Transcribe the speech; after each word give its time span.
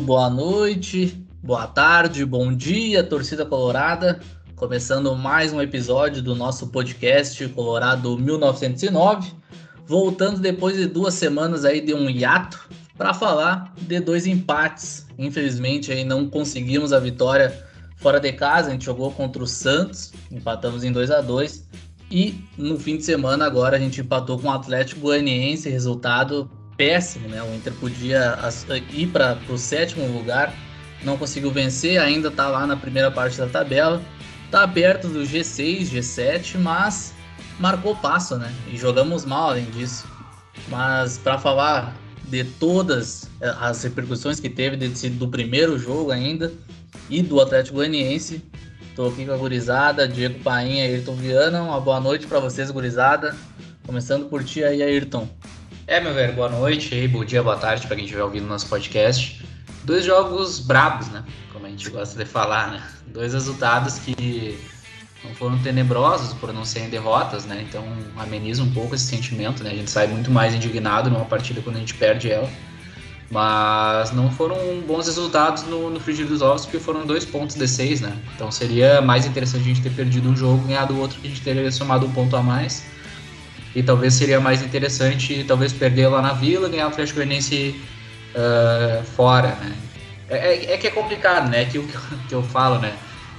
Boa 0.00 0.30
noite, 0.30 1.22
boa 1.42 1.66
tarde, 1.66 2.24
bom 2.24 2.54
dia, 2.54 3.04
torcida 3.04 3.44
colorada. 3.44 4.18
Começando 4.56 5.14
mais 5.14 5.52
um 5.52 5.60
episódio 5.60 6.22
do 6.22 6.34
nosso 6.34 6.68
podcast 6.68 7.46
Colorado 7.50 8.18
1909. 8.18 9.32
Voltando 9.86 10.40
depois 10.40 10.76
de 10.76 10.86
duas 10.86 11.12
semanas 11.14 11.66
aí 11.66 11.82
de 11.82 11.92
um 11.92 12.08
hiato 12.08 12.66
para 12.96 13.12
falar 13.12 13.74
de 13.76 14.00
dois 14.00 14.26
empates. 14.26 15.06
Infelizmente 15.18 15.92
aí 15.92 16.02
não 16.02 16.28
conseguimos 16.28 16.94
a 16.94 16.98
vitória 16.98 17.62
fora 17.96 18.18
de 18.18 18.32
casa, 18.32 18.68
a 18.68 18.72
gente 18.72 18.86
jogou 18.86 19.12
contra 19.12 19.42
o 19.42 19.46
Santos, 19.46 20.12
empatamos 20.30 20.82
em 20.82 20.90
2 20.90 21.10
a 21.10 21.20
2 21.20 21.68
e 22.10 22.42
no 22.56 22.80
fim 22.80 22.96
de 22.96 23.04
semana 23.04 23.44
agora 23.44 23.76
a 23.76 23.80
gente 23.80 24.00
empatou 24.00 24.38
com 24.38 24.48
o 24.48 24.52
Atlético 24.52 25.02
Goianiense, 25.02 25.68
resultado 25.68 26.50
péssimo, 26.80 27.28
né? 27.28 27.42
O 27.42 27.54
Inter 27.54 27.74
podia 27.74 28.38
ir 28.90 29.08
para 29.08 29.38
o 29.50 29.58
sétimo 29.58 30.06
lugar, 30.06 30.54
não 31.04 31.18
conseguiu 31.18 31.50
vencer, 31.50 32.00
ainda 32.00 32.28
está 32.28 32.48
lá 32.48 32.66
na 32.66 32.74
primeira 32.74 33.10
parte 33.10 33.36
da 33.36 33.46
tabela, 33.46 34.02
está 34.46 34.66
perto 34.66 35.06
do 35.06 35.20
G6, 35.20 35.90
G7, 35.90 36.56
mas 36.58 37.12
marcou 37.58 37.94
passo, 37.94 38.38
né? 38.38 38.50
E 38.72 38.78
jogamos 38.78 39.26
mal 39.26 39.50
além 39.50 39.66
disso. 39.66 40.08
Mas 40.68 41.18
para 41.18 41.36
falar 41.36 41.94
de 42.24 42.44
todas 42.44 43.28
eh, 43.42 43.54
as 43.60 43.82
repercussões 43.84 44.40
que 44.40 44.48
teve 44.48 44.78
de, 44.78 45.10
do 45.10 45.28
primeiro 45.28 45.78
jogo 45.78 46.10
ainda 46.10 46.50
e 47.10 47.22
do 47.22 47.42
Atlético 47.42 47.76
Goianiense, 47.76 48.42
estou 48.88 49.10
aqui 49.10 49.26
com 49.26 49.32
a 49.32 49.36
gurizada, 49.36 50.08
Diego 50.08 50.40
Painha 50.40 50.86
e 50.86 50.94
Ayrton 50.94 51.16
Viana. 51.16 51.62
Uma 51.62 51.80
boa 51.80 52.00
noite 52.00 52.26
para 52.26 52.40
vocês, 52.40 52.70
gurizada. 52.70 53.36
Começando 53.84 54.30
por 54.30 54.42
ti 54.42 54.64
aí, 54.64 54.82
Ayrton. 54.82 55.28
É, 55.90 55.98
meu 55.98 56.14
velho, 56.14 56.32
boa 56.34 56.48
noite 56.48 56.94
aí, 56.94 57.08
bom 57.08 57.24
dia, 57.24 57.42
boa 57.42 57.56
tarde 57.56 57.84
para 57.84 57.96
quem 57.96 58.04
estiver 58.04 58.22
ouvindo 58.22 58.46
nosso 58.46 58.68
podcast. 58.68 59.44
Dois 59.82 60.04
jogos 60.04 60.60
brabos, 60.60 61.08
né? 61.08 61.24
Como 61.52 61.66
a 61.66 61.68
gente 61.68 61.90
gosta 61.90 62.16
de 62.16 62.30
falar, 62.30 62.70
né? 62.70 62.82
Dois 63.08 63.34
resultados 63.34 63.98
que 63.98 64.56
não 65.24 65.34
foram 65.34 65.58
tenebrosos 65.58 66.32
por 66.34 66.52
não 66.52 66.64
serem 66.64 66.88
derrotas, 66.88 67.44
né? 67.44 67.66
Então 67.68 67.84
ameniza 68.16 68.62
um 68.62 68.70
pouco 68.70 68.94
esse 68.94 69.04
sentimento, 69.06 69.64
né? 69.64 69.70
A 69.70 69.74
gente 69.74 69.90
sai 69.90 70.06
muito 70.06 70.30
mais 70.30 70.54
indignado 70.54 71.10
numa 71.10 71.24
partida 71.24 71.60
quando 71.60 71.74
a 71.74 71.80
gente 71.80 71.94
perde 71.94 72.30
ela. 72.30 72.48
Mas 73.28 74.12
não 74.12 74.30
foram 74.30 74.56
bons 74.86 75.06
resultados 75.06 75.64
no, 75.64 75.90
no 75.90 75.98
frigir 75.98 76.24
dos 76.24 76.40
ovos, 76.40 76.66
porque 76.66 76.78
foram 76.78 77.04
dois 77.04 77.24
pontos 77.24 77.56
de 77.56 77.66
seis, 77.66 78.00
né? 78.00 78.16
Então 78.36 78.52
seria 78.52 79.00
mais 79.00 79.26
interessante 79.26 79.62
a 79.62 79.64
gente 79.64 79.82
ter 79.82 79.90
perdido 79.90 80.28
um 80.28 80.36
jogo, 80.36 80.68
ganhado 80.68 80.94
o 80.94 81.00
outro, 81.00 81.18
que 81.18 81.26
a 81.26 81.30
gente 81.30 81.42
teria 81.42 81.72
somado 81.72 82.06
um 82.06 82.12
ponto 82.12 82.36
a 82.36 82.42
mais 82.44 82.84
e 83.74 83.82
talvez 83.82 84.14
seria 84.14 84.40
mais 84.40 84.62
interessante 84.62 85.44
talvez 85.46 85.72
perder 85.72 86.08
lá 86.08 86.20
na 86.20 86.32
Vila 86.32 86.68
e 86.68 86.70
ganhar 86.70 86.86
o 86.86 86.88
Atlético 86.88 87.16
Goianiense 87.16 87.80
uh, 88.34 89.04
fora, 89.04 89.54
né? 89.56 89.76
É, 90.28 90.36
é, 90.36 90.72
é, 90.72 90.78
que 90.78 90.86
é 90.86 90.90
complicado, 90.90 91.48
né? 91.48 91.62
É 91.62 91.66
aquilo 91.66 91.86
que 91.86 91.94
eu, 91.94 92.00
que 92.28 92.34
eu 92.34 92.42
falo, 92.42 92.78
né? 92.78 92.96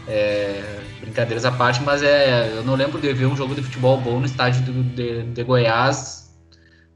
É, 0.07 0.79
brincadeiras 0.99 1.45
à 1.45 1.51
parte, 1.51 1.81
mas 1.83 2.03
é, 2.03 2.51
eu 2.55 2.63
não 2.63 2.75
lembro 2.75 2.99
de 2.99 3.13
ver 3.13 3.25
um 3.25 3.35
jogo 3.35 3.55
de 3.55 3.61
futebol 3.61 3.99
bom 3.99 4.19
no 4.19 4.25
estádio 4.25 4.61
do, 4.63 4.83
de, 4.83 5.23
de, 5.23 5.43
Goiás 5.43 6.33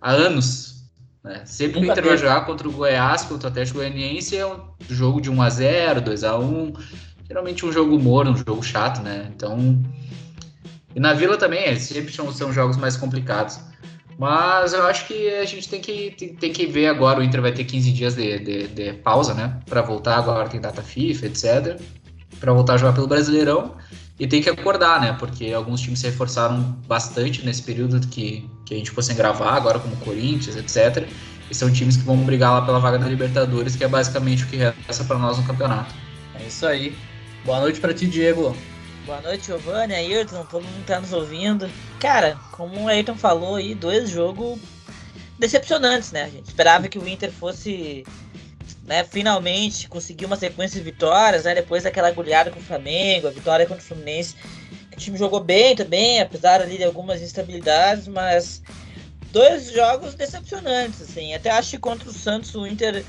há 0.01 0.11
anos. 0.11 0.83
Né? 1.23 1.41
Sempre 1.45 1.79
que 1.79 1.87
o 1.87 1.91
Inter 1.91 2.03
vai 2.03 2.17
jogar 2.17 2.45
contra 2.45 2.67
o 2.67 2.71
Goiás, 2.71 3.23
contra 3.23 3.47
o 3.47 3.51
Atlético 3.51 3.79
Goianiense, 3.79 4.37
é 4.37 4.45
um 4.45 4.59
jogo 4.89 5.21
de 5.21 5.31
1x0, 5.31 6.01
2x1. 6.01 6.79
Geralmente 7.27 7.65
um 7.65 7.71
jogo 7.71 7.97
morno, 7.97 8.31
um 8.31 8.37
jogo 8.37 8.61
chato, 8.61 9.01
né? 9.01 9.31
Então 9.35 9.81
e 10.95 10.99
na 10.99 11.13
Vila 11.13 11.37
também, 11.37 11.65
é, 11.65 11.75
sempre 11.75 12.13
são, 12.13 12.31
são 12.31 12.53
jogos 12.53 12.77
mais 12.77 12.95
complicados. 12.95 13.59
Mas 14.17 14.71
eu 14.71 14.85
acho 14.87 15.07
que 15.07 15.29
a 15.35 15.45
gente 15.45 15.67
tem 15.67 15.81
que, 15.81 16.11
tem, 16.17 16.29
tem 16.29 16.53
que 16.53 16.65
ver 16.65 16.87
agora. 16.87 17.19
O 17.19 17.23
Inter 17.23 17.41
vai 17.41 17.51
ter 17.51 17.65
15 17.65 17.91
dias 17.91 18.15
de, 18.15 18.39
de, 18.39 18.67
de 18.69 18.93
pausa, 18.93 19.33
né? 19.33 19.59
Para 19.65 19.81
voltar. 19.81 20.17
Agora 20.17 20.47
tem 20.47 20.61
data 20.61 20.81
FIFA, 20.81 21.25
etc. 21.25 21.81
Para 22.39 22.53
voltar 22.53 22.75
a 22.75 22.77
jogar 22.77 22.93
pelo 22.93 23.07
Brasileirão. 23.07 23.75
E 24.17 24.25
tem 24.25 24.41
que 24.41 24.49
acordar, 24.49 25.01
né? 25.01 25.13
Porque 25.19 25.51
alguns 25.51 25.81
times 25.81 25.99
se 25.99 26.05
reforçaram 26.05 26.61
bastante 26.87 27.45
nesse 27.45 27.61
período 27.61 27.99
que, 28.07 28.49
que 28.65 28.73
a 28.73 28.77
gente 28.77 28.89
ficou 28.89 29.03
sem 29.03 29.17
gravar, 29.17 29.53
agora 29.53 29.77
como 29.79 29.93
Corinthians, 29.97 30.55
etc. 30.55 31.05
E 31.51 31.53
são 31.53 31.69
times 31.69 31.97
que 31.97 32.03
vão 32.03 32.15
brigar 32.19 32.53
lá 32.53 32.61
pela 32.61 32.79
vaga 32.79 32.97
da 32.97 33.07
Libertadores, 33.09 33.75
que 33.75 33.83
é 33.83 33.87
basicamente 33.89 34.45
o 34.45 34.47
que 34.47 34.55
resta 34.55 35.03
para 35.03 35.19
nós 35.19 35.37
no 35.37 35.43
campeonato. 35.43 35.93
É 36.39 36.47
isso 36.47 36.65
aí. 36.65 36.95
Boa 37.43 37.59
noite 37.59 37.81
para 37.81 37.93
ti, 37.93 38.07
Diego. 38.07 38.55
Boa 39.05 39.21
noite, 39.21 39.45
Giovanni, 39.45 39.93
Ayrton, 39.93 40.43
todo 40.45 40.63
mundo 40.63 40.79
que 40.79 40.87
tá 40.87 40.99
nos 40.99 41.13
ouvindo. 41.13 41.69
Cara, 41.99 42.39
como 42.51 42.81
o 42.81 42.87
Ayrton 42.87 43.15
falou 43.15 43.53
aí, 43.53 43.75
dois 43.75 44.09
jogos 44.09 44.59
decepcionantes, 45.37 46.11
né? 46.11 46.23
A 46.23 46.29
gente 46.29 46.47
esperava 46.47 46.87
que 46.87 46.97
o 46.97 47.07
Inter 47.07 47.31
fosse, 47.31 48.03
né, 48.83 49.03
finalmente 49.03 49.87
conseguir 49.87 50.25
uma 50.25 50.35
sequência 50.35 50.79
de 50.79 50.83
vitórias, 50.83 51.43
né? 51.43 51.53
Depois 51.53 51.83
daquela 51.83 52.07
agulhada 52.07 52.49
com 52.49 52.59
o 52.59 52.63
Flamengo, 52.63 53.27
a 53.27 53.31
vitória 53.31 53.67
contra 53.67 53.83
o 53.83 53.85
Fluminense. 53.85 54.35
O 54.91 54.97
time 54.97 55.19
jogou 55.19 55.39
bem 55.39 55.75
também, 55.75 56.19
apesar 56.19 56.59
ali 56.59 56.79
de 56.79 56.83
algumas 56.83 57.21
instabilidades, 57.21 58.07
mas 58.07 58.63
dois 59.31 59.71
jogos 59.71 60.15
decepcionantes, 60.15 60.99
assim. 61.03 61.35
Até 61.35 61.51
acho 61.51 61.69
que 61.71 61.77
contra 61.77 62.09
o 62.09 62.13
Santos 62.13 62.55
o 62.55 62.65
Inter 62.65 63.05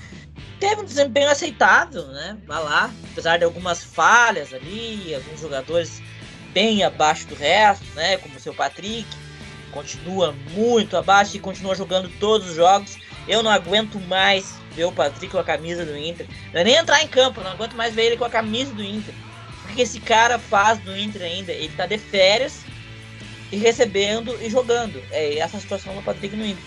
teve 0.58 0.80
um 0.80 0.84
desempenho 0.84 1.30
aceitável, 1.30 2.06
né? 2.08 2.36
Vai 2.46 2.62
lá, 2.62 2.90
apesar 3.12 3.36
de 3.38 3.44
algumas 3.44 3.82
falhas 3.82 4.52
ali, 4.52 5.14
alguns 5.14 5.40
jogadores 5.40 6.02
bem 6.52 6.82
abaixo 6.82 7.26
do 7.26 7.34
resto, 7.34 7.84
né? 7.94 8.16
Como 8.18 8.36
o 8.36 8.40
seu 8.40 8.54
Patrick, 8.54 9.06
continua 9.70 10.34
muito 10.52 10.96
abaixo 10.96 11.36
e 11.36 11.40
continua 11.40 11.74
jogando 11.74 12.08
todos 12.18 12.48
os 12.48 12.56
jogos. 12.56 12.96
Eu 13.28 13.42
não 13.42 13.50
aguento 13.50 14.00
mais 14.00 14.54
ver 14.72 14.84
o 14.84 14.92
Patrick 14.92 15.28
com 15.28 15.38
a 15.38 15.44
camisa 15.44 15.84
do 15.84 15.96
Inter. 15.96 16.26
Não 16.52 16.60
é 16.60 16.64
nem 16.64 16.76
entrar 16.76 17.02
em 17.02 17.08
campo, 17.08 17.40
não 17.40 17.50
aguento 17.50 17.74
mais 17.74 17.94
ver 17.94 18.06
ele 18.06 18.16
com 18.16 18.24
a 18.24 18.30
camisa 18.30 18.72
do 18.72 18.82
Inter. 18.82 19.14
O 19.64 19.74
que 19.74 19.82
esse 19.82 20.00
cara 20.00 20.38
faz 20.38 20.82
no 20.84 20.96
Inter 20.96 21.22
ainda? 21.22 21.52
Ele 21.52 21.72
tá 21.76 21.86
de 21.86 21.98
férias 21.98 22.64
e 23.50 23.56
recebendo 23.56 24.36
e 24.40 24.48
jogando. 24.48 25.02
É 25.10 25.38
essa 25.38 25.60
situação 25.60 25.94
do 25.94 26.02
Patrick 26.02 26.34
no 26.36 26.46
Inter. 26.46 26.64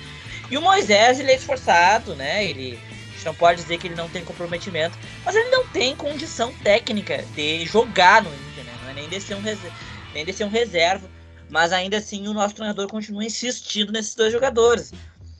E 0.52 0.58
o 0.58 0.62
Moisés, 0.62 1.19
ele 1.19 1.31
é 1.31 1.35
esforçado, 1.35 2.16
né? 2.16 2.44
Ele 2.46 2.79
gente 3.19 3.25
não 3.25 3.35
pode 3.35 3.62
dizer 3.62 3.78
que 3.78 3.88
ele 3.88 3.96
não 3.96 4.09
tem 4.09 4.24
comprometimento, 4.24 4.97
mas 5.25 5.35
ele 5.35 5.50
não 5.50 5.68
tem 5.68 5.96
condição 5.96 6.53
técnica 6.63 7.24
de 7.35 7.66
jogar 7.66 8.24
no 8.24 8.30
Inter, 8.30 8.63
né? 8.63 8.72
Não 8.84 8.90
é 8.90 8.94
nem 8.94 9.09
de 9.09 9.19
ser 9.19 9.35
um, 9.35 9.41
reserva, 9.41 9.75
nem 10.13 10.25
de 10.25 10.34
ser 10.34 10.46
um 10.46 10.50
reserva. 10.50 11.07
Mas 11.50 11.74
ainda 11.74 11.97
assim 11.97 12.28
o 12.28 12.34
nosso 12.34 12.56
treinador 12.56 12.88
continua 12.88 13.25
insistindo 13.25 13.91
nesses 13.91 14.16
dois 14.16 14.31
jogadores. 14.31 14.94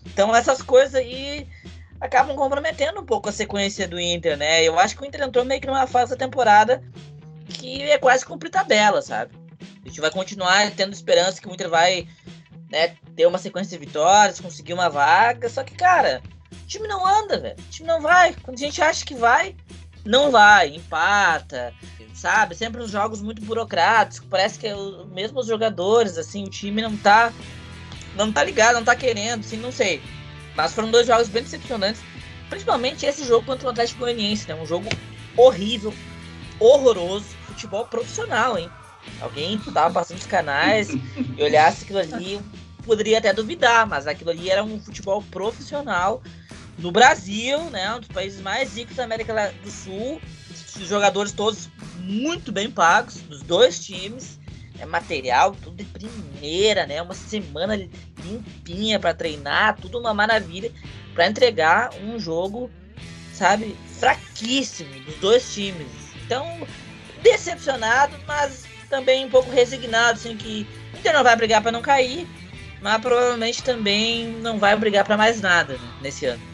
Então 0.06 0.36
essas 0.36 0.62
coisas 0.62 0.96
aí 0.96 1.48
acabam 2.02 2.36
comprometendo 2.36 3.00
um 3.00 3.06
pouco 3.06 3.30
a 3.30 3.32
sequência 3.32 3.88
do 3.88 4.00
Inter, 4.00 4.36
né? 4.36 4.64
Eu 4.64 4.78
acho 4.78 4.96
que 4.96 5.04
o 5.04 5.06
Inter 5.06 5.22
entrou 5.22 5.46
meio 5.46 5.62
que 5.62 5.68
numa 5.68 5.88
fase 5.88 6.12
da 6.12 6.18
temporada 6.18 6.84
que 7.48 7.84
é 7.84 7.98
quase 7.98 8.26
cumprir 8.26 8.50
tabela, 8.50 9.02
sabe? 9.02 9.32
A 9.84 9.88
gente 9.88 10.02
vai 10.02 10.12
continuar 10.12 10.70
tendo 10.72 10.94
esperança 10.94 11.42
que 11.42 11.48
o 11.48 11.54
Inter 11.54 11.70
vai 11.70 12.08
né, 12.72 12.96
ter 13.16 13.26
uma 13.26 13.38
sequência 13.38 13.78
de 13.78 13.86
vitórias, 13.86 14.40
conseguir 14.40 14.74
uma 14.74 14.90
vaga, 14.90 15.50
só 15.50 15.64
que, 15.64 15.76
cara, 15.76 16.22
o 16.52 16.68
time 16.68 16.88
não 16.88 17.06
anda, 17.06 17.40
velho. 17.40 17.56
O 17.58 17.70
time 17.70 17.88
não 17.88 18.02
vai. 18.02 18.34
Quando 18.42 18.58
a 18.58 18.60
gente 18.60 18.82
acha 18.82 19.06
que 19.06 19.16
vai, 19.16 19.56
não 20.06 20.32
vai. 20.32 20.70
Empata, 20.76 21.74
sabe? 22.14 22.56
Sempre 22.56 22.82
uns 22.82 22.92
jogos 22.92 23.22
muito 23.22 23.42
burocráticos. 23.42 24.28
Parece 24.30 24.60
que 24.60 24.68
é 24.68 24.76
o, 24.76 25.06
mesmo 25.08 25.40
os 25.40 25.48
jogadores, 25.48 26.18
assim, 26.18 26.44
o 26.44 26.50
time 26.50 26.82
não 26.82 26.96
tá. 26.98 27.34
Não 28.16 28.32
tá 28.32 28.44
ligado, 28.44 28.76
não 28.76 28.84
tá 28.84 28.96
querendo, 28.96 29.42
assim, 29.42 29.58
não 29.58 29.72
sei. 29.72 30.02
Mas 30.56 30.74
foram 30.74 30.92
dois 30.92 31.08
jogos 31.08 31.30
bem 31.30 31.44
decepcionantes. 31.44 32.02
Principalmente 32.50 33.06
esse 33.06 33.24
jogo 33.24 33.46
contra 33.46 33.68
o 33.68 33.72
Atlético 33.72 34.00
Goianiense, 34.00 34.48
né? 34.48 34.56
Um 34.56 34.66
jogo 34.66 34.90
horrível, 35.38 35.94
horroroso. 36.60 37.38
Futebol 37.46 37.86
profissional, 37.86 38.58
hein? 38.58 38.70
Alguém 39.22 39.58
tava 39.74 39.94
passando 39.94 40.18
os 40.18 40.26
canais 40.26 40.90
e 40.90 41.44
olhasse 41.44 41.84
aquilo 41.84 42.00
ali, 42.00 42.40
poderia 42.84 43.18
até 43.18 43.34
duvidar, 43.34 43.88
mas 43.88 44.08
aquilo 44.08 44.30
ali 44.30 44.50
era 44.50 44.64
um 44.64 44.80
futebol 44.80 45.22
profissional 45.24 46.22
no 46.82 46.92
Brasil, 46.92 47.60
né, 47.70 47.94
um 47.94 48.00
dos 48.00 48.08
países 48.08 48.42
mais 48.42 48.76
ricos 48.76 48.96
da 48.96 49.04
América 49.04 49.54
do 49.64 49.72
Sul, 49.72 50.22
os 50.78 50.88
jogadores 50.88 51.32
todos 51.32 51.70
muito 52.00 52.52
bem 52.52 52.72
pagos, 52.72 53.16
dos 53.22 53.42
dois 53.42 53.80
times, 53.86 54.40
é 54.80 54.86
material, 54.86 55.56
tudo 55.62 55.76
de 55.76 55.84
primeira, 55.84 56.86
né, 56.86 57.02
uma 57.02 57.14
semana 57.14 57.76
limpinha 58.24 59.00
para 59.00 59.14
treinar, 59.14 59.78
tudo 59.80 60.00
uma 60.00 60.14
maravilha 60.14 60.72
para 61.14 61.28
entregar 61.28 61.90
um 62.02 62.18
jogo, 62.18 62.72
sabe, 63.34 63.76
fraquíssimo 64.00 64.90
dos 65.02 65.16
dois 65.16 65.54
times. 65.54 65.88
Então, 66.26 66.46
decepcionado, 67.22 68.16
mas 68.26 68.64
também 68.90 69.26
um 69.26 69.30
pouco 69.30 69.52
resignado, 69.52 70.18
assim 70.18 70.38
que 70.38 70.66
o 70.94 70.98
Inter 70.98 71.14
não 71.14 71.24
vai 71.24 71.36
brigar 71.36 71.62
para 71.62 71.72
não 71.72 71.82
cair, 71.82 72.26
mas 72.82 73.02
provavelmente 73.02 73.62
também 73.62 74.28
não 74.28 74.58
vai 74.58 74.78
brigar 74.78 75.04
para 75.04 75.18
mais 75.18 75.42
nada 75.42 75.74
né, 75.74 75.90
nesse 76.02 76.26
ano. 76.26 76.49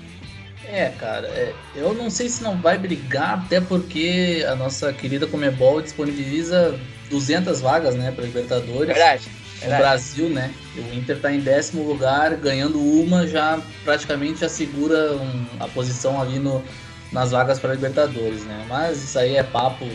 É, 0.70 0.92
cara, 0.98 1.28
é, 1.28 1.54
eu 1.76 1.94
não 1.94 2.10
sei 2.10 2.30
se 2.30 2.44
não 2.44 2.58
vai 2.58 2.78
brigar, 2.78 3.40
até 3.46 3.62
porque 3.62 4.46
a 4.48 4.56
nossa 4.56 4.92
querida 4.94 5.28
Comebol 5.28 5.82
disponibiliza 5.82 6.78
200 7.10 7.62
vagas, 7.62 7.96
né, 7.96 8.12
para 8.12 8.26
Libertadores. 8.26 8.88
Verdade. 8.88 9.30
No 9.64 9.78
Brasil, 9.78 10.30
né? 10.30 10.54
O 10.76 10.94
Inter 10.94 11.16
está 11.16 11.32
em 11.32 11.40
décimo 11.40 11.84
lugar, 11.84 12.36
ganhando 12.36 12.80
uma, 12.80 13.26
já 13.26 13.60
praticamente 13.84 14.42
já 14.42 14.50
segura 14.50 15.16
um, 15.16 15.46
a 15.60 15.68
posição 15.68 16.22
ali 16.22 16.38
no, 16.38 16.64
nas 17.12 17.32
vagas 17.32 17.58
para 17.58 17.74
Libertadores, 17.74 18.44
né? 18.44 18.66
Mas 18.68 19.02
isso 19.02 19.18
aí 19.18 19.36
é 19.38 19.44
papo 19.44 19.86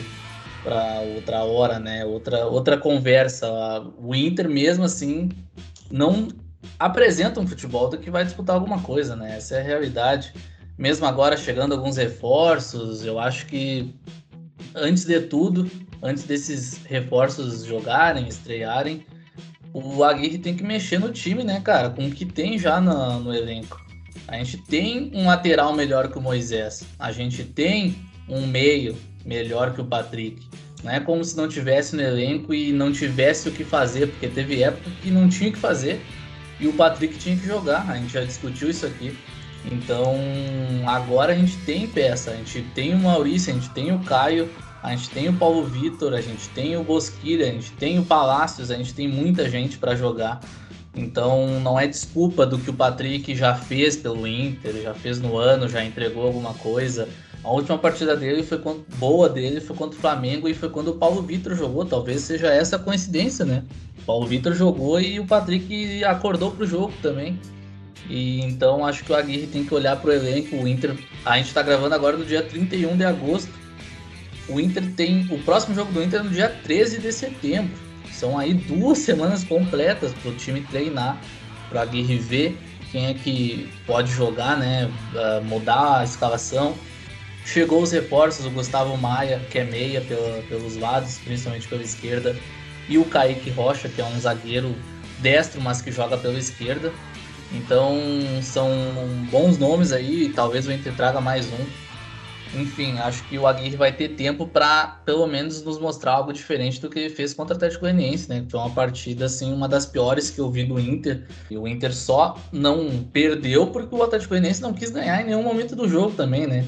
para 0.65 1.01
outra 1.15 1.43
hora, 1.45 1.79
né? 1.79 2.05
Outra, 2.05 2.47
outra 2.47 2.77
conversa. 2.79 3.47
O 3.99 4.15
Inter, 4.15 4.49
mesmo 4.49 4.85
assim, 4.85 5.29
não 5.91 6.29
apresenta 6.79 7.41
um 7.41 7.47
futebol 7.47 7.89
do 7.89 7.99
que 7.99 8.11
vai 8.11 8.25
disputar 8.25 8.57
alguma 8.57 8.81
coisa, 8.81 9.15
né? 9.15 9.37
Essa 9.37 9.57
é 9.57 9.61
a 9.61 9.65
realidade. 9.65 10.33
Mesmo 10.81 11.05
agora 11.05 11.37
chegando 11.37 11.75
alguns 11.75 11.99
reforços, 11.99 13.05
eu 13.05 13.19
acho 13.19 13.45
que 13.45 13.95
antes 14.75 15.05
de 15.05 15.21
tudo, 15.21 15.71
antes 16.03 16.25
desses 16.25 16.81
reforços 16.87 17.67
jogarem, 17.67 18.27
estrearem, 18.27 19.05
o 19.75 20.03
Aguirre 20.03 20.39
tem 20.39 20.57
que 20.57 20.63
mexer 20.65 20.99
no 20.99 21.13
time, 21.13 21.45
né, 21.45 21.61
cara? 21.61 21.91
Com 21.91 22.07
o 22.07 22.11
que 22.11 22.25
tem 22.25 22.59
já 22.59 22.81
no, 22.81 23.21
no 23.21 23.35
elenco. 23.35 23.79
A 24.27 24.39
gente 24.39 24.57
tem 24.57 25.13
um 25.15 25.27
lateral 25.27 25.75
melhor 25.75 26.09
que 26.09 26.17
o 26.17 26.23
Moisés. 26.23 26.83
A 26.99 27.13
gente 27.13 27.45
tem 27.45 27.95
um 28.27 28.47
meio 28.47 28.97
melhor 29.23 29.75
que 29.75 29.83
o 29.83 29.85
Patrick. 29.85 30.49
Não 30.83 30.93
é 30.93 30.99
como 30.99 31.23
se 31.23 31.37
não 31.37 31.47
tivesse 31.47 31.95
no 31.95 32.01
elenco 32.01 32.55
e 32.55 32.73
não 32.73 32.91
tivesse 32.91 33.51
o 33.51 33.53
que 33.53 33.65
fazer, 33.65 34.07
porque 34.07 34.29
teve 34.29 34.63
época 34.63 34.91
que 35.03 35.11
não 35.11 35.29
tinha 35.29 35.51
o 35.51 35.53
que 35.53 35.59
fazer 35.59 36.01
e 36.59 36.67
o 36.67 36.73
Patrick 36.73 37.19
tinha 37.19 37.37
que 37.37 37.47
jogar. 37.47 37.87
A 37.87 37.97
gente 37.99 38.15
já 38.15 38.25
discutiu 38.25 38.71
isso 38.71 38.87
aqui. 38.87 39.15
Então 39.65 40.17
agora 40.87 41.33
a 41.33 41.37
gente 41.37 41.57
tem 41.59 41.87
peça, 41.87 42.31
a 42.31 42.37
gente 42.37 42.63
tem 42.75 42.95
o 42.95 42.99
Maurício, 42.99 43.53
a 43.53 43.55
gente 43.55 43.71
tem 43.71 43.93
o 43.93 43.99
Caio, 44.01 44.49
a 44.83 44.95
gente 44.95 45.11
tem 45.11 45.29
o 45.29 45.33
Paulo 45.35 45.65
Vitor, 45.65 46.15
a 46.15 46.21
gente 46.21 46.49
tem 46.51 46.77
o 46.77 46.83
Bosquilha, 46.83 47.47
a 47.47 47.51
gente 47.51 47.73
tem 47.73 47.99
o 47.99 48.05
Palácios, 48.05 48.71
a 48.71 48.77
gente 48.77 48.95
tem 48.95 49.07
muita 49.07 49.49
gente 49.49 49.77
para 49.77 49.95
jogar. 49.95 50.41
Então 50.95 51.61
não 51.61 51.79
é 51.79 51.87
desculpa 51.87 52.47
do 52.47 52.59
que 52.59 52.71
o 52.71 52.75
Patrick 52.75 53.35
já 53.35 53.55
fez 53.55 53.97
pelo 53.97 54.27
Inter, 54.27 54.83
já 54.83 54.95
fez 54.95 55.21
no 55.21 55.37
ano, 55.37 55.69
já 55.69 55.85
entregou 55.85 56.27
alguma 56.27 56.55
coisa. 56.55 57.09
A 57.43 57.51
última 57.51 57.79
partida 57.79 58.17
dele 58.17 58.43
foi 58.43 58.59
contra, 58.59 58.85
boa 58.97 59.29
dele 59.29 59.61
foi 59.61 59.75
contra 59.75 59.97
o 59.97 60.01
Flamengo 60.01 60.49
e 60.49 60.53
foi 60.55 60.69
quando 60.69 60.89
o 60.89 60.95
Paulo 60.95 61.23
Vitor 61.23 61.55
jogou. 61.55 61.85
Talvez 61.85 62.23
seja 62.23 62.49
essa 62.49 62.77
a 62.77 62.79
coincidência, 62.79 63.45
né? 63.45 63.65
O 64.03 64.03
Paulo 64.03 64.27
Vitor 64.27 64.55
jogou 64.55 65.01
e 65.01 65.19
o 65.21 65.27
Patrick 65.27 66.05
acordou 66.05 66.51
pro 66.51 66.67
jogo 66.67 66.93
também. 67.01 67.39
E 68.11 68.41
então 68.41 68.85
acho 68.85 69.05
que 69.05 69.13
o 69.13 69.15
Aguirre 69.15 69.47
tem 69.47 69.65
que 69.65 69.73
olhar 69.73 69.95
pro 69.97 70.13
elenco. 70.13 70.57
O 70.57 70.67
Inter, 70.67 70.97
a 71.25 71.39
gente 71.39 71.55
tá 71.55 71.63
gravando 71.63 71.95
agora 71.95 72.17
no 72.17 72.25
dia 72.27 72.43
31 72.43 72.97
de 72.97 73.05
agosto. 73.05 73.53
O 74.49 74.59
Inter 74.59 74.85
tem 74.97 75.29
o 75.31 75.39
próximo 75.39 75.77
jogo 75.77 75.93
do 75.93 76.03
Inter 76.03 76.21
é 76.21 76.23
no 76.25 76.31
dia 76.31 76.49
13 76.49 76.99
de 76.99 77.13
setembro. 77.13 77.71
São 78.11 78.37
aí 78.37 78.53
duas 78.53 78.99
semanas 78.99 79.45
completas 79.45 80.13
para 80.13 80.33
o 80.33 80.35
time 80.35 80.61
treinar, 80.63 81.21
para 81.69 81.81
a 81.81 81.83
Aguirre 81.85 82.19
ver 82.19 82.59
quem 82.91 83.07
é 83.07 83.15
que 83.15 83.71
pode 83.87 84.11
jogar, 84.11 84.59
né? 84.59 84.91
Uh, 85.15 85.45
mudar 85.45 86.01
a 86.01 86.05
escalação. 86.05 86.75
Chegou 87.47 87.81
os 87.81 87.93
reforços, 87.93 88.45
o 88.45 88.51
Gustavo 88.51 88.97
Maia, 88.97 89.41
que 89.51 89.59
é 89.61 89.65
meia 89.65 90.01
pela, 90.01 90.43
pelos 90.49 90.77
lados, 90.77 91.19
principalmente 91.25 91.69
pela 91.69 91.83
esquerda, 91.83 92.37
e 92.89 92.99
o 92.99 93.05
Kaique 93.05 93.51
Rocha, 93.51 93.89
que 93.89 94.01
é 94.01 94.05
um 94.05 94.19
zagueiro 94.19 94.75
destro, 95.21 95.61
mas 95.61 95.81
que 95.81 95.93
joga 95.93 96.19
pela 96.19 96.39
esquerda. 96.39 96.93
Então 97.53 97.99
são 98.43 98.71
bons 99.31 99.59
nomes 99.59 99.93
aí, 99.93 100.31
talvez 100.31 100.67
o 100.67 100.73
Inter 100.73 100.95
traga 100.95 101.21
mais 101.21 101.47
um 101.47 101.91
enfim, 102.55 102.99
acho 102.99 103.23
que 103.25 103.39
o 103.39 103.47
Aguirre 103.47 103.77
vai 103.77 103.93
ter 103.93 104.11
tempo 104.11 104.47
para 104.47 105.01
pelo 105.05 105.27
menos 105.27 105.63
nos 105.63 105.79
mostrar 105.79 106.13
algo 106.13 106.33
diferente 106.33 106.81
do 106.81 106.91
que 106.91 106.99
ele 106.99 107.11
fez 107.11 107.33
contra 107.33 107.55
o 107.55 107.57
Atlético 107.57 107.83
Goianiense, 107.83 108.29
né? 108.29 108.45
Foi 108.49 108.59
uma 108.59 108.71
partida 108.71 109.27
assim, 109.27 109.53
uma 109.53 109.69
das 109.69 109.87
piores 109.87 110.31
que 110.31 110.41
eu 110.41 110.51
vi 110.51 110.65
do 110.65 110.79
Inter. 110.79 111.27
E 111.49 111.57
o 111.57 111.69
Inter 111.69 111.95
só 111.95 112.37
não 112.53 113.05
perdeu 113.13 113.69
porque 113.69 113.95
o 113.95 114.03
Atlético 114.03 114.31
Goianiense 114.31 114.63
não 114.63 114.73
quis 114.73 114.91
ganhar 114.91 115.21
em 115.23 115.27
nenhum 115.27 115.45
momento 115.45 115.77
do 115.77 115.89
jogo 115.89 116.13
também, 116.17 116.47
né? 116.47 116.65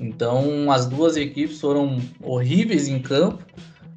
Então, 0.00 0.70
as 0.72 0.86
duas 0.86 1.16
equipes 1.16 1.60
foram 1.60 2.00
horríveis 2.20 2.88
em 2.88 2.98
campo. 2.98 3.44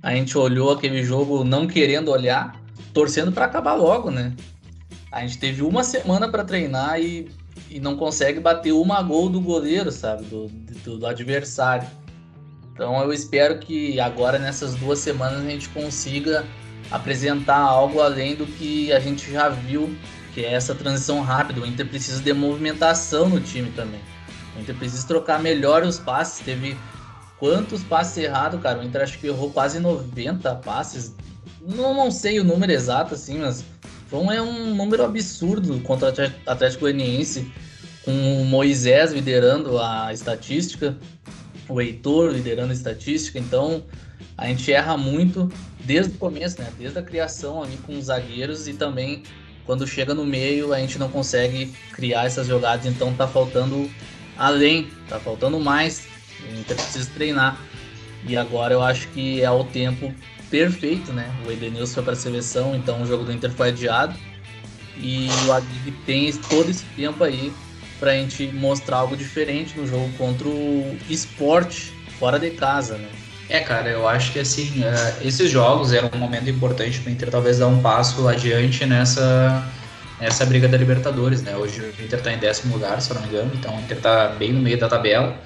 A 0.04 0.14
gente 0.14 0.38
olhou 0.38 0.72
aquele 0.72 1.04
jogo 1.04 1.44
não 1.44 1.66
querendo 1.66 2.12
olhar, 2.12 2.62
torcendo 2.94 3.32
para 3.32 3.46
acabar 3.46 3.74
logo, 3.74 4.12
né? 4.12 4.34
A 5.16 5.22
gente 5.22 5.40
teve 5.40 5.64
uma 5.64 5.84
semana 5.84 6.30
para 6.30 6.44
treinar 6.44 7.00
e 7.00 7.30
e 7.70 7.80
não 7.80 7.96
consegue 7.96 8.40
bater 8.40 8.72
uma 8.72 9.02
gol 9.02 9.30
do 9.30 9.40
goleiro, 9.40 9.92
sabe? 9.92 10.24
Do, 10.26 10.48
do, 10.48 10.98
do, 10.98 11.08
adversário. 11.08 11.88
Então 12.74 13.02
eu 13.02 13.14
espero 13.14 13.60
que 13.60 14.00
agora 14.00 14.38
nessas 14.38 14.76
duas 14.76 15.00
semanas 15.00 15.46
a 15.46 15.50
gente 15.50 15.70
consiga 15.70 16.46
apresentar 16.92 17.58
algo 17.58 18.02
além 18.02 18.36
do 18.36 18.46
que 18.46 18.92
a 18.92 19.00
gente 19.00 19.32
já 19.32 19.50
viu, 19.50 19.96
que 20.34 20.44
é 20.44 20.54
essa 20.54 20.76
transição 20.76 21.22
rápida. 21.22 21.62
O 21.62 21.66
Inter 21.66 21.88
precisa 21.88 22.22
de 22.22 22.34
movimentação 22.34 23.30
no 23.30 23.40
time 23.40 23.72
também. 23.72 24.02
O 24.56 24.62
Inter 24.62 24.76
precisa 24.76 25.08
trocar 25.08 25.42
melhor 25.42 25.84
os 25.84 25.98
passes. 25.98 26.46
Teve 26.46 26.78
quantos 27.40 27.84
passes 27.84 28.18
errados, 28.18 28.62
cara? 28.62 28.80
O 28.80 28.84
Inter 28.84 29.02
acho 29.02 29.18
que 29.18 29.28
errou 29.28 29.52
quase 29.52 29.80
90 29.80 30.56
passes. 30.56 31.16
Não, 31.62 31.94
não 31.94 32.12
sei 32.12 32.40
o 32.40 32.44
número 32.44 32.72
exato, 32.72 33.16
assim, 33.16 33.40
mas 33.40 33.64
então 34.08 34.32
é 34.32 34.42
um 34.42 34.76
número 34.76 35.04
absurdo 35.04 35.80
contra 35.82 36.10
o 36.10 36.50
Atlético 36.50 36.82
Goianiense, 36.82 37.52
com 38.04 38.42
o 38.42 38.46
Moisés 38.46 39.12
liderando 39.12 39.80
a 39.80 40.14
estatística, 40.14 40.96
o 41.68 41.82
Heitor 41.82 42.32
liderando 42.32 42.72
a 42.72 42.76
estatística. 42.76 43.40
Então 43.40 43.84
a 44.38 44.48
gente 44.48 44.72
erra 44.72 44.96
muito 44.96 45.52
desde 45.84 46.14
o 46.14 46.18
começo, 46.18 46.62
né? 46.62 46.72
Desde 46.78 47.00
a 47.00 47.02
criação 47.02 47.64
ali 47.64 47.78
com 47.78 47.98
os 47.98 48.06
zagueiros 48.06 48.68
e 48.68 48.74
também 48.74 49.24
quando 49.66 49.88
chega 49.88 50.14
no 50.14 50.24
meio 50.24 50.72
a 50.72 50.80
gente 50.80 51.00
não 51.00 51.10
consegue 51.10 51.74
criar 51.92 52.26
essas 52.26 52.48
jogadas. 52.48 52.86
Então 52.86 53.14
tá 53.14 53.28
faltando 53.28 53.90
além, 54.38 54.88
tá 55.10 55.20
faltando 55.20 55.60
mais. 55.60 56.08
A 56.48 56.56
gente 56.56 56.74
precisa 56.74 57.10
treinar. 57.16 57.60
E 58.28 58.38
agora 58.38 58.74
eu 58.74 58.84
acho 58.84 59.08
que 59.10 59.42
é 59.42 59.50
o 59.50 59.64
tempo 59.64 60.14
perfeito, 60.56 61.12
né? 61.12 61.30
O 61.46 61.52
Edenilson 61.52 61.96
foi 61.96 62.04
para 62.04 62.14
a 62.14 62.16
seleção, 62.16 62.74
então 62.74 63.02
o 63.02 63.06
jogo 63.06 63.26
do 63.26 63.34
Inter 63.34 63.52
foi 63.52 63.70
adiado. 63.70 64.16
E 64.98 65.28
o 65.46 65.52
Aguirre 65.52 65.92
tem 66.06 66.32
todo 66.32 66.70
esse 66.70 66.86
tempo 66.96 67.22
aí 67.26 67.52
para 68.00 68.12
a 68.12 68.14
gente 68.14 68.48
mostrar 68.48 68.98
algo 68.98 69.18
diferente 69.18 69.78
no 69.78 69.86
jogo 69.86 70.10
contra 70.18 70.48
o 70.48 70.98
esporte 71.10 71.92
fora 72.18 72.40
de 72.40 72.52
casa, 72.52 72.98
né? 72.98 73.10
É, 73.50 73.60
cara, 73.60 73.90
eu 73.90 74.08
acho 74.08 74.32
que 74.32 74.40
assim, 74.40 74.80
uh, 74.80 75.28
esses 75.28 75.52
jogos 75.52 75.92
eram 75.92 76.10
um 76.14 76.18
momento 76.18 76.50
importante 76.50 77.00
para 77.00 77.10
o 77.10 77.14
Inter 77.14 77.30
talvez 77.30 77.60
dar 77.60 77.68
um 77.68 77.82
passo 77.82 78.26
adiante 78.26 78.86
nessa, 78.86 79.62
nessa 80.22 80.46
briga 80.46 80.70
da 80.70 80.78
Libertadores, 80.78 81.42
né? 81.42 81.56
Hoje 81.58 81.82
o 81.82 82.04
Inter 82.04 82.20
está 82.20 82.32
em 82.32 82.38
décimo 82.38 82.76
lugar, 82.76 83.02
se 83.02 83.12
eu 83.12 83.16
não 83.16 83.24
me 83.24 83.28
engano, 83.28 83.52
então 83.54 83.76
o 83.76 83.80
Inter 83.82 83.98
está 83.98 84.30
bem 84.30 84.54
no 84.54 84.62
meio 84.62 84.80
da 84.80 84.88
tabela. 84.88 85.38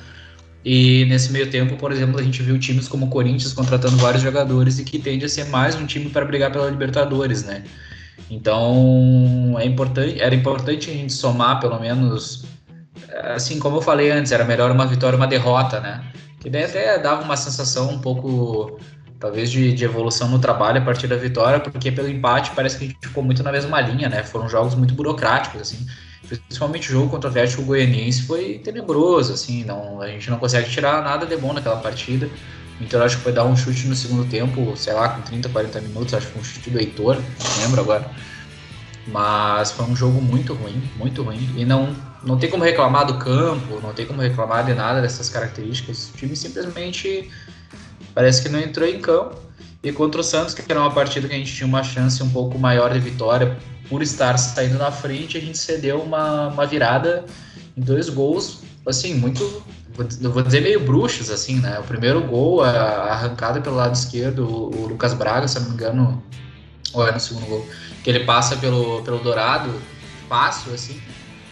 E 0.64 1.06
nesse 1.06 1.32
meio 1.32 1.50
tempo, 1.50 1.78
por 1.78 1.92
exemplo, 1.92 2.20
a 2.20 2.24
gente 2.24 2.44
viu 2.44 2.60
times 2.60 2.88
como 2.88 3.06
o 3.06 3.10
Corinthians 3.10 3.54
contratando 3.54 3.96
vários 3.98 4.22
jogadores 4.22 4.78
e 4.78 4.84
que 4.84 5.00
tende 5.00 5.26
a 5.26 5.30
ser 5.30 5.46
mais 5.46 5.76
um 5.76 5.86
time 5.86 6.10
para 6.10 6.26
brigar 6.26 6.52
pela 6.52 6.70
Libertadores, 6.70 7.44
né? 7.44 7.64
Então, 8.30 9.56
é 9.58 9.66
importante, 9.66 10.20
era 10.22 10.36
importante 10.36 10.90
a 10.90 10.94
gente 10.94 11.14
somar 11.14 11.60
pelo 11.60 11.80
menos, 11.80 12.46
assim 13.34 13.58
como 13.58 13.78
eu 13.78 13.82
falei 13.82 14.12
antes, 14.12 14.32
era 14.32 14.44
melhor 14.44 14.70
uma 14.72 14.86
vitória 14.86 15.16
uma 15.16 15.28
derrota, 15.28 15.80
né? 15.80 16.04
Que 16.40 16.50
daí 16.50 16.66
até 16.66 17.00
dava 17.00 17.24
uma 17.24 17.38
sensação 17.38 17.90
um 17.90 18.00
pouco, 18.00 18.80
talvez, 19.20 19.50
de, 19.50 19.74
de 19.74 19.86
evolução 19.86 20.28
no 20.28 20.40
trabalho 20.40 20.82
a 20.82 20.86
partir 20.86 21.08
da 21.08 21.16
vitória, 21.16 21.60
porque 21.60 21.92
pelo 21.92 22.10
empate 22.10 22.52
parece 22.52 22.78
que 22.78 22.86
a 22.86 22.88
gente 22.88 23.08
ficou 23.08 23.24
muito 23.24 23.42
na 23.44 23.52
mesma 23.52 23.80
linha, 23.82 24.10
né? 24.10 24.24
Foram 24.24 24.50
jogos 24.50 24.76
muito 24.76 24.94
burocráticos, 24.94 25.62
assim. 25.62 25.86
Principalmente 26.28 26.90
o 26.90 26.92
jogo 26.92 27.10
contra 27.10 27.30
o 27.30 27.32
Atlético 27.32 27.64
Goianiense 27.64 28.24
foi 28.24 28.60
tenebroso, 28.60 29.34
assim, 29.34 29.64
não, 29.64 30.02
a 30.02 30.08
gente 30.08 30.30
não 30.30 30.38
consegue 30.38 30.70
tirar 30.70 31.02
nada 31.04 31.26
de 31.26 31.36
bom 31.38 31.54
naquela 31.54 31.78
partida. 31.78 32.30
Então 32.82 33.00
eu 33.00 33.06
acho 33.06 33.18
que 33.18 33.24
foi 33.24 33.32
dar 33.32 33.46
um 33.46 33.56
chute 33.56 33.88
no 33.88 33.96
segundo 33.96 34.26
tempo, 34.30 34.76
sei 34.76 34.94
lá, 34.94 35.10
com 35.10 35.22
30, 35.22 35.50
40 35.50 35.82
minutos, 35.82 36.14
acho 36.14 36.28
que 36.28 36.34
foi 36.34 36.42
um 36.42 36.46
chute 36.46 36.70
do 36.70 36.80
Heitor, 36.80 37.16
não 37.16 37.64
lembro 37.64 37.82
agora. 37.82 38.10
Mas 39.08 39.72
foi 39.72 39.86
um 39.86 39.96
jogo 39.96 40.22
muito 40.22 40.54
ruim, 40.54 40.82
muito 40.98 41.24
ruim. 41.24 41.50
E 41.58 41.66
não, 41.66 41.96
não 42.24 42.38
tem 42.38 42.50
como 42.50 42.64
reclamar 42.64 43.06
do 43.06 43.18
campo, 43.18 43.80
não 43.82 43.94
tem 43.94 44.06
como 44.06 44.22
reclamar 44.22 44.66
de 44.66 44.74
nada 44.74 45.02
dessas 45.02 45.30
características. 45.30 46.10
O 46.10 46.18
time 46.18 46.36
simplesmente 46.36 47.30
parece 48.14 48.42
que 48.42 48.50
não 48.50 48.60
entrou 48.60 48.88
em 48.88 49.00
campo. 49.02 49.49
E 49.82 49.92
contra 49.94 50.20
o 50.20 50.24
Santos, 50.24 50.54
que 50.54 50.70
era 50.70 50.80
uma 50.80 50.92
partida 50.92 51.28
que 51.28 51.34
a 51.34 51.38
gente 51.38 51.54
tinha 51.54 51.68
uma 51.68 51.84
chance 51.84 52.22
um 52.22 52.30
pouco 52.30 52.60
maior 52.60 52.92
de 52.92 53.00
vitória, 53.00 53.58
por 53.88 54.02
estar 54.02 54.38
saindo 54.38 54.78
na 54.78 54.92
frente, 54.92 55.38
a 55.38 55.42
gente 55.42 55.58
cedeu 55.58 56.02
uma, 56.02 56.48
uma 56.48 56.66
virada 56.66 57.26
em 57.78 57.82
dois 57.82 58.10
gols, 58.10 58.62
assim, 58.86 59.16
muito, 59.16 59.64
vou 60.22 60.44
dizer 60.44 60.62
meio 60.62 60.82
bruxos, 60.82 61.30
assim, 61.30 61.60
né? 61.60 61.80
O 61.80 61.84
primeiro 61.84 62.22
gol, 62.22 62.62
a, 62.62 62.70
arrancada 62.70 63.62
pelo 63.62 63.78
lado 63.78 63.96
esquerdo, 63.96 64.46
o, 64.46 64.84
o, 64.84 64.88
Lucas 64.88 65.14
Braga, 65.14 65.48
se 65.48 65.58
não 65.60 65.70
me 65.70 65.74
engano, 65.76 66.22
ou 66.94 67.08
é 67.08 67.12
no 67.12 67.20
segundo 67.20 67.46
gol, 67.46 67.68
que 68.04 68.10
ele 68.10 68.26
passa 68.26 68.58
pelo, 68.58 69.02
pelo 69.04 69.20
Dourado, 69.20 69.74
fácil, 70.28 70.74
assim. 70.74 71.02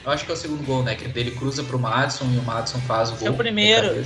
Eu 0.05 0.11
acho 0.11 0.25
que 0.25 0.31
é 0.31 0.33
o 0.33 0.37
segundo 0.37 0.65
gol, 0.65 0.83
né? 0.83 0.95
Que 0.95 1.05
ele 1.17 1.31
cruza 1.31 1.63
pro 1.63 1.79
Madison 1.79 2.25
e 2.33 2.37
o 2.37 2.43
Madison 2.43 2.79
faz 2.81 3.09
o 3.09 3.15
gol. 3.15 3.27
É 3.27 3.31
o 3.31 3.33
primeiro. 3.33 4.03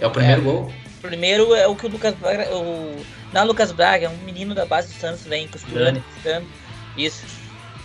É 0.00 0.06
o 0.06 0.10
primeiro 0.10 0.40
é. 0.40 0.44
gol? 0.44 0.72
O 1.08 1.10
primeiro 1.10 1.54
é 1.54 1.66
o 1.66 1.74
que 1.74 1.86
o 1.86 1.88
Lucas 1.88 2.14
Braga. 2.14 2.54
O, 2.54 3.02
não, 3.32 3.46
Lucas 3.46 3.72
Braga, 3.72 4.04
é 4.04 4.08
um 4.10 4.16
menino 4.18 4.54
da 4.54 4.66
base 4.66 4.92
do 4.92 5.00
Santos, 5.00 5.22
vem 5.24 5.48
costurando, 5.48 6.02
costurando. 6.02 6.46
Isso. 6.98 7.24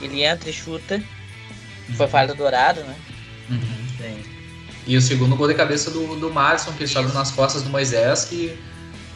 Ele 0.02 0.24
entra 0.24 0.50
e 0.50 0.54
chuta. 0.54 0.96
Uhum. 0.96 1.96
Foi 1.96 2.08
falha 2.08 2.28
do 2.28 2.36
Dourado, 2.36 2.82
né? 2.82 2.96
Uhum. 3.50 4.24
E 4.86 4.98
o 4.98 5.02
segundo 5.02 5.38
gol 5.38 5.48
de 5.48 5.54
cabeça 5.54 5.90
do, 5.90 6.18
do 6.18 6.30
Marson, 6.30 6.74
que 6.74 6.86
sobe 6.86 7.14
nas 7.14 7.32
costas 7.32 7.62
do 7.62 7.70
Moisés, 7.70 8.26
que 8.26 8.60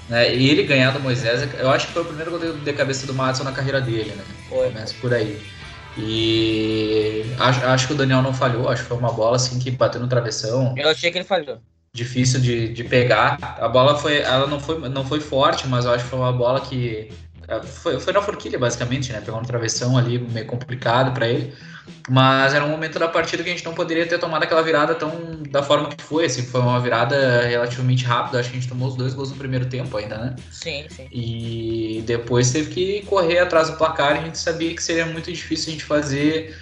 né, 0.08 0.34
ele 0.34 0.64
ganhar 0.64 0.92
do 0.92 1.02
Moisés, 1.02 1.46
eu 1.60 1.70
acho 1.70 1.88
que 1.88 1.94
foi 1.94 2.04
o 2.04 2.06
primeiro 2.06 2.32
gol 2.32 2.40
de, 2.40 2.54
de 2.62 2.74
cabeça 2.74 3.06
do 3.06 3.14
Marson 3.14 3.44
na 3.44 3.52
carreira 3.52 3.82
dele, 3.82 4.12
né? 4.12 4.24
Foi. 4.48 4.68
Começa 4.68 4.94
por 5.02 5.14
aí. 5.14 5.38
E 5.98 7.26
acho, 7.38 7.66
acho 7.66 7.88
que 7.88 7.94
o 7.94 7.98
Daniel 7.98 8.22
não 8.22 8.34
falhou, 8.34 8.70
acho 8.70 8.84
que 8.84 8.88
foi 8.88 8.98
uma 8.98 9.12
bola 9.12 9.36
assim 9.36 9.60
que 9.60 9.70
bateu 9.70 10.00
no 10.00 10.08
travessão. 10.08 10.74
Eu 10.78 10.88
achei 10.88 11.12
que 11.12 11.18
ele 11.18 11.26
falhou. 11.26 11.60
Difícil 11.98 12.40
de, 12.40 12.68
de 12.70 12.84
pegar. 12.84 13.40
A 13.60 13.68
bola 13.68 13.98
foi. 13.98 14.20
Ela 14.20 14.46
não 14.46 14.60
foi, 14.60 14.88
não 14.88 15.04
foi 15.04 15.20
forte, 15.20 15.68
mas 15.68 15.84
eu 15.84 15.92
acho 15.92 16.04
que 16.04 16.12
foi 16.12 16.20
uma 16.20 16.32
bola 16.32 16.62
que. 16.62 17.10
É, 17.48 17.60
foi, 17.64 18.00
foi 18.00 18.14
na 18.14 18.22
forquilha, 18.22 18.60
basicamente, 18.60 19.12
né? 19.12 19.20
Pegou 19.20 19.42
no 19.42 19.48
travessão 19.48 19.98
ali, 19.98 20.20
meio 20.20 20.46
complicado 20.46 21.12
para 21.12 21.28
ele. 21.28 21.56
Mas 22.08 22.54
era 22.54 22.64
um 22.64 22.70
momento 22.70 23.00
da 23.00 23.08
partida 23.08 23.42
que 23.42 23.50
a 23.50 23.52
gente 23.52 23.66
não 23.66 23.74
poderia 23.74 24.06
ter 24.06 24.20
tomado 24.20 24.44
aquela 24.44 24.62
virada 24.62 24.94
tão 24.94 25.42
da 25.50 25.64
forma 25.64 25.90
que 25.90 26.04
foi. 26.04 26.26
Assim, 26.26 26.44
foi 26.44 26.62
uma 26.62 26.80
virada 26.80 27.42
relativamente 27.48 28.06
rápida. 28.06 28.40
Acho 28.40 28.52
que 28.52 28.58
a 28.58 28.60
gente 28.60 28.70
tomou 28.70 28.90
os 28.90 28.96
dois 28.96 29.16
gols 29.16 29.32
no 29.32 29.38
primeiro 29.38 29.66
tempo 29.66 29.98
ainda, 29.98 30.18
né? 30.20 30.36
Sim, 30.52 30.86
sim. 30.88 31.08
E 31.12 32.04
depois 32.06 32.52
teve 32.52 32.70
que 32.70 33.02
correr 33.08 33.40
atrás 33.40 33.72
do 33.72 33.78
placar. 33.78 34.18
E 34.18 34.20
a 34.20 34.22
gente 34.24 34.38
sabia 34.38 34.76
que 34.76 34.84
seria 34.84 35.08
muito 35.08 35.34
difícil 35.34 35.70
a 35.70 35.72
gente 35.72 35.84
fazer 35.84 36.56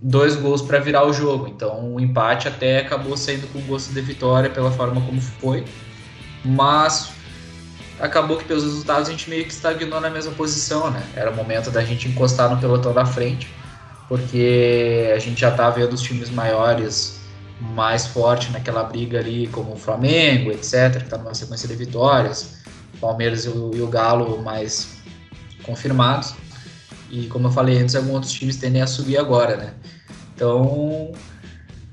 dois 0.00 0.36
gols 0.36 0.62
para 0.62 0.78
virar 0.78 1.06
o 1.06 1.12
jogo. 1.12 1.48
Então 1.48 1.94
o 1.94 2.00
empate 2.00 2.48
até 2.48 2.80
acabou 2.80 3.16
saindo 3.16 3.46
com 3.52 3.60
gosto 3.62 3.92
de 3.92 4.00
vitória 4.00 4.50
pela 4.50 4.70
forma 4.70 5.00
como 5.00 5.20
foi. 5.20 5.64
Mas 6.44 7.12
acabou 7.98 8.38
que 8.38 8.44
pelos 8.44 8.64
resultados 8.64 9.08
a 9.08 9.12
gente 9.12 9.28
meio 9.28 9.44
que 9.44 9.52
estagnou 9.52 10.00
na 10.00 10.10
mesma 10.10 10.32
posição, 10.32 10.90
né? 10.90 11.02
Era 11.14 11.30
o 11.30 11.36
momento 11.36 11.70
da 11.70 11.84
gente 11.84 12.08
encostar 12.08 12.50
no 12.50 12.58
pelotão 12.58 12.92
da 12.92 13.04
frente 13.04 13.48
porque 14.10 15.12
a 15.14 15.20
gente 15.20 15.40
já 15.40 15.50
está 15.50 15.70
vendo 15.70 15.92
os 15.92 16.02
times 16.02 16.30
maiores 16.30 17.20
mais 17.60 18.08
fortes 18.08 18.50
naquela 18.50 18.82
briga 18.82 19.20
ali, 19.20 19.46
como 19.46 19.74
o 19.74 19.76
Flamengo, 19.76 20.50
etc., 20.50 20.96
que 20.96 21.04
está 21.04 21.16
numa 21.16 21.32
sequência 21.32 21.68
de 21.68 21.76
vitórias, 21.76 22.56
Palmeiras 23.00 23.44
e 23.44 23.50
o, 23.50 23.70
e 23.72 23.80
o 23.80 23.86
Galo 23.86 24.42
mais 24.42 24.96
confirmados. 25.62 26.34
E 27.10 27.26
como 27.26 27.48
eu 27.48 27.52
falei 27.52 27.78
antes, 27.78 27.94
alguns 27.94 28.14
outros 28.14 28.32
times 28.32 28.56
tendem 28.56 28.80
a 28.80 28.86
subir 28.86 29.18
agora, 29.18 29.56
né? 29.56 29.74
Então, 30.34 31.12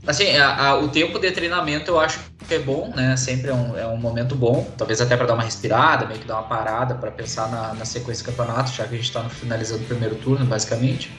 assim, 0.06 0.38
a, 0.38 0.68
a, 0.68 0.80
o 0.80 0.88
tempo 0.90 1.20
de 1.20 1.32
treinamento 1.32 1.92
eu 1.92 2.00
acho 2.00 2.20
que 2.48 2.54
é 2.54 2.60
bom, 2.60 2.94
né? 2.96 3.18
Sempre 3.18 3.50
é 3.50 3.54
um, 3.54 3.78
é 3.78 3.88
um 3.88 3.98
momento 3.98 4.36
bom, 4.36 4.72
talvez 4.78 5.02
até 5.02 5.18
para 5.18 5.26
dar 5.26 5.34
uma 5.34 5.44
respirada, 5.44 6.06
meio 6.06 6.20
que 6.20 6.28
dar 6.28 6.36
uma 6.36 6.44
parada 6.44 6.96
para 6.96 7.12
pensar 7.12 7.50
na, 7.50 7.74
na 7.74 7.84
sequência 7.84 8.24
do 8.24 8.28
campeonato, 8.28 8.72
já 8.72 8.86
que 8.86 8.94
a 8.94 8.98
gente 8.98 9.08
está 9.08 9.28
finalizando 9.28 9.84
o 9.84 9.86
primeiro 9.86 10.16
turno, 10.16 10.46
basicamente. 10.46 11.12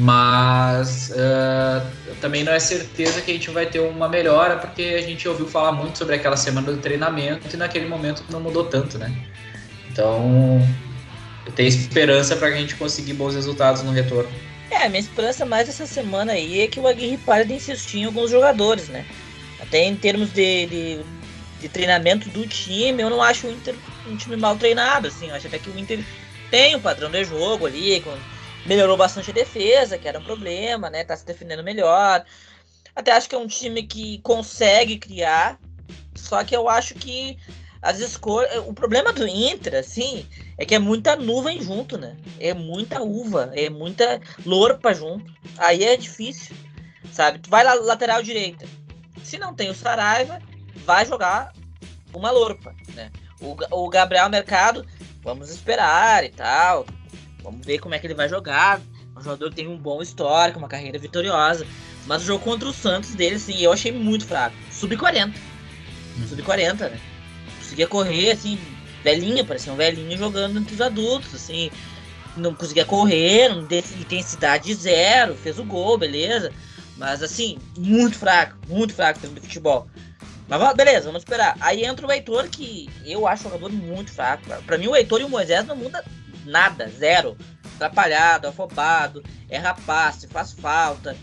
Mas 0.00 1.10
uh, 1.10 1.84
também 2.20 2.44
não 2.44 2.52
é 2.52 2.60
certeza 2.60 3.20
que 3.20 3.32
a 3.32 3.34
gente 3.34 3.50
vai 3.50 3.66
ter 3.66 3.80
uma 3.80 4.08
melhora, 4.08 4.56
porque 4.56 4.96
a 4.96 5.02
gente 5.02 5.28
ouviu 5.28 5.46
falar 5.48 5.72
muito 5.72 5.98
sobre 5.98 6.14
aquela 6.14 6.36
semana 6.36 6.70
do 6.70 6.78
treinamento 6.78 7.52
e 7.52 7.56
naquele 7.56 7.88
momento 7.88 8.22
não 8.30 8.38
mudou 8.38 8.64
tanto, 8.64 8.96
né? 8.96 9.12
Então, 9.90 10.62
eu 11.48 11.52
tenho 11.52 11.68
esperança 11.68 12.36
para 12.36 12.48
a 12.48 12.50
gente 12.52 12.76
conseguir 12.76 13.14
bons 13.14 13.34
resultados 13.34 13.82
no 13.82 13.90
retorno. 13.90 14.30
É, 14.70 14.84
a 14.84 14.88
minha 14.88 15.00
esperança 15.00 15.46
mais 15.46 15.66
essa 15.68 15.86
semana 15.86 16.32
aí 16.32 16.60
é 16.60 16.66
que 16.68 16.78
o 16.78 16.86
Aguirre 16.86 17.16
pare 17.16 17.44
de 17.46 17.54
insistir 17.54 18.00
em 18.00 18.04
alguns 18.04 18.30
jogadores, 18.30 18.88
né? 18.88 19.06
Até 19.58 19.82
em 19.84 19.96
termos 19.96 20.30
de, 20.30 20.66
de, 20.66 21.00
de 21.60 21.68
treinamento 21.70 22.28
do 22.28 22.46
time, 22.46 23.02
eu 23.02 23.08
não 23.08 23.22
acho 23.22 23.46
o 23.46 23.50
Inter 23.50 23.74
um 24.06 24.16
time 24.16 24.36
mal 24.36 24.56
treinado, 24.56 25.08
assim. 25.08 25.28
Eu 25.28 25.34
acho 25.34 25.46
até 25.46 25.58
que 25.58 25.70
o 25.70 25.78
Inter 25.78 26.04
tem 26.50 26.76
um 26.76 26.80
padrão 26.80 27.10
de 27.10 27.24
jogo 27.24 27.66
ali, 27.66 28.04
melhorou 28.66 28.96
bastante 28.96 29.30
a 29.30 29.34
defesa, 29.34 29.96
que 29.96 30.06
era 30.06 30.18
um 30.18 30.24
problema, 30.24 30.90
né? 30.90 31.02
Tá 31.02 31.16
se 31.16 31.24
defendendo 31.24 31.64
melhor. 31.64 32.24
Até 32.94 33.12
acho 33.12 33.28
que 33.28 33.34
é 33.34 33.38
um 33.38 33.46
time 33.46 33.82
que 33.84 34.18
consegue 34.18 34.98
criar, 34.98 35.58
só 36.14 36.44
que 36.44 36.54
eu 36.54 36.68
acho 36.68 36.94
que 36.94 37.38
as 37.82 37.98
escolhas. 38.00 38.62
O 38.66 38.72
problema 38.72 39.12
do 39.12 39.26
Inter, 39.26 39.76
assim, 39.76 40.26
é 40.56 40.64
que 40.64 40.74
é 40.74 40.78
muita 40.78 41.16
nuvem 41.16 41.60
junto, 41.62 41.96
né? 41.96 42.16
É 42.38 42.54
muita 42.54 43.02
uva, 43.02 43.50
é 43.54 43.70
muita 43.70 44.20
lorpa 44.44 44.92
junto. 44.92 45.32
Aí 45.56 45.84
é 45.84 45.96
difícil, 45.96 46.56
sabe? 47.12 47.38
Tu 47.38 47.50
vai 47.50 47.64
lá 47.64 47.74
lateral 47.74 48.22
direita. 48.22 48.66
Se 49.22 49.38
não 49.38 49.54
tem 49.54 49.70
o 49.70 49.74
Saraiva, 49.74 50.40
vai 50.84 51.04
jogar 51.06 51.52
uma 52.12 52.30
lorpa, 52.30 52.74
né? 52.94 53.10
O, 53.40 53.56
o 53.70 53.88
Gabriel 53.88 54.28
Mercado, 54.28 54.84
vamos 55.22 55.50
esperar 55.50 56.24
e 56.24 56.30
tal. 56.30 56.86
Vamos 57.42 57.64
ver 57.64 57.78
como 57.78 57.94
é 57.94 57.98
que 57.98 58.06
ele 58.06 58.14
vai 58.14 58.28
jogar. 58.28 58.80
O 59.14 59.22
jogador 59.22 59.52
tem 59.52 59.66
um 59.66 59.76
bom 59.76 60.00
histórico, 60.00 60.58
uma 60.58 60.68
carreira 60.68 60.98
vitoriosa. 60.98 61.66
Mas 62.06 62.22
o 62.22 62.26
jogo 62.26 62.44
contra 62.44 62.68
o 62.68 62.72
Santos 62.72 63.14
dele, 63.14 63.38
sim, 63.38 63.60
eu 63.60 63.72
achei 63.72 63.92
muito 63.92 64.26
fraco. 64.26 64.56
Sub-40. 64.70 65.32
Hum. 66.18 66.26
Sub-40, 66.26 66.90
né? 66.90 67.00
Conseguia 67.78 67.86
correr, 67.86 68.30
assim, 68.32 68.58
velhinho, 69.04 69.44
parecia 69.44 69.72
um 69.72 69.76
velhinho 69.76 70.18
jogando 70.18 70.58
entre 70.58 70.74
os 70.74 70.80
adultos, 70.80 71.32
assim. 71.32 71.70
Não 72.36 72.52
conseguia 72.52 72.84
correr, 72.84 73.48
não 73.50 73.62
intensidade 73.62 74.74
zero, 74.74 75.36
fez 75.36 75.60
o 75.60 75.64
gol, 75.64 75.96
beleza. 75.96 76.50
Mas, 76.96 77.22
assim, 77.22 77.56
muito 77.76 78.18
fraco, 78.18 78.56
muito 78.66 78.92
fraco 78.92 79.24
no 79.28 79.40
futebol. 79.40 79.86
Mas 80.48 80.74
beleza, 80.74 81.06
vamos 81.06 81.20
esperar. 81.20 81.56
Aí 81.60 81.84
entra 81.84 82.04
o 82.04 82.10
Heitor, 82.10 82.48
que 82.48 82.90
eu 83.04 83.28
acho 83.28 83.46
um 83.46 83.50
jogador 83.52 83.70
muito 83.70 84.10
fraco. 84.10 84.42
Para 84.66 84.78
mim, 84.78 84.88
o 84.88 84.96
Heitor 84.96 85.20
e 85.20 85.24
o 85.24 85.28
Moisés 85.28 85.64
não 85.64 85.76
muda 85.76 86.04
nada, 86.44 86.88
zero. 86.88 87.36
Atrapalhado, 87.76 88.48
afobado, 88.48 89.22
erra 89.48 89.74
passe, 89.86 90.26
faz 90.26 90.52
falta. 90.52 91.16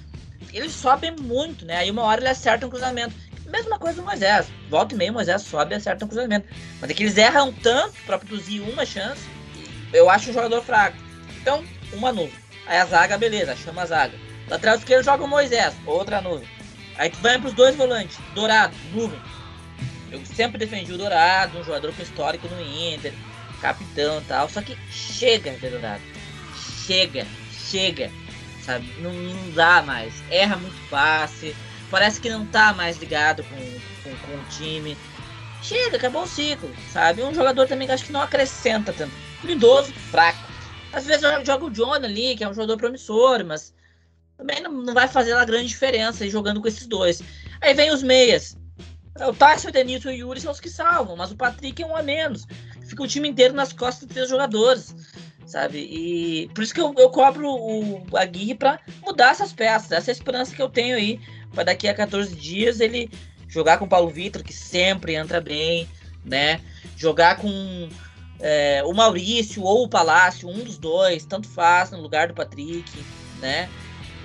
Eles 0.54 0.72
sobem 0.72 1.14
muito, 1.20 1.66
né? 1.66 1.78
Aí 1.78 1.92
uma 1.92 2.04
hora 2.04 2.22
ele 2.22 2.30
acerta 2.30 2.66
um 2.66 2.70
cruzamento. 2.70 3.14
Mesma 3.56 3.80
coisa 3.80 4.02
do 4.02 4.06
Moisés. 4.06 4.48
Volta 4.70 4.94
e 4.94 4.98
meio, 4.98 5.12
o 5.12 5.14
Moisés 5.14 5.42
sobe 5.44 5.74
e 5.74 5.78
acerta 5.78 6.04
um 6.04 6.10
cruzamento. 6.10 6.46
Mas 6.82 6.90
é 6.90 6.94
que 6.94 7.04
eles 7.04 7.16
erram 7.16 7.54
tanto 7.54 7.96
para 8.06 8.18
produzir 8.18 8.60
uma 8.60 8.86
chance. 8.86 9.22
Eu 9.94 10.10
acho 10.10 10.30
um 10.30 10.34
jogador 10.34 10.62
fraco. 10.62 10.98
Então, 11.42 11.64
uma 11.94 12.12
nuvem. 12.12 12.34
Aí 12.68 12.78
a 12.78 12.86
zaga, 12.86 13.18
beleza, 13.18 13.56
chama 13.56 13.84
a 13.84 13.86
zaga. 13.86 14.14
Lateral 14.50 14.76
esquerdo 14.76 15.06
joga 15.06 15.24
o 15.24 15.28
Moisés, 15.28 15.74
outra 15.86 16.20
nuvem. 16.20 16.46
Aí 16.98 17.10
tu 17.10 17.18
vai 17.20 17.40
pros 17.40 17.54
dois 17.54 17.78
volantes. 17.78 18.18
Dourado, 18.34 18.76
nuvem. 18.92 19.22
Eu 20.12 20.26
sempre 20.26 20.58
defendi 20.58 20.92
o 20.92 20.98
Dourado, 20.98 21.58
um 21.58 21.64
jogador 21.64 21.94
com 21.94 22.04
histórico 22.04 22.50
no 22.50 22.62
Inter 22.62 23.14
capitão 23.62 24.20
e 24.20 24.24
tal. 24.26 24.50
Só 24.50 24.62
que 24.62 24.78
chega, 24.92 25.52
Dourado. 25.62 26.02
Chega, 26.86 27.26
chega. 27.52 28.12
Sabe? 28.62 28.86
Não, 29.00 29.14
não 29.14 29.52
dá 29.52 29.82
mais. 29.82 30.14
Erra 30.30 30.58
muito 30.58 30.78
fácil. 30.90 31.56
Parece 31.90 32.20
que 32.20 32.30
não 32.30 32.46
tá 32.46 32.74
mais 32.74 32.98
ligado 32.98 33.44
com, 33.44 33.56
com, 33.56 34.16
com 34.16 34.38
o 34.38 34.46
time. 34.50 34.98
Chega, 35.62 35.98
acabou 35.98 36.24
o 36.24 36.28
ciclo, 36.28 36.70
sabe? 36.92 37.24
Um 37.24 37.34
jogador 37.34 37.68
também 37.68 37.88
que 37.88 37.94
acho 37.94 38.06
que 38.06 38.12
não 38.12 38.22
acrescenta 38.22 38.94
tanto. 38.94 39.14
Lindoso, 39.44 39.92
fraco. 40.12 40.40
Às 40.94 41.06
vezes 41.06 41.22
joga 41.46 41.66
o 41.66 41.72
John 41.72 41.94
ali, 41.94 42.36
que 42.36 42.44
é 42.44 42.50
um 42.50 42.54
jogador 42.54 42.78
promissor, 42.78 43.44
mas 43.44 43.74
também 44.38 44.62
não, 44.62 44.72
não 44.72 44.94
vai 44.94 45.08
fazer 45.08 45.34
uma 45.34 45.46
grande 45.46 45.68
diferença 45.68 46.28
jogando 46.30 46.62
com 46.62 46.68
esses 46.68 46.88
dois. 46.88 47.22
Aí 47.62 47.74
vem 47.74 47.92
os 47.92 48.04
meias. 48.04 48.58
O 49.28 49.34
Tyson, 49.34 49.70
o 49.70 49.72
Denilson 49.72 50.10
e 50.10 50.24
o 50.24 50.28
Yuri 50.28 50.42
são 50.42 50.52
os 50.52 50.60
que 50.60 50.70
salvam, 50.70 51.16
mas 51.16 51.32
o 51.32 51.36
Patrick 51.36 51.82
é 51.82 51.86
um 51.86 51.96
a 51.96 52.04
menos 52.04 52.46
fica 52.86 53.04
o 53.04 53.08
time 53.08 53.28
inteiro 53.28 53.54
nas 53.54 53.74
costas 53.74 54.08
de 54.08 54.14
três 54.14 54.30
jogadores, 54.30 54.96
sabe? 55.46 55.78
E 55.80 56.50
por 56.54 56.64
isso 56.64 56.74
que 56.74 56.82
eu, 56.82 56.94
eu 56.98 57.10
cobro 57.10 57.48
o 57.50 58.18
Aguirre 58.18 58.56
para 58.56 58.80
mudar 59.06 59.32
essas 59.32 59.54
peças. 59.54 59.92
Essa 59.92 60.12
é 60.12 60.14
esperança 60.14 60.56
que 60.56 60.62
eu 60.62 60.70
tenho 60.70 60.96
aí 60.96 61.20
para 61.54 61.66
daqui 61.66 61.88
a 61.88 61.94
14 61.94 62.36
dias 62.36 62.80
ele 62.80 63.10
jogar 63.48 63.78
com 63.78 63.86
o 63.86 63.90
Paulo 63.90 64.10
Vitor, 64.10 64.44
que 64.44 64.54
sempre 64.54 65.16
entra 65.16 65.40
bem, 65.40 65.88
né? 66.24 66.60
Jogar 66.98 67.38
com 67.38 67.90
é, 68.40 68.82
o 68.84 68.94
Maurício 68.94 69.64
ou 69.64 69.84
o 69.84 69.90
Palácio, 69.90 70.50
um 70.50 70.64
dos 70.64 70.78
dois, 70.78 71.26
tanto 71.26 71.48
faz, 71.48 71.92
no 71.92 72.02
lugar 72.02 72.28
do 72.28 72.34
Patrick, 72.34 72.92
né? 73.40 73.70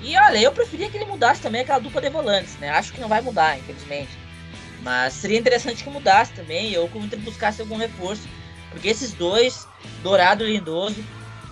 E 0.02 0.16
olha, 0.16 0.38
eu 0.38 0.50
preferia 0.50 0.88
que 0.88 0.96
ele 0.96 1.04
mudasse 1.04 1.42
também 1.42 1.60
aquela 1.60 1.78
dupla 1.78 2.00
de 2.00 2.08
volantes, 2.08 2.56
né? 2.58 2.70
Acho 2.70 2.92
que 2.92 3.00
não 3.00 3.08
vai 3.08 3.20
mudar, 3.20 3.58
infelizmente. 3.58 4.10
Mas 4.82 5.12
seria 5.12 5.38
interessante 5.38 5.84
que 5.84 5.90
mudasse 5.90 6.32
também, 6.32 6.76
ou 6.78 6.88
que 6.88 6.96
o 6.96 7.04
Inter 7.04 7.18
buscasse 7.18 7.60
algum 7.60 7.76
reforço 7.76 8.26
porque 8.70 8.88
esses 8.88 9.12
dois, 9.12 9.66
Dourado 10.02 10.46
e 10.46 10.52
Lindoso, 10.52 11.02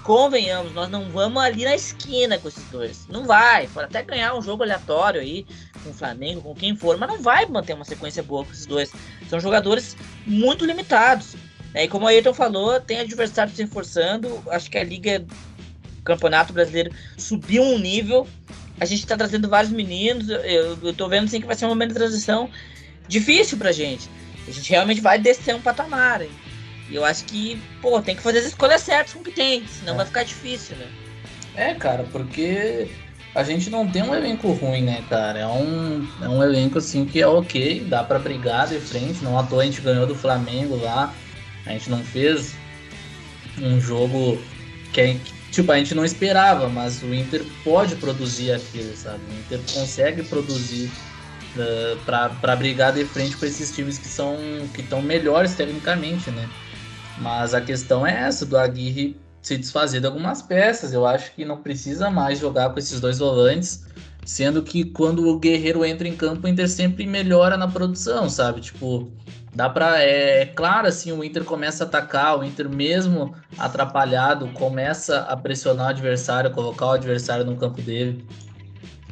convenhamos, 0.02 0.72
nós 0.72 0.88
não 0.88 1.10
vamos 1.10 1.42
ali 1.42 1.64
na 1.64 1.74
esquina 1.74 2.38
com 2.38 2.48
esses 2.48 2.64
dois. 2.70 3.06
Não 3.08 3.26
vai. 3.26 3.66
Pode 3.68 3.86
até 3.86 4.02
ganhar 4.02 4.34
um 4.34 4.40
jogo 4.40 4.62
aleatório 4.62 5.20
aí 5.20 5.46
com 5.82 5.90
o 5.90 5.94
Flamengo, 5.94 6.40
com 6.40 6.54
quem 6.54 6.74
for, 6.74 6.96
mas 6.96 7.08
não 7.08 7.20
vai 7.20 7.44
manter 7.46 7.74
uma 7.74 7.84
sequência 7.84 8.22
boa 8.22 8.44
com 8.44 8.52
esses 8.52 8.64
dois. 8.64 8.90
São 9.28 9.38
jogadores 9.38 9.96
muito 10.26 10.64
limitados. 10.64 11.36
É, 11.74 11.84
e 11.84 11.88
como 11.88 12.06
o 12.06 12.08
Ayrton 12.08 12.32
falou, 12.32 12.80
tem 12.80 13.00
adversários 13.00 13.54
se 13.54 13.62
reforçando. 13.62 14.42
Acho 14.48 14.70
que 14.70 14.78
a 14.78 14.84
Liga 14.84 15.24
Campeonato 16.02 16.54
Brasileiro 16.54 16.90
subiu 17.16 17.62
um 17.62 17.78
nível. 17.78 18.26
A 18.80 18.86
gente 18.86 19.00
está 19.00 19.16
trazendo 19.16 19.48
vários 19.48 19.70
meninos. 19.70 20.30
Eu, 20.30 20.78
eu 20.82 20.94
tô 20.94 21.06
vendo 21.08 21.24
assim 21.24 21.40
que 21.40 21.46
vai 21.46 21.54
ser 21.54 21.66
um 21.66 21.68
momento 21.68 21.90
de 21.90 21.96
transição 21.96 22.48
difícil 23.06 23.58
pra 23.58 23.72
gente. 23.72 24.08
A 24.46 24.50
gente 24.50 24.70
realmente 24.70 25.02
vai 25.02 25.18
descer 25.18 25.54
um 25.54 25.60
patamar. 25.60 26.22
E 26.90 26.94
eu 26.94 27.04
acho 27.04 27.24
que, 27.24 27.60
pô, 27.82 28.00
tem 28.00 28.16
que 28.16 28.22
fazer 28.22 28.38
as 28.38 28.46
escolhas 28.46 28.82
certas 28.82 29.12
com 29.12 29.20
o 29.20 29.24
que 29.24 29.30
tem, 29.30 29.66
senão 29.66 29.94
é. 29.94 29.96
vai 29.98 30.06
ficar 30.06 30.22
difícil, 30.24 30.76
né? 30.76 30.86
É, 31.54 31.74
cara, 31.74 32.04
porque 32.10 32.88
a 33.34 33.42
gente 33.42 33.68
não 33.68 33.86
tem 33.86 34.02
um 34.02 34.14
elenco 34.14 34.50
ruim, 34.52 34.82
né, 34.82 35.04
cara? 35.08 35.40
É 35.40 35.46
um, 35.46 36.08
é 36.22 36.28
um 36.28 36.42
elenco 36.42 36.78
assim 36.78 37.04
que 37.04 37.20
é 37.20 37.26
ok, 37.26 37.84
dá 37.88 38.02
para 38.02 38.18
brigar 38.18 38.68
de 38.68 38.78
frente. 38.80 39.22
Não 39.22 39.38
à 39.38 39.42
toa 39.42 39.62
a 39.62 39.64
gente 39.64 39.80
ganhou 39.80 40.06
do 40.06 40.14
Flamengo 40.14 40.76
lá. 40.76 41.14
A 41.66 41.70
gente 41.70 41.90
não 41.90 42.02
fez 42.02 42.54
um 43.60 43.80
jogo 43.80 44.40
que, 44.92 45.00
é, 45.00 45.16
tipo, 45.50 45.70
a 45.70 45.78
gente 45.78 45.94
não 45.94 46.04
esperava, 46.04 46.68
mas 46.68 47.02
o 47.02 47.12
Inter 47.12 47.44
pode 47.62 47.96
produzir 47.96 48.52
aquilo, 48.52 48.96
sabe? 48.96 49.20
O 49.30 49.38
Inter 49.40 49.60
consegue 49.74 50.22
produzir 50.22 50.90
uh, 51.56 51.98
para 52.04 52.56
brigar 52.56 52.92
de 52.92 53.04
frente 53.04 53.36
com 53.36 53.44
esses 53.44 53.74
times 53.74 53.98
que 53.98 54.08
são 54.08 54.36
que 54.72 54.80
estão 54.80 55.02
melhores 55.02 55.54
tecnicamente, 55.54 56.30
né? 56.30 56.48
Mas 57.20 57.54
a 57.54 57.60
questão 57.60 58.06
é 58.06 58.12
essa 58.22 58.46
do 58.46 58.56
Aguirre 58.56 59.16
se 59.42 59.56
desfazer 59.56 60.00
de 60.00 60.06
algumas 60.06 60.42
peças. 60.42 60.92
Eu 60.92 61.06
acho 61.06 61.34
que 61.34 61.44
não 61.44 61.58
precisa 61.58 62.10
mais 62.10 62.38
jogar 62.38 62.70
com 62.70 62.78
esses 62.78 63.00
dois 63.00 63.18
volantes, 63.18 63.86
sendo 64.24 64.62
que 64.62 64.84
quando 64.84 65.26
o 65.26 65.38
Guerreiro 65.38 65.84
entra 65.84 66.06
em 66.06 66.16
campo, 66.16 66.46
o 66.46 66.50
Inter 66.50 66.68
sempre 66.68 67.06
melhora 67.06 67.56
na 67.56 67.66
produção, 67.66 68.28
sabe? 68.28 68.60
Tipo, 68.60 69.10
dá 69.54 69.68
para 69.68 70.02
é, 70.02 70.42
é, 70.42 70.46
claro 70.46 70.86
assim, 70.86 71.10
o 71.12 71.24
Inter 71.24 71.44
começa 71.44 71.84
a 71.84 71.86
atacar, 71.86 72.38
o 72.38 72.44
Inter 72.44 72.68
mesmo 72.68 73.34
atrapalhado 73.56 74.48
começa 74.48 75.20
a 75.20 75.36
pressionar 75.36 75.86
o 75.86 75.90
adversário, 75.90 76.50
colocar 76.50 76.86
o 76.86 76.92
adversário 76.92 77.44
no 77.44 77.56
campo 77.56 77.80
dele. 77.80 78.24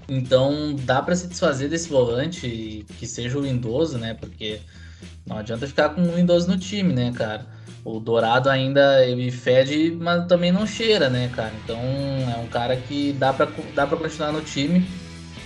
Então, 0.08 0.76
dá 0.84 1.02
para 1.02 1.16
se 1.16 1.26
desfazer 1.26 1.68
desse 1.68 1.88
volante 1.88 2.86
que 2.96 3.06
seja 3.06 3.36
o 3.36 3.40
Lindoso, 3.40 3.98
né? 3.98 4.14
Porque 4.14 4.60
não 5.26 5.38
adianta 5.38 5.66
ficar 5.66 5.90
com 5.90 6.02
o 6.02 6.14
Lindoso 6.14 6.48
no 6.48 6.56
time, 6.56 6.92
né, 6.92 7.12
cara? 7.14 7.46
O 7.84 8.00
Dourado 8.00 8.48
ainda 8.48 9.04
ele 9.04 9.30
fede, 9.30 9.96
mas 10.00 10.26
também 10.26 10.50
não 10.50 10.66
cheira, 10.66 11.08
né, 11.08 11.30
cara? 11.34 11.52
Então 11.64 11.78
é 11.78 12.38
um 12.38 12.46
cara 12.46 12.76
que 12.76 13.12
dá 13.12 13.32
para 13.32 13.48
dá 13.74 13.86
pra 13.86 13.96
continuar 13.96 14.32
no 14.32 14.40
time, 14.40 14.84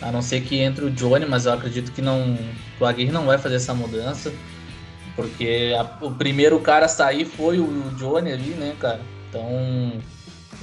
a 0.00 0.10
não 0.10 0.22
ser 0.22 0.40
que 0.42 0.58
entre 0.58 0.84
o 0.84 0.90
Johnny, 0.90 1.26
mas 1.26 1.46
eu 1.46 1.52
acredito 1.52 1.92
que 1.92 2.00
não. 2.00 2.38
O 2.78 2.86
Aguirre 2.86 3.12
não 3.12 3.26
vai 3.26 3.36
fazer 3.36 3.56
essa 3.56 3.74
mudança, 3.74 4.32
porque 5.14 5.74
a, 5.78 6.04
o 6.04 6.12
primeiro 6.12 6.58
cara 6.60 6.86
a 6.86 6.88
sair 6.88 7.26
foi 7.26 7.58
o, 7.58 7.64
o 7.64 7.90
Johnny 7.96 8.32
ali, 8.32 8.50
né, 8.50 8.74
cara? 8.78 9.00
Então 9.28 10.00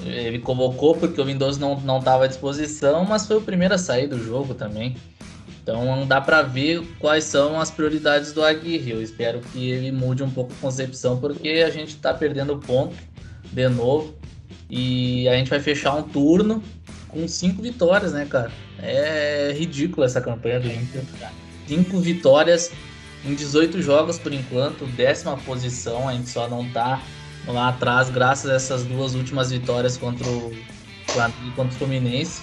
ele 0.03 0.39
convocou 0.39 0.95
porque 0.95 1.19
o 1.19 1.25
Windows 1.25 1.57
não, 1.57 1.79
não 1.79 2.01
tava 2.01 2.25
à 2.25 2.27
disposição, 2.27 3.03
mas 3.05 3.25
foi 3.25 3.37
o 3.37 3.41
primeiro 3.41 3.73
a 3.73 3.77
sair 3.77 4.07
do 4.07 4.23
jogo 4.23 4.53
também. 4.53 4.95
Então 5.67 6.07
dá 6.07 6.21
para 6.21 6.43
ver 6.43 6.81
quais 6.97 7.25
são 7.25 7.59
as 7.59 7.69
prioridades 7.69 8.31
do 8.31 8.41
Aguirre. 8.41 8.91
Eu 8.91 9.01
espero 9.01 9.41
que 9.41 9.69
ele 9.69 9.91
mude 9.91 10.23
um 10.23 10.29
pouco 10.29 10.53
a 10.53 10.61
concepção, 10.61 11.19
porque 11.19 11.61
a 11.67 11.69
gente 11.69 11.89
está 11.89 12.13
perdendo 12.13 12.57
ponto 12.57 12.95
de 13.51 13.67
novo. 13.67 14.15
E 14.69 15.27
a 15.27 15.33
gente 15.33 15.49
vai 15.49 15.59
fechar 15.59 15.93
um 15.93 16.03
turno 16.03 16.63
com 17.09 17.27
cinco 17.27 17.61
vitórias, 17.61 18.13
né, 18.13 18.25
cara? 18.25 18.49
É 18.81 19.53
ridículo 19.57 20.05
essa 20.05 20.21
campanha 20.21 20.57
do 20.57 20.67
Inter. 20.67 21.01
Cinco 21.67 21.99
vitórias 21.99 22.71
em 23.25 23.35
18 23.35 23.81
jogos 23.81 24.17
por 24.17 24.31
enquanto, 24.31 24.85
décima 24.95 25.35
posição. 25.35 26.07
A 26.07 26.13
gente 26.13 26.29
só 26.29 26.47
não 26.47 26.65
tá 26.69 27.01
lá 27.45 27.69
atrás 27.69 28.09
graças 28.09 28.49
a 28.49 28.53
essas 28.53 28.85
duas 28.85 29.15
últimas 29.15 29.51
vitórias 29.51 29.97
contra 29.97 30.29
o 30.29 30.55
contra 31.57 31.75
o 31.75 31.77
Fluminense. 31.77 32.41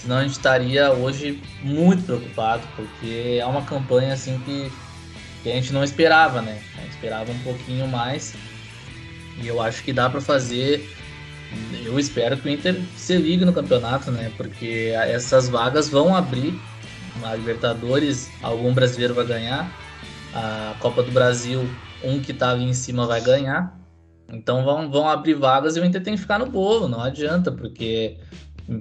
Senão 0.00 0.16
a 0.16 0.22
gente 0.22 0.32
estaria 0.32 0.92
hoje 0.92 1.42
muito 1.62 2.02
preocupado, 2.04 2.62
porque 2.74 3.38
é 3.38 3.44
uma 3.44 3.62
campanha 3.62 4.14
assim 4.14 4.40
que, 4.46 4.72
que 5.42 5.50
a 5.50 5.54
gente 5.54 5.74
não 5.74 5.84
esperava, 5.84 6.40
né? 6.40 6.58
A 6.78 6.80
gente 6.80 6.90
esperava 6.92 7.30
um 7.30 7.38
pouquinho 7.40 7.86
mais. 7.86 8.34
E 9.42 9.46
eu 9.46 9.60
acho 9.60 9.84
que 9.84 9.92
dá 9.92 10.08
para 10.08 10.20
fazer. 10.20 10.88
Eu 11.84 11.98
espero 11.98 12.36
que 12.38 12.48
o 12.48 12.50
Inter 12.50 12.80
se 12.96 13.16
ligue 13.16 13.44
no 13.44 13.52
campeonato, 13.52 14.10
né? 14.10 14.32
Porque 14.38 14.92
essas 14.94 15.48
vagas 15.50 15.90
vão 15.90 16.16
abrir. 16.16 16.58
A 17.22 17.34
Libertadores, 17.34 18.30
algum 18.42 18.72
brasileiro 18.72 19.12
vai 19.12 19.26
ganhar. 19.26 19.70
A 20.32 20.74
Copa 20.80 21.02
do 21.02 21.12
Brasil, 21.12 21.68
um 22.02 22.20
que 22.20 22.32
tá 22.32 22.52
ali 22.52 22.64
em 22.64 22.72
cima 22.72 23.06
vai 23.06 23.20
ganhar. 23.20 23.78
Então 24.32 24.64
vão, 24.64 24.90
vão 24.90 25.08
abrir 25.08 25.34
vagas 25.34 25.76
e 25.76 25.80
o 25.80 25.84
Inter 25.84 26.02
tem 26.02 26.14
que 26.14 26.20
ficar 26.20 26.38
no 26.38 26.46
bolo, 26.46 26.88
não 26.88 27.02
adianta, 27.02 27.50
porque 27.50 28.16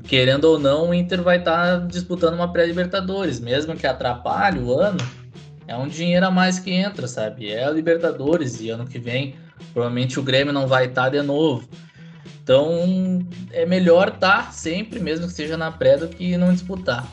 querendo 0.04 0.46
ou 0.46 0.60
não, 0.60 0.90
o 0.90 0.94
Inter 0.94 1.22
vai 1.22 1.38
estar 1.38 1.80
tá 1.80 1.86
disputando 1.86 2.34
uma 2.34 2.52
pré-Libertadores, 2.52 3.40
mesmo 3.40 3.76
que 3.76 3.88
atrapalhe 3.88 4.60
o 4.60 4.74
ano, 4.74 5.00
é 5.68 5.76
um 5.76 5.88
dinheiro 5.88 6.26
a 6.26 6.32
mais 6.32 6.60
que 6.60 6.72
entra, 6.72 7.08
sabe? 7.08 7.52
É 7.52 7.64
a 7.64 7.72
Libertadores 7.72 8.60
e 8.60 8.70
ano 8.70 8.88
que 8.88 9.00
vem 9.00 9.36
provavelmente 9.74 10.20
o 10.20 10.24
Grêmio 10.24 10.54
não 10.54 10.68
vai 10.68 10.86
estar 10.86 11.04
tá 11.04 11.10
de 11.10 11.22
novo. 11.22 11.68
Então 12.42 13.26
é 13.52 13.66
melhor 13.66 14.10
estar 14.10 14.46
tá 14.48 14.52
sempre, 14.52 15.00
mesmo 15.00 15.28
que 15.28 15.34
seja 15.34 15.56
na 15.56 15.72
pré, 15.72 15.98
do 15.98 16.08
que 16.08 16.36
não 16.38 16.52
disputar. 16.52 17.08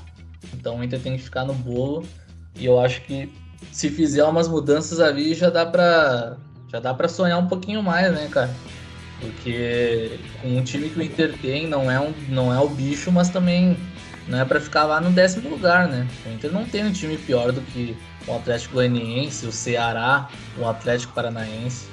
Então 0.55 0.79
o 0.79 0.85
Inter 0.85 1.00
tem 1.00 1.16
que 1.16 1.22
ficar 1.22 1.44
no 1.44 1.55
bolo 1.55 2.07
e 2.55 2.64
eu 2.64 2.81
acho 2.81 3.02
que 3.02 3.31
se 3.70 3.90
fizer 3.90 4.24
umas 4.24 4.48
mudanças 4.48 5.00
ali 5.00 5.35
já 5.35 5.50
dá 5.50 5.66
para 5.66 6.37
já 6.68 6.81
dá 6.81 6.94
para 6.94 7.09
sonhar 7.09 7.38
um 7.38 7.46
pouquinho 7.46 7.83
mais, 7.83 8.12
né, 8.12 8.29
cara? 8.31 8.50
Porque 9.20 10.18
com 10.42 10.57
um 10.57 10.62
time 10.62 10.90
que 10.90 10.98
o 10.98 11.02
Inter 11.02 11.35
tem, 11.38 11.66
não 11.66 11.90
é, 11.90 11.98
um, 11.98 12.12
não 12.29 12.52
é 12.52 12.59
o 12.61 12.68
bicho, 12.68 13.11
mas 13.11 13.29
também 13.31 13.76
não 14.29 14.40
é 14.40 14.44
para 14.44 14.61
ficar 14.61 14.85
lá 14.85 15.00
no 15.00 15.11
décimo 15.11 15.48
lugar, 15.48 15.88
né? 15.88 16.07
O 16.26 16.31
Inter 16.31 16.52
não 16.52 16.64
tem 16.64 16.85
um 16.85 16.92
time 16.92 17.16
pior 17.16 17.52
do 17.52 17.61
que 17.61 17.96
o 18.26 18.35
Atlético 18.35 18.74
Goianiense, 18.74 19.46
o 19.46 19.52
Ceará, 19.52 20.29
o 20.59 20.66
Atlético 20.66 21.12
Paranaense. 21.12 21.87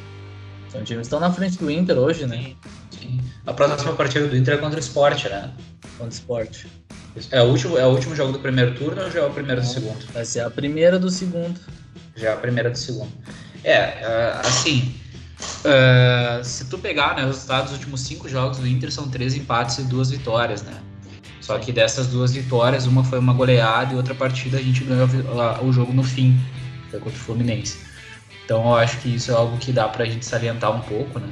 São 0.69 0.83
times 0.83 1.01
que 1.01 1.05
estão 1.05 1.19
na 1.19 1.31
frente 1.31 1.57
do 1.57 1.69
Inter 1.69 1.97
hoje, 1.97 2.25
né? 2.25 2.37
Sim, 2.37 2.57
sim. 2.99 3.21
A 3.45 3.53
próxima 3.53 3.93
partida 3.93 4.27
do 4.27 4.35
Inter 4.35 4.55
é 4.55 4.57
contra 4.57 4.77
o 4.77 4.79
Sport, 4.79 5.25
né? 5.25 5.51
Contra 5.97 6.05
o 6.05 6.09
Sport. 6.09 6.65
É 7.29 7.41
o 7.41 7.45
último, 7.45 7.77
é 7.77 7.85
o 7.85 7.91
último 7.91 8.15
jogo 8.15 8.33
do 8.33 8.39
primeiro 8.39 8.73
turno 8.73 9.03
ou 9.03 9.11
já 9.11 9.19
é 9.19 9.25
o 9.25 9.29
primeiro 9.29 9.61
do 9.61 9.67
segundo? 9.67 10.03
Vai 10.11 10.25
ser 10.25 10.39
a 10.39 10.49
primeira 10.49 10.97
do 10.97 11.11
segundo. 11.11 11.59
Já 12.15 12.29
é 12.29 12.33
a 12.33 12.37
primeira 12.37 12.71
do 12.71 12.77
segundo. 12.77 13.11
É, 13.63 13.73
é 13.73 14.41
assim, 14.43 14.95
Uh, 15.63 16.43
se 16.43 16.65
tu 16.65 16.77
pegar 16.77 17.15
né, 17.15 17.23
os 17.23 17.35
resultados 17.35 17.71
dos 17.71 17.79
últimos 17.79 18.01
cinco 18.01 18.27
jogos 18.27 18.57
do 18.57 18.67
Inter, 18.67 18.91
são 18.91 19.07
três 19.07 19.33
empates 19.33 19.77
e 19.77 19.83
duas 19.83 20.11
vitórias, 20.11 20.61
né? 20.61 20.73
Só 21.39 21.57
que 21.57 21.71
dessas 21.71 22.07
duas 22.07 22.33
vitórias, 22.33 22.85
uma 22.85 23.03
foi 23.03 23.19
uma 23.19 23.33
goleada 23.33 23.93
e 23.93 23.97
outra 23.97 24.15
partida 24.15 24.57
a 24.57 24.61
gente 24.61 24.83
ganhou 24.83 25.07
o 25.61 25.73
jogo 25.73 25.93
no 25.93 26.03
fim, 26.03 26.39
foi 26.89 26.99
contra 26.99 27.17
o 27.17 27.21
Fluminense. 27.21 27.77
Então 28.45 28.63
eu 28.65 28.75
acho 28.75 28.97
que 28.99 29.15
isso 29.15 29.31
é 29.31 29.33
algo 29.33 29.57
que 29.57 29.71
dá 29.71 29.87
pra 29.87 30.05
gente 30.05 30.25
salientar 30.25 30.71
um 30.71 30.81
pouco, 30.81 31.19
né? 31.19 31.29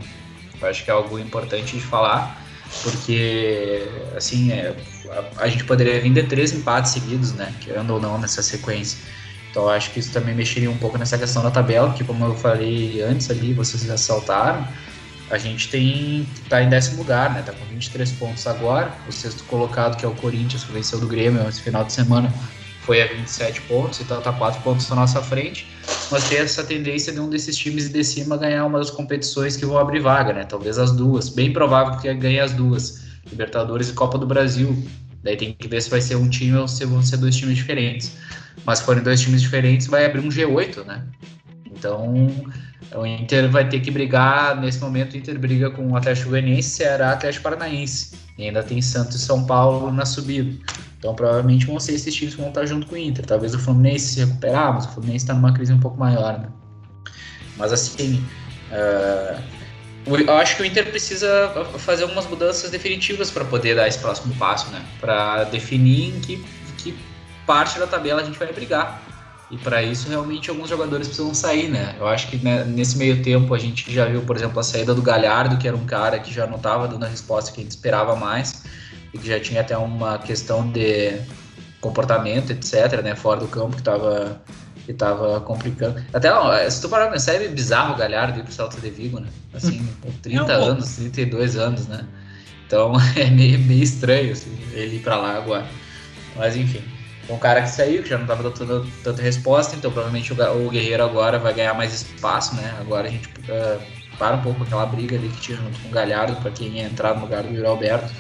Eu 0.62 0.68
acho 0.68 0.84
que 0.84 0.92
é 0.92 0.94
algo 0.94 1.18
importante 1.18 1.76
de 1.76 1.82
falar, 1.82 2.42
porque, 2.84 3.88
assim, 4.16 4.52
é, 4.52 4.76
a, 5.38 5.44
a 5.44 5.48
gente 5.48 5.64
poderia 5.64 6.00
vir 6.00 6.14
de 6.14 6.24
três 6.24 6.52
empates 6.54 6.92
seguidos, 6.92 7.34
né? 7.34 7.54
Querendo 7.60 7.92
ou 7.92 8.00
não, 8.00 8.18
nessa 8.18 8.42
sequência. 8.44 9.00
Então 9.52 9.68
acho 9.68 9.92
que 9.92 10.00
isso 10.00 10.12
também 10.12 10.34
mexeria 10.34 10.72
um 10.72 10.78
pouco 10.78 10.98
nessa 10.98 11.18
questão 11.18 11.44
da 11.44 11.52
tabela, 11.52 11.94
que 11.94 12.04
como 12.04 12.24
eu 12.26 12.34
falei 12.36 13.02
antes 13.02 13.30
ali, 13.30 13.54
vocês 13.54 13.84
já 13.84 13.98
saltaram, 13.98 14.66
a 15.30 15.38
gente 15.38 15.70
tem 15.70 16.26
tá 16.50 16.64
em 16.64 16.70
décimo 16.70 17.00
lugar, 17.00 17.34
né? 17.34 17.42
Tá 17.42 17.52
com 17.52 17.66
23 17.66 18.12
pontos 18.14 18.48
agora. 18.48 18.92
O 19.08 19.12
sexto 19.12 19.44
colocado, 19.44 19.98
que 19.98 20.06
é 20.06 20.08
o 20.08 20.16
Corinthians, 20.16 20.64
que 20.64 20.72
venceu 20.72 21.00
do 21.00 21.08
Grêmio 21.08 21.48
esse 21.48 21.62
final 21.62 21.84
de 21.84 21.92
semana, 21.92 22.34
foi 22.82 23.02
a 23.02 23.08
27 23.08 23.62
pontos, 23.62 24.02
então 24.02 24.20
tá 24.22 24.34
4 24.34 24.62
pontos 24.62 24.90
na 24.90 24.96
nossa 24.96 25.22
frente. 25.22 25.68
Mas 26.10 26.28
tem 26.28 26.40
essa 26.40 26.64
tendência 26.64 27.14
de 27.14 27.20
um 27.20 27.30
desses 27.30 27.56
times 27.56 27.90
de 27.90 28.04
cima 28.04 28.38
ganhar 28.38 28.66
uma 28.66 28.80
das 28.80 28.90
competições 28.90 29.56
que 29.56 29.66
vão 29.66 29.78
abrir 29.78 30.00
vaga, 30.00 30.34
né? 30.34 30.44
Talvez 30.44 30.78
as 30.78 30.92
duas. 30.92 31.30
Bem 31.30 31.54
provável 31.54 31.98
que 32.00 32.14
ganhe 32.14 32.40
as 32.40 32.52
duas. 32.52 33.02
Libertadores 33.30 33.90
e 33.90 33.94
Copa 33.94 34.18
do 34.18 34.26
Brasil. 34.26 34.76
Daí 35.24 35.38
tem 35.38 35.54
que 35.54 35.68
ver 35.68 35.82
se 35.82 35.90
vai 35.90 36.02
ser 36.02 36.16
um 36.16 36.28
time 36.30 36.58
ou 36.58 36.68
se 36.68 36.84
vão 36.86 37.02
ser 37.02 37.18
dois 37.18 37.36
times 37.36 37.58
diferentes. 37.58 38.12
Mas 38.66 38.80
se 38.80 38.86
forem 38.86 39.04
dois 39.04 39.22
times 39.22 39.42
diferentes, 39.42 39.88
vai 39.88 40.06
abrir 40.06 40.20
um 40.20 40.30
G8, 40.30 40.86
né? 40.86 41.04
Então, 41.72 42.28
o 42.96 43.06
Inter 43.06 43.50
vai 43.50 43.68
ter 43.68 43.80
que 43.80 43.90
brigar, 43.90 44.60
nesse 44.60 44.80
momento 44.80 45.14
o 45.14 45.18
Inter 45.18 45.40
briga 45.40 45.70
com 45.70 45.88
o 45.88 45.96
Atlético 45.96 46.30
Goianiense, 46.30 46.70
Ceará, 46.70 47.12
Atlético 47.14 47.44
Paranaense. 47.44 48.16
E 48.38 48.46
ainda 48.46 48.64
tem 48.64 48.82
Santos 48.82 49.16
e 49.16 49.20
São 49.20 49.46
Paulo 49.46 49.92
na 49.92 50.06
subida. 50.06 50.52
Então, 50.98 51.16
provavelmente 51.16 51.66
vão 51.66 51.80
ser 51.80 51.94
esses 51.94 52.14
times 52.14 52.36
que 52.36 52.42
vão 52.42 52.50
estar 52.50 52.66
junto 52.66 52.88
com 52.88 52.96
o 52.96 52.98
Inter. 52.98 53.26
Talvez 53.26 53.56
o 53.56 53.60
Fluminense 53.60 54.14
se 54.14 54.20
recuperar, 54.20 54.74
mas 54.74 54.86
o 54.86 54.90
Fluminense 54.90 55.24
está 55.24 55.34
numa 55.34 55.54
crise 55.54 55.74
um 55.74 55.80
pouco 55.80 55.98
maior, 55.98 56.40
né? 56.40 56.50
Mas 57.58 57.74
assim, 57.74 58.24
uh, 58.72 59.42
eu 60.06 60.38
acho 60.38 60.56
que 60.56 60.64
o 60.64 60.66
Inter 60.66 60.90
precisa 60.90 61.52
fazer 61.80 62.04
algumas 62.04 62.26
mudanças 62.28 62.70
definitivas 62.72 63.30
para 63.30 63.46
poder 63.46 63.76
dar 63.76 63.88
esse 63.88 64.00
próximo 64.00 64.34
passo, 64.36 64.70
né? 64.72 64.84
Para 65.00 65.44
definir 65.46 66.16
em 66.16 66.20
que, 66.20 66.44
que 66.78 66.98
parte 67.46 67.80
da 67.80 67.86
tabela 67.86 68.22
a 68.22 68.24
gente 68.24 68.38
vai 68.40 68.52
brigar. 68.52 69.02
E 69.52 69.58
para 69.58 69.84
isso, 69.84 70.08
realmente, 70.08 70.50
alguns 70.50 70.70
jogadores 70.70 71.08
precisam 71.08 71.34
sair, 71.34 71.68
né? 71.70 71.96
Eu 72.00 72.08
acho 72.08 72.30
que 72.30 72.38
né, 72.38 72.64
nesse 72.64 72.98
meio 72.98 73.22
tempo 73.22 73.54
a 73.54 73.60
gente 73.60 73.94
já 73.94 74.06
viu, 74.06 74.22
por 74.22 74.38
exemplo, 74.38 74.58
a 74.60 74.64
saída 74.64 74.96
do 74.96 75.02
Galhardo, 75.02 75.58
que 75.58 75.68
era 75.68 75.76
um 75.76 75.86
cara 75.86 76.20
que 76.20 76.34
já 76.34 76.48
não 76.48 76.56
estava 76.56 76.88
dando 76.88 77.04
a 77.04 77.08
resposta 77.08 77.52
que 77.52 77.60
a 77.60 77.64
gente 77.64 77.72
esperava 77.72 78.16
mais, 78.16 78.64
e 79.14 79.18
que 79.18 79.28
já 79.28 79.42
tinha 79.42 79.60
até 79.60 79.78
uma 79.78 80.18
questão 80.20 80.66
de 80.72 81.20
comportamento, 81.82 82.52
etc., 82.52 83.02
né? 83.04 83.14
Fora 83.14 83.42
do 83.42 83.48
campo, 83.48 83.72
que 83.72 83.82
estava 83.82 84.42
que 84.86 84.94
tava 84.94 85.40
complicando. 85.42 86.04
Até, 86.14 86.30
se 86.70 86.82
tu 86.82 86.90
parar 86.90 87.06
pra 87.06 87.14
pensar, 87.14 87.36
é 87.36 87.48
bizarro 87.48 87.94
o 87.94 87.98
Galhardo 87.98 88.40
ir 88.40 88.44
pro 88.44 88.52
Celta 88.52 88.80
de 88.80 88.90
Vigo, 88.90 89.20
né? 89.20 89.28
Assim, 89.54 89.88
com 90.02 90.12
30 90.22 90.52
anos, 90.52 90.96
32 90.96 91.56
anos, 91.58 91.88
né? 91.88 92.06
Então, 92.66 92.94
é 93.16 93.30
meio, 93.30 93.60
meio 93.60 93.84
estranho, 93.84 94.32
assim, 94.32 94.58
ele 94.74 94.98
ir 94.98 95.00
pra 95.00 95.18
lá 95.18 95.38
agora. 95.38 95.66
Mas 96.36 96.56
enfim. 96.56 96.82
Um 97.30 97.38
cara 97.38 97.62
que 97.62 97.70
saiu, 97.70 98.04
que 98.04 98.10
já 98.10 98.18
não 98.18 98.24
estava 98.24 98.44
dando 98.50 98.92
tanta 99.04 99.22
resposta, 99.22 99.76
então 99.76 99.92
provavelmente 99.92 100.34
o, 100.34 100.70
Guerreiro 100.70 101.04
agora 101.04 101.40
vai 101.40 101.54
ganhar 101.54 101.74
mais 101.74 101.94
espaço, 101.94 102.56
né? 102.56 102.76
Agora 102.80 103.08
a 103.08 103.12
gente 103.12 103.28
uh, 103.28 103.82
para 104.18 104.36
um 104.36 104.42
pouco 104.42 104.64
aquela 104.64 104.86
briga 104.86 105.16
ali 105.16 105.30
que 105.30 105.40
tinha 105.40 105.58
junto 105.58 105.80
com 105.80 105.88
o 105.88 105.92
Galhardo 105.92 106.36
para 106.42 106.52
quem 106.52 106.70
ia 106.78 106.84
entrar 106.84 107.16
no 107.16 107.22
lugar 107.22 107.44
do 107.44 107.54
Yuri 107.54 107.66
Alberto. 107.66 108.12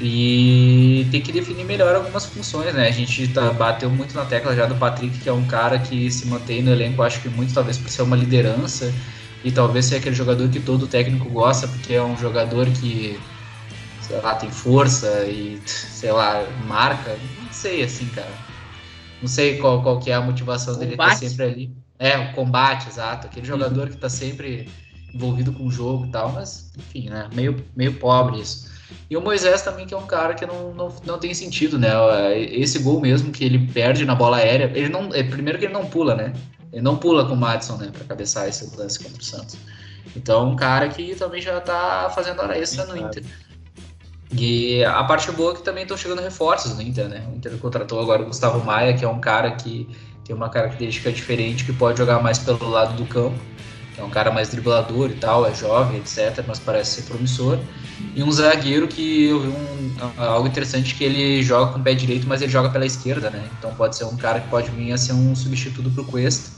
E 0.00 1.06
tem 1.10 1.20
que 1.20 1.30
definir 1.30 1.64
melhor 1.64 1.94
algumas 1.94 2.24
funções, 2.24 2.72
né? 2.74 2.88
A 2.88 2.90
gente 2.90 3.28
tá, 3.28 3.52
bateu 3.52 3.90
muito 3.90 4.14
na 4.14 4.24
tecla 4.24 4.56
já 4.56 4.64
do 4.64 4.74
Patrick, 4.76 5.18
que 5.18 5.28
é 5.28 5.32
um 5.32 5.44
cara 5.44 5.78
que 5.78 6.10
se 6.10 6.26
mantém 6.26 6.62
no 6.62 6.70
elenco, 6.72 7.02
acho 7.02 7.20
que 7.20 7.28
muito 7.28 7.52
talvez 7.52 7.76
por 7.76 7.90
ser 7.90 8.02
uma 8.02 8.16
liderança 8.16 8.90
e 9.44 9.52
talvez 9.52 9.86
seja 9.86 9.98
aquele 9.98 10.14
jogador 10.14 10.48
que 10.48 10.58
todo 10.58 10.86
técnico 10.86 11.28
gosta, 11.28 11.68
porque 11.68 11.94
é 11.94 12.02
um 12.02 12.16
jogador 12.16 12.66
que, 12.70 13.20
sei 14.00 14.20
lá, 14.20 14.34
tem 14.34 14.50
força 14.50 15.24
e, 15.26 15.60
sei 15.66 16.12
lá, 16.12 16.46
marca. 16.66 17.18
Não 17.42 17.52
sei, 17.52 17.82
assim, 17.82 18.06
cara. 18.06 18.32
Não 19.20 19.28
sei 19.28 19.58
qual, 19.58 19.82
qual 19.82 20.00
que 20.00 20.10
é 20.10 20.14
a 20.14 20.20
motivação 20.22 20.74
combate. 20.74 20.88
dele 20.88 21.02
estar 21.02 21.16
sempre 21.16 21.44
ali. 21.44 21.76
É, 21.98 22.18
o 22.18 22.32
combate, 22.32 22.88
exato. 22.88 23.26
Aquele 23.26 23.46
jogador 23.46 23.86
uhum. 23.86 23.90
que 23.90 23.98
tá 23.98 24.08
sempre 24.08 24.66
envolvido 25.12 25.52
com 25.52 25.66
o 25.66 25.70
jogo 25.70 26.06
e 26.06 26.10
tal, 26.10 26.32
mas, 26.32 26.72
enfim, 26.78 27.10
né? 27.10 27.28
Meio, 27.34 27.62
meio 27.76 27.92
pobre 27.94 28.40
isso. 28.40 28.70
E 29.08 29.16
o 29.16 29.20
Moisés 29.20 29.62
também, 29.62 29.86
que 29.86 29.94
é 29.94 29.96
um 29.96 30.06
cara 30.06 30.34
que 30.34 30.46
não, 30.46 30.72
não, 30.72 30.94
não 31.04 31.18
tem 31.18 31.34
sentido, 31.34 31.78
né? 31.78 31.90
Esse 32.38 32.78
gol 32.78 33.00
mesmo 33.00 33.32
que 33.32 33.44
ele 33.44 33.58
perde 33.72 34.04
na 34.04 34.14
bola 34.14 34.38
aérea, 34.38 34.70
ele 34.74 34.88
não. 34.88 35.12
É, 35.14 35.22
primeiro 35.22 35.58
que 35.58 35.64
ele 35.64 35.74
não 35.74 35.86
pula, 35.86 36.14
né? 36.14 36.32
Ele 36.72 36.82
não 36.82 36.96
pula 36.96 37.26
com 37.26 37.34
o 37.34 37.36
Madison, 37.36 37.76
né? 37.76 37.90
Pra 37.92 38.04
cabeçar 38.04 38.48
esse 38.48 38.76
lance 38.76 38.98
contra 39.02 39.20
o 39.20 39.24
Santos. 39.24 39.56
Então, 40.16 40.50
um 40.50 40.56
cara 40.56 40.88
que 40.88 41.14
também 41.14 41.40
já 41.40 41.60
tá 41.60 42.10
fazendo 42.14 42.40
hora 42.40 42.56
extra 42.56 42.86
no 42.86 42.96
Inter. 42.96 43.24
E 44.32 44.84
a 44.84 45.02
parte 45.02 45.30
boa 45.32 45.52
é 45.52 45.56
que 45.56 45.62
também 45.62 45.82
estão 45.82 45.96
chegando 45.96 46.22
reforços 46.22 46.74
no 46.76 46.82
Inter, 46.82 47.08
né? 47.08 47.26
O 47.32 47.36
Inter 47.36 47.56
contratou 47.58 48.00
agora 48.00 48.22
o 48.22 48.26
Gustavo 48.26 48.64
Maia, 48.64 48.94
que 48.94 49.04
é 49.04 49.08
um 49.08 49.20
cara 49.20 49.50
que 49.52 49.88
tem 50.24 50.34
uma 50.36 50.48
característica 50.48 51.10
diferente, 51.10 51.64
que 51.64 51.72
pode 51.72 51.98
jogar 51.98 52.22
mais 52.22 52.38
pelo 52.38 52.68
lado 52.68 52.94
do 52.94 53.04
campo 53.06 53.36
é 54.00 54.04
um 54.04 54.10
cara 54.10 54.30
mais 54.30 54.48
driblador 54.48 55.10
e 55.10 55.14
tal, 55.14 55.46
é 55.46 55.54
jovem, 55.54 55.98
etc., 55.98 56.42
mas 56.46 56.58
parece 56.58 56.96
ser 56.96 57.02
promissor. 57.02 57.58
E 58.14 58.22
um 58.22 58.32
zagueiro 58.32 58.88
que 58.88 59.26
eu 59.26 59.40
vi 59.40 59.48
um, 59.48 59.94
algo 60.16 60.48
interessante 60.48 60.94
que 60.94 61.04
ele 61.04 61.42
joga 61.42 61.72
com 61.72 61.78
o 61.78 61.82
pé 61.82 61.94
direito, 61.94 62.26
mas 62.26 62.40
ele 62.40 62.50
joga 62.50 62.70
pela 62.70 62.86
esquerda, 62.86 63.30
né? 63.30 63.48
Então 63.58 63.74
pode 63.74 63.96
ser 63.96 64.04
um 64.04 64.16
cara 64.16 64.40
que 64.40 64.48
pode 64.48 64.70
vir 64.70 64.92
a 64.92 64.98
ser 64.98 65.12
um 65.12 65.36
substituto 65.36 65.90
para 65.90 66.02
o 66.02 66.04
Cuesta 66.06 66.50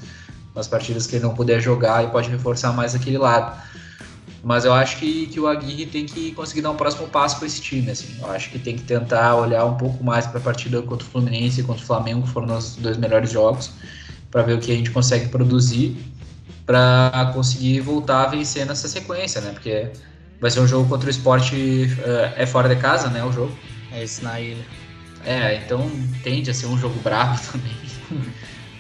nas 0.55 0.69
partidas 0.69 1.07
que 1.07 1.17
ele 1.17 1.25
não 1.25 1.35
puder 1.35 1.61
jogar 1.61 2.05
e 2.05 2.09
pode 2.09 2.29
reforçar 2.29 2.73
mais 2.73 2.95
aquele 2.95 3.19
lado. 3.19 3.61
Mas 4.45 4.65
eu 4.65 4.73
acho 4.73 4.99
que, 4.99 5.27
que 5.27 5.39
o 5.39 5.47
Aguirre 5.47 5.87
tem 5.87 6.05
que 6.05 6.33
conseguir 6.33 6.63
dar 6.63 6.71
um 6.71 6.77
próximo 6.77 7.07
passo 7.09 7.39
com 7.39 7.47
esse 7.47 7.61
time. 7.61 7.91
Assim. 7.91 8.17
Eu 8.21 8.31
acho 8.31 8.51
que 8.51 8.59
tem 8.59 8.77
que 8.77 8.83
tentar 8.83 9.37
olhar 9.37 9.65
um 9.65 9.77
pouco 9.77 10.03
mais 10.03 10.27
para 10.27 10.39
a 10.39 10.43
partida 10.43 10.83
contra 10.83 11.07
o 11.07 11.11
Fluminense 11.11 11.61
e 11.61 11.65
contra 11.65 11.83
o 11.83 11.87
Flamengo, 11.87 12.23
que 12.23 12.29
foram 12.29 12.57
os 12.57 12.77
dois 12.77 12.97
melhores 12.97 13.31
jogos, 13.31 13.71
para 14.31 14.43
ver 14.43 14.55
o 14.55 14.59
que 14.59 14.73
a 14.73 14.75
gente 14.75 14.91
consegue 14.91 15.29
produzir 15.29 15.97
para 16.67 17.31
conseguir 17.35 17.81
voltar 17.81 18.25
a 18.25 18.27
vencer 18.27 18.67
nessa 18.67 18.89
sequência, 18.89 19.41
né? 19.41 19.51
Porque 19.53 19.91
vai 20.41 20.51
ser 20.51 20.61
um 20.61 20.67
jogo 20.67 20.89
contra 20.89 21.07
o 21.07 21.11
esporte 21.11 21.89
uh, 21.99 22.33
é 22.37 22.47
fora 22.47 22.69
de 22.69 22.81
casa, 22.81 23.09
né? 23.09 23.25
O 23.25 23.33
jogo. 23.33 23.57
É 23.93 24.03
isso 24.03 24.25
na 24.25 24.41
ilha. 24.41 24.65
É, 25.25 25.57
então 25.57 25.91
tende 26.23 26.51
a 26.51 26.55
ser 26.55 26.67
um 26.67 26.79
jogo 26.79 26.99
bravo 27.01 27.41
também. 27.53 27.77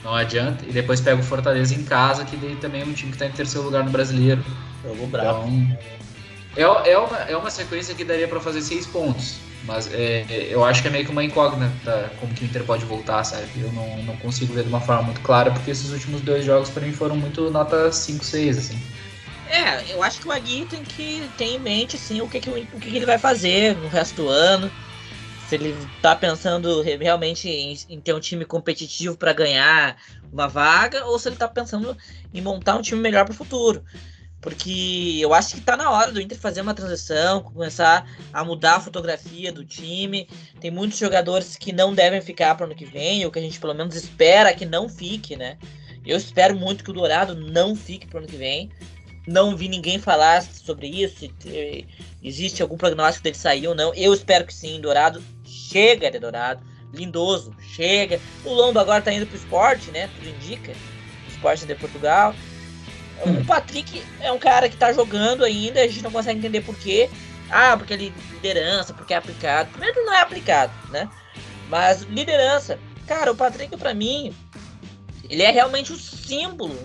Não 0.03 0.15
adianta. 0.15 0.65
E 0.67 0.73
depois 0.73 1.01
pega 1.01 1.21
o 1.21 1.25
Fortaleza 1.25 1.75
em 1.75 1.85
casa, 1.85 2.25
que 2.25 2.37
daí 2.37 2.57
também 2.57 2.83
é 2.83 2.85
um 2.85 2.93
time 2.93 3.11
que 3.11 3.17
está 3.17 3.27
em 3.27 3.33
terceiro 3.33 3.65
lugar 3.65 3.85
no 3.85 3.91
brasileiro. 3.91 4.45
Jogo 4.83 5.07
bravo. 5.07 5.49
Então, 5.49 6.81
é, 6.85 6.91
é, 6.91 6.99
uma, 6.99 7.17
é 7.19 7.37
uma 7.37 7.51
sequência 7.51 7.95
que 7.95 8.05
daria 8.05 8.27
para 8.27 8.41
fazer 8.41 8.63
seis 8.63 8.87
pontos. 8.87 9.37
Mas 9.65 9.93
é, 9.93 10.25
eu 10.49 10.65
acho 10.65 10.83
que 10.83 10.89
é 10.89 10.91
meio 10.91 11.05
que 11.05 11.11
uma 11.11 11.23
incógnita 11.23 12.13
como 12.19 12.35
que 12.35 12.45
o 12.45 12.47
Inter 12.47 12.65
pode 12.65 12.85
voltar, 12.85 13.23
sabe? 13.25 13.47
Eu 13.61 13.73
não, 13.73 14.03
não 14.03 14.17
consigo 14.17 14.53
ver 14.53 14.65
de 14.65 14.69
uma 14.69 14.81
forma 14.81 15.03
muito 15.03 15.21
clara, 15.21 15.51
porque 15.51 15.71
esses 15.71 15.91
últimos 15.91 16.21
dois 16.21 16.45
jogos 16.45 16.69
para 16.71 16.85
mim 16.85 16.93
foram 16.93 17.17
muito 17.17 17.51
nota 17.51 17.91
5, 17.93 18.25
6, 18.25 18.59
assim. 18.59 18.79
É, 19.47 19.93
eu 19.93 20.03
acho 20.03 20.21
que 20.21 20.27
o 20.27 20.33
Agui 20.33 20.65
tem 20.65 20.83
que 20.83 21.29
ter 21.37 21.45
em 21.45 21.59
mente 21.59 21.97
assim, 21.97 22.21
o, 22.21 22.29
que, 22.29 22.41
que, 22.41 22.51
o 22.51 22.81
que, 22.81 22.91
que 22.91 22.97
ele 22.97 23.07
vai 23.07 23.19
fazer 23.19 23.77
no 23.77 23.89
resto 23.89 24.17
do 24.17 24.29
ano. 24.29 24.71
Se 25.47 25.57
ele 25.57 25.77
tá 26.01 26.17
pensando 26.17 26.81
realmente 26.81 27.49
em, 27.49 27.77
em 27.89 28.01
ter 28.01 28.15
um 28.15 28.21
time 28.21 28.45
competitivo 28.45 29.17
para 29.17 29.35
ganhar 29.35 29.97
uma 30.33 30.49
vaga, 30.49 31.05
ou 31.05 31.19
se 31.19 31.29
ele 31.29 31.37
tá 31.37 31.47
pensando 31.47 31.95
em 32.33 32.41
montar 32.41 32.77
um 32.77 32.83
time 32.83 33.01
melhor 33.01 33.27
para 33.27 33.33
o 33.33 33.37
futuro. 33.37 33.85
Porque 34.43 35.19
eu 35.21 35.33
acho 35.33 35.55
que 35.55 35.61
tá 35.61 35.77
na 35.77 35.89
hora 35.89 36.11
do 36.11 36.21
Inter 36.21 36.37
fazer 36.37 36.63
uma 36.63 36.75
transição, 36.75 37.45
começar 37.45 38.05
a 38.33 38.45
mudar 38.45 38.75
a 38.75 38.81
fotografia 38.81 39.53
do 39.53 39.65
time. 39.65 40.29
Tem 40.61 40.69
muitos 40.69 40.99
jogadores 40.99 41.57
que 41.57 41.73
não 41.73 41.95
devem 41.95 42.21
ficar 42.21 42.57
para 42.57 42.65
o 42.65 42.67
ano 42.67 42.75
que 42.75 42.85
vem, 42.85 43.25
ou 43.25 43.31
que 43.31 43.39
a 43.39 43.43
gente 43.43 43.61
pelo 43.61 43.73
menos 43.73 43.95
espera 43.95 44.53
que 44.53 44.67
não 44.67 44.89
fique, 44.89 45.37
né? 45.37 45.57
Eu 46.05 46.17
espero 46.17 46.57
muito 46.57 46.83
que 46.83 46.91
o 46.91 46.93
Dourado 46.93 47.37
não 47.37 47.77
fique 47.77 48.09
para 48.09 48.17
o 48.17 48.19
ano 48.19 48.29
que 48.29 48.37
vem. 48.37 48.69
Não 49.29 49.57
vi 49.57 49.69
ninguém 49.69 50.01
falar 50.01 50.43
sobre 50.43 50.89
isso, 50.89 51.21
se 51.21 51.87
existe 52.21 52.61
algum 52.61 52.77
prognóstico 52.77 53.23
dele 53.23 53.37
sair 53.37 53.69
ou 53.69 53.77
não. 53.77 53.95
Eu 53.95 54.13
espero 54.13 54.45
que 54.45 54.53
sim, 54.53 54.81
Dourado 54.81 55.23
chega 55.45 56.11
de 56.11 56.19
Dourado. 56.19 56.67
Lindoso, 56.93 57.55
chega. 57.61 58.21
O 58.45 58.53
Lombo 58.53 58.81
agora 58.81 59.01
tá 59.01 59.13
indo 59.13 59.27
pro 59.27 59.37
esporte, 59.37 59.93
né? 59.93 60.11
Tudo 60.17 60.29
indica. 60.29 60.73
Esporte 61.29 61.65
de 61.65 61.77
Portugal. 61.77 62.35
O 63.25 63.45
Patrick 63.45 64.03
é 64.21 64.33
um 64.33 64.39
cara 64.39 64.69
que 64.69 64.77
tá 64.77 64.93
jogando 64.93 65.45
ainda, 65.45 65.81
a 65.81 65.87
gente 65.87 66.03
não 66.03 66.11
consegue 66.11 66.39
entender 66.39 66.61
por 66.63 66.77
quê. 66.77 67.09
Ah, 67.51 67.77
porque 67.77 67.93
ele 67.93 68.15
liderança, 68.33 68.93
porque 68.93 69.15
é 69.15 69.17
aplicado. 69.17 69.71
Primeiro 69.71 70.05
não 70.05 70.15
é 70.15 70.21
aplicado, 70.23 70.73
né? 70.91 71.09
Mas 71.69 72.03
liderança. 72.03 72.79
Cara, 73.07 73.31
o 73.31 73.37
Patrick, 73.37 73.77
para 73.77 73.95
mim, 73.95 74.35
ele 75.29 75.43
é 75.43 75.51
realmente 75.51 75.93
o 75.93 75.97
símbolo 75.97 76.77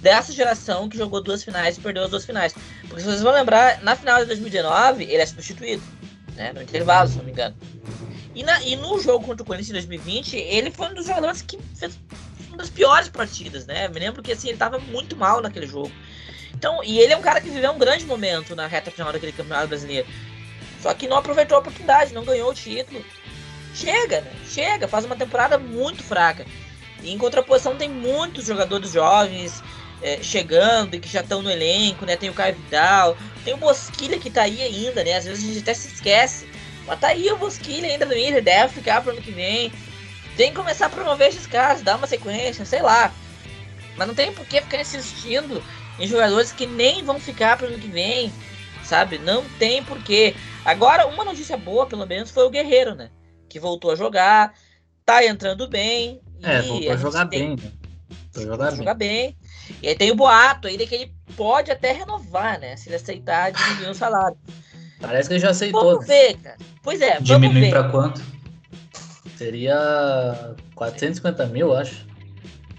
dessa 0.00 0.32
geração 0.32 0.88
que 0.88 0.96
jogou 0.96 1.22
duas 1.22 1.44
finais 1.44 1.76
e 1.76 1.80
perdeu 1.80 2.04
as 2.04 2.10
duas 2.10 2.24
finais. 2.24 2.54
Porque 2.82 3.00
se 3.00 3.06
vocês 3.06 3.22
vão 3.22 3.32
lembrar, 3.32 3.82
na 3.82 3.94
final 3.94 4.20
de 4.20 4.26
2019, 4.26 5.04
ele 5.04 5.16
é 5.16 5.26
substituído, 5.26 5.82
né? 6.34 6.52
No 6.52 6.62
intervalo, 6.62 7.08
se 7.08 7.16
não 7.16 7.24
me 7.24 7.32
engano. 7.32 7.56
E, 8.34 8.42
na, 8.42 8.62
e 8.62 8.76
no 8.76 8.98
jogo 8.98 9.26
contra 9.26 9.42
o 9.42 9.46
Corinthians 9.46 9.70
em 9.70 9.88
2020, 9.88 10.36
ele 10.36 10.70
foi 10.70 10.88
um 10.88 10.94
dos 10.94 11.06
jogadores 11.06 11.42
que 11.42 11.58
fez 11.74 11.98
das 12.62 12.70
piores 12.70 13.08
partidas, 13.08 13.66
né? 13.66 13.88
Me 13.88 13.98
lembro 13.98 14.22
que 14.22 14.32
assim, 14.32 14.48
ele 14.48 14.56
tava 14.56 14.78
muito 14.78 15.16
mal 15.16 15.42
naquele 15.42 15.66
jogo. 15.66 15.92
Então, 16.54 16.82
e 16.84 16.98
ele 17.00 17.12
é 17.12 17.16
um 17.16 17.22
cara 17.22 17.40
que 17.40 17.50
viveu 17.50 17.72
um 17.72 17.78
grande 17.78 18.06
momento 18.06 18.54
na 18.54 18.66
reta 18.66 18.90
final 18.90 19.12
daquele 19.12 19.32
campeonato 19.32 19.68
brasileiro. 19.68 20.06
Só 20.80 20.94
que 20.94 21.08
não 21.08 21.16
aproveitou 21.16 21.56
a 21.56 21.60
oportunidade, 21.60 22.14
não 22.14 22.24
ganhou 22.24 22.50
o 22.50 22.54
título. 22.54 23.04
Chega, 23.74 24.20
né? 24.20 24.32
Chega, 24.48 24.86
faz 24.86 25.04
uma 25.04 25.16
temporada 25.16 25.58
muito 25.58 26.02
fraca. 26.02 26.46
E 27.02 27.12
em 27.12 27.18
contraposição 27.18 27.76
tem 27.76 27.88
muitos 27.88 28.46
jogadores 28.46 28.92
jovens 28.92 29.62
é, 30.00 30.22
chegando 30.22 30.94
e 30.94 31.00
que 31.00 31.08
já 31.08 31.20
estão 31.20 31.42
no 31.42 31.50
elenco, 31.50 32.06
né? 32.06 32.16
Tem 32.16 32.30
o 32.30 32.34
Caio 32.34 32.54
Vidal, 32.54 33.16
tem 33.44 33.54
o 33.54 33.56
Bosquilha 33.56 34.18
que 34.18 34.30
tá 34.30 34.42
aí 34.42 34.62
ainda, 34.62 35.02
né? 35.02 35.16
Às 35.16 35.24
vezes 35.24 35.44
a 35.44 35.46
gente 35.48 35.62
até 35.62 35.74
se 35.74 35.88
esquece. 35.88 36.48
Mas 36.86 37.00
tá 37.00 37.08
aí 37.08 37.30
o 37.30 37.36
Bosquilha 37.36 37.88
ainda 37.88 38.04
no 38.04 38.16
Inter, 38.16 38.42
deve 38.42 38.74
ficar 38.74 39.00
pro 39.00 39.12
ano 39.12 39.20
que 39.20 39.32
vem. 39.32 39.72
Tem 40.36 40.50
que 40.50 40.56
começar 40.56 40.86
a 40.86 40.90
promover 40.90 41.28
esses 41.28 41.46
caras, 41.46 41.82
dar 41.82 41.96
uma 41.96 42.06
sequência, 42.06 42.64
sei 42.64 42.82
lá. 42.82 43.12
Mas 43.96 44.08
não 44.08 44.14
tem 44.14 44.32
por 44.32 44.46
que 44.46 44.60
ficar 44.60 44.80
insistindo 44.80 45.62
em 45.98 46.06
jogadores 46.06 46.52
que 46.52 46.66
nem 46.66 47.04
vão 47.04 47.20
ficar 47.20 47.56
para 47.56 47.66
o 47.66 47.68
ano 47.68 47.78
que 47.78 47.88
vem, 47.88 48.32
sabe? 48.82 49.18
Não 49.18 49.44
tem 49.58 49.82
porquê. 49.82 50.34
Agora, 50.64 51.06
uma 51.06 51.24
notícia 51.24 51.56
boa, 51.56 51.86
pelo 51.86 52.06
menos, 52.06 52.30
foi 52.30 52.44
o 52.44 52.50
Guerreiro, 52.50 52.94
né? 52.94 53.10
Que 53.48 53.60
voltou 53.60 53.90
a 53.90 53.96
jogar, 53.96 54.54
tá 55.04 55.24
entrando 55.24 55.68
bem. 55.68 56.20
É, 56.42 56.62
voltou 56.62 56.92
a, 56.92 56.96
jogar 56.96 57.26
tem... 57.26 57.56
bem, 57.56 57.64
né? 57.64 57.72
Voltou 58.32 58.42
a 58.42 58.46
jogar, 58.46 58.68
bem. 58.68 58.76
jogar 58.76 58.94
bem. 58.94 59.36
E 59.82 59.88
aí 59.88 59.94
tem 59.94 60.10
o 60.10 60.14
boato 60.14 60.68
aí 60.68 60.76
de 60.76 60.86
que 60.86 60.94
ele 60.94 61.14
pode 61.36 61.70
até 61.70 61.92
renovar, 61.92 62.58
né? 62.58 62.76
Se 62.76 62.88
ele 62.88 62.96
aceitar 62.96 63.52
diminuir 63.52 63.90
o 63.90 63.94
salário. 63.94 64.36
Parece 65.00 65.28
que 65.28 65.34
ele 65.34 65.40
já 65.40 65.50
aceitou. 65.50 65.82
Vamos 65.82 66.06
ver, 66.06 66.36
cara. 66.38 66.56
Pois 66.82 67.00
é, 67.00 67.20
Diminuir 67.20 67.70
para 67.70 67.88
quanto? 67.88 68.22
Seria 69.42 70.54
450 70.76 71.46
mil, 71.46 71.74
acho. 71.74 72.06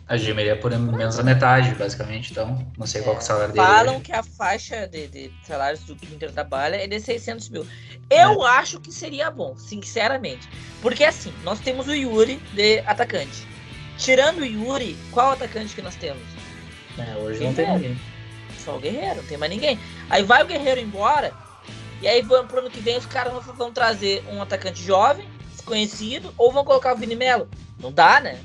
A 0.07 0.15
diminuiria 0.15 0.55
por 0.55 0.71
menos 0.71 1.17
da 1.17 1.23
metade, 1.23 1.73
basicamente, 1.75 2.31
então 2.31 2.65
não 2.77 2.85
sei 2.85 3.01
é, 3.01 3.03
qual 3.03 3.15
é 3.15 3.19
o 3.19 3.21
salário 3.21 3.53
dele. 3.53 3.65
Falam 3.65 3.99
que 3.99 4.11
a 4.11 4.23
faixa 4.23 4.87
de, 4.87 5.07
de, 5.07 5.31
salários 5.43 5.81
do 5.83 5.95
que 5.95 6.13
Inter 6.13 6.31
trabalha 6.31 6.75
é 6.75 6.87
de 6.87 6.99
600 6.99 7.49
mil. 7.49 7.65
Eu 8.09 8.45
é. 8.45 8.49
acho 8.51 8.79
que 8.79 8.91
seria 8.91 9.29
bom, 9.31 9.57
sinceramente. 9.57 10.47
Porque 10.81 11.03
assim, 11.03 11.33
nós 11.43 11.59
temos 11.59 11.87
o 11.87 11.93
Yuri 11.93 12.37
de 12.53 12.79
atacante. 12.79 13.47
Tirando 13.97 14.39
o 14.39 14.45
Yuri, 14.45 14.97
qual 15.11 15.31
atacante 15.31 15.73
que 15.75 15.81
nós 15.81 15.95
temos? 15.95 16.23
É, 16.97 17.15
hoje 17.17 17.43
não 17.43 17.53
tem 17.53 17.69
ninguém. 17.73 17.97
Só 18.63 18.77
o 18.77 18.79
Guerreiro, 18.79 19.17
não 19.17 19.23
tem 19.23 19.37
mais 19.37 19.51
ninguém. 19.51 19.79
Aí 20.09 20.23
vai 20.23 20.43
o 20.43 20.47
Guerreiro 20.47 20.79
embora, 20.79 21.33
e 22.01 22.07
aí 22.07 22.23
pro 22.23 22.59
ano 22.59 22.69
que 22.69 22.79
vem 22.79 22.97
os 22.97 23.05
caras 23.05 23.33
vão 23.57 23.71
trazer 23.71 24.23
um 24.29 24.41
atacante 24.41 24.83
jovem, 24.83 25.27
desconhecido, 25.63 26.33
ou 26.37 26.51
vão 26.51 26.65
colocar 26.65 26.93
o 26.93 26.97
Vini 26.97 27.15
Melo. 27.15 27.49
Não 27.79 27.91
dá, 27.91 28.19
né? 28.19 28.39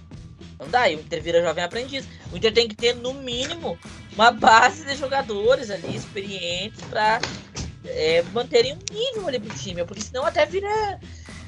Não 0.59 0.69
dá. 0.69 0.89
E 0.89 0.97
o 0.97 1.01
Inter 1.01 1.23
vira 1.23 1.43
jovem 1.43 1.65
aprendiz. 1.65 2.07
O 2.33 2.37
Inter 2.37 2.53
tem 2.53 2.69
que 2.69 2.77
ter, 2.77 2.95
no 2.95 3.13
mínimo, 3.15 3.79
uma 4.15 4.31
base 4.31 4.85
de 4.85 4.97
jogadores 4.97 5.71
ali, 5.71 5.95
experientes, 5.95 6.81
para 6.89 7.21
é, 7.85 8.23
manterem 8.33 8.75
um 8.75 8.95
nível 8.95 9.29
ali 9.29 9.39
pro 9.39 9.57
time. 9.57 9.85
Porque 9.85 10.01
senão 10.01 10.25
até 10.25 10.47
vira, 10.47 10.99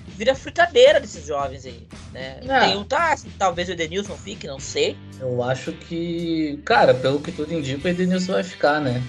vira 0.08 0.34
fritadeira 0.34 1.00
desses 1.00 1.26
jovens 1.26 1.64
aí, 1.64 1.86
né? 2.12 2.40
É. 2.46 2.60
Tem 2.60 2.76
o 2.76 2.84
Tassi, 2.84 3.28
talvez 3.38 3.68
o 3.68 3.72
Edenilson 3.72 4.16
fique, 4.16 4.46
não 4.46 4.60
sei. 4.60 4.96
Eu 5.20 5.42
acho 5.42 5.72
que, 5.72 6.60
cara, 6.64 6.94
pelo 6.94 7.20
que 7.20 7.32
tudo 7.32 7.54
indica, 7.54 7.86
o 7.86 7.90
Edenilson 7.90 8.32
vai 8.32 8.44
ficar, 8.44 8.80
né? 8.80 9.02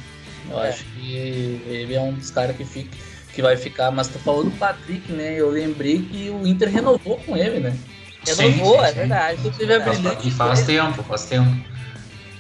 Eu 0.50 0.60
é. 0.60 0.70
acho 0.70 0.84
que 0.86 1.16
ele 1.16 1.94
é 1.94 2.02
um 2.02 2.14
dos 2.14 2.32
caras 2.32 2.56
que 2.56 2.66
fica, 2.66 2.98
que 3.34 3.42
vai 3.42 3.56
ficar, 3.56 3.92
mas 3.92 4.08
tu 4.08 4.20
falou 4.20 4.44
do 4.44 4.52
Patrick, 4.52 5.12
né? 5.12 5.36
Eu 5.40 5.50
lembrei 5.50 6.02
que 6.02 6.30
o 6.30 6.46
Inter 6.46 6.70
renovou 6.70 7.18
com 7.18 7.36
ele, 7.36 7.60
né? 7.60 7.78
Renovou, 8.26 8.76
sim, 8.76 8.82
sim, 8.82 8.86
é 8.86 8.92
verdade. 8.92 9.52
Teve 9.58 9.74
a 9.74 9.80
brilhante 9.80 10.28
e 10.28 10.32
faz 10.32 10.66
tempo, 10.66 11.04
faz 11.04 11.24
tempo. 11.26 11.50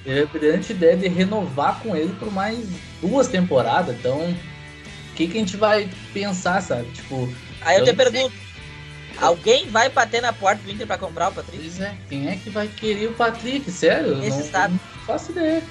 Teve 0.03 0.21
a 0.21 0.25
brilhante 0.25 0.71
ideia 0.73 0.97
de 0.97 1.07
renovar 1.07 1.79
com 1.81 1.95
ele 1.95 2.13
por 2.19 2.31
mais 2.31 2.67
duas 3.01 3.27
temporadas, 3.27 3.95
então 3.95 4.19
o 4.19 5.15
que, 5.15 5.27
que 5.27 5.37
a 5.37 5.39
gente 5.39 5.57
vai 5.57 5.89
pensar, 6.13 6.61
sabe? 6.61 6.89
Tipo. 6.91 7.31
Aí 7.61 7.77
eu, 7.77 7.85
eu 7.85 7.85
te 7.85 7.95
pergunto, 7.95 8.33
alguém 9.19 9.67
vai 9.69 9.89
bater 9.89 10.21
na 10.21 10.33
porta 10.33 10.61
do 10.63 10.71
Inter 10.71 10.87
pra 10.87 10.97
comprar 10.97 11.29
o 11.29 11.31
Patrick? 11.31 11.57
Pois 11.57 11.79
é, 11.79 11.95
quem 12.09 12.27
é 12.27 12.35
que 12.35 12.49
vai 12.49 12.67
querer 12.67 13.07
o 13.07 13.13
Patrick? 13.13 13.69
Sério? 13.71 14.23
Esse 14.23 14.39
não, 14.39 14.45
sabe. 14.45 14.73
não 14.73 15.05
faço 15.05 15.31
ideia. 15.31 15.63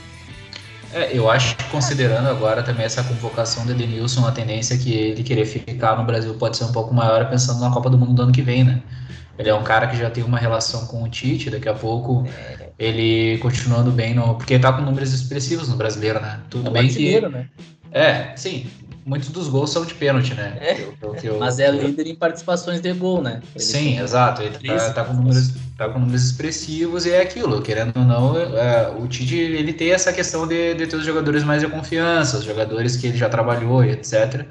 É, 0.93 1.17
eu 1.17 1.31
acho 1.31 1.57
que 1.57 1.65
considerando 1.65 2.29
agora 2.29 2.63
também 2.63 2.85
essa 2.85 3.03
convocação 3.05 3.65
do 3.65 3.73
Edenilson, 3.73 4.27
a 4.27 4.33
tendência 4.33 4.77
que 4.77 4.93
ele 4.93 5.23
querer 5.23 5.47
ficar 5.47 5.97
no 5.97 6.05
Brasil 6.05 6.35
pode 6.35 6.57
ser 6.57 6.65
um 6.65 6.73
pouco 6.73 6.93
maior 6.93 7.29
pensando 7.31 7.61
na 7.61 7.71
Copa 7.71 7.89
do 7.89 7.97
Mundo 7.97 8.13
do 8.13 8.23
ano 8.23 8.33
que 8.33 8.43
vem, 8.43 8.65
né? 8.65 8.83
Ele 9.39 9.49
é 9.49 9.55
um 9.55 9.63
cara 9.63 9.87
que 9.87 9.97
já 9.97 10.11
tem 10.11 10.23
uma 10.23 10.39
relação 10.39 10.87
com 10.87 11.03
o 11.03 11.09
Tite, 11.09 11.49
daqui 11.49 11.69
a 11.69 11.75
pouco 11.75 12.27
ele 12.79 13.39
continuando 13.39 13.91
bem 13.91 14.15
no. 14.15 14.35
Porque 14.35 14.55
ele 14.55 14.63
tá 14.63 14.73
com 14.73 14.83
números 14.83 15.13
expressivos 15.13 15.69
no 15.69 15.77
brasileiro, 15.77 16.21
né? 16.21 16.41
Tudo 16.51 16.69
é 16.69 16.73
bem 16.73 16.89
que. 16.89 17.21
Né? 17.21 17.49
É, 17.93 18.33
sim. 18.37 18.67
Muitos 19.05 19.31
dos 19.31 19.49
gols 19.49 19.71
são 19.71 19.85
de 19.85 19.95
pênalti, 19.95 20.35
né? 20.35 20.59
É. 20.61 20.83
Eu, 21.03 21.17
eu, 21.23 21.39
Mas 21.39 21.59
é 21.59 21.71
líder 21.71 22.07
em 22.07 22.15
participações 22.15 22.81
de 22.81 22.93
gol, 22.93 23.23
né? 23.23 23.41
Ele 23.55 23.65
sim, 23.65 23.99
exato. 23.99 24.43
Ele 24.43 24.59
tá, 24.59 24.93
tá, 24.93 25.05
com 25.05 25.15
números, 25.15 25.55
tá 25.81 25.89
com 25.89 25.99
números 25.99 26.25
expressivos 26.25 27.07
e 27.07 27.11
é 27.11 27.23
aquilo. 27.23 27.63
Querendo 27.63 27.97
ou 27.97 28.05
não, 28.05 28.37
é, 28.37 28.93
o 28.99 29.09
Tite 29.09 29.35
ele 29.35 29.73
tem 29.73 29.93
essa 29.93 30.13
questão 30.13 30.47
de, 30.47 30.75
de 30.75 30.87
ter 30.87 30.95
os 30.95 31.07
jogadores 31.07 31.43
mais 31.43 31.63
de 31.63 31.69
confiança, 31.69 32.37
os 32.37 32.45
jogadores 32.45 32.97
que 32.97 33.07
ele 33.07 33.17
já 33.17 33.31
trabalhou 33.31 33.83
e 33.83 33.91
etc. 33.91 34.45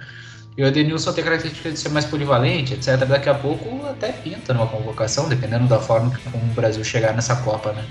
E 0.58 0.64
o 0.64 0.66
Edenilson 0.66 1.14
tem 1.14 1.24
a 1.24 1.26
característica 1.26 1.72
de 1.72 1.78
ser 1.78 1.90
mais 1.90 2.06
polivalente, 2.06 2.74
etc. 2.74 3.06
Daqui 3.06 3.30
a 3.30 3.36
pouco 3.36 3.86
até 3.86 4.12
pinta 4.12 4.56
numa 4.56 4.66
convocação, 4.66 5.30
dependendo 5.30 5.68
da 5.68 5.78
forma 5.78 6.12
como 6.32 6.44
o 6.44 6.56
Brasil 6.56 6.84
chegar 6.84 7.14
nessa 7.14 7.36
Copa, 7.36 7.74
né? 7.74 7.86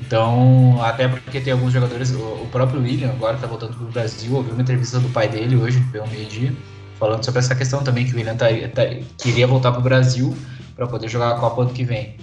Então, 0.00 0.78
até 0.80 1.08
porque 1.08 1.40
tem 1.40 1.52
alguns 1.52 1.72
jogadores, 1.72 2.12
o 2.12 2.46
próprio 2.52 2.80
William 2.80 3.10
agora 3.10 3.34
está 3.34 3.48
voltando 3.48 3.74
para 3.74 3.84
o 3.84 3.90
Brasil, 3.90 4.32
ouvi 4.32 4.52
uma 4.52 4.62
entrevista 4.62 5.00
do 5.00 5.08
pai 5.08 5.28
dele 5.28 5.56
hoje, 5.56 5.80
pelo 5.90 6.06
meio-dia, 6.06 6.54
falando 6.98 7.24
sobre 7.24 7.40
essa 7.40 7.54
questão 7.54 7.82
também, 7.82 8.06
que 8.06 8.14
o 8.14 8.16
William 8.16 8.36
tá, 8.36 8.46
tá, 8.72 8.82
queria 9.18 9.46
voltar 9.46 9.72
para 9.72 9.80
o 9.80 9.82
Brasil 9.82 10.34
para 10.74 10.86
poder 10.86 11.08
jogar 11.08 11.30
a 11.30 11.34
Copa 11.34 11.62
ano 11.62 11.70
que 11.70 11.84
vem. 11.84 12.16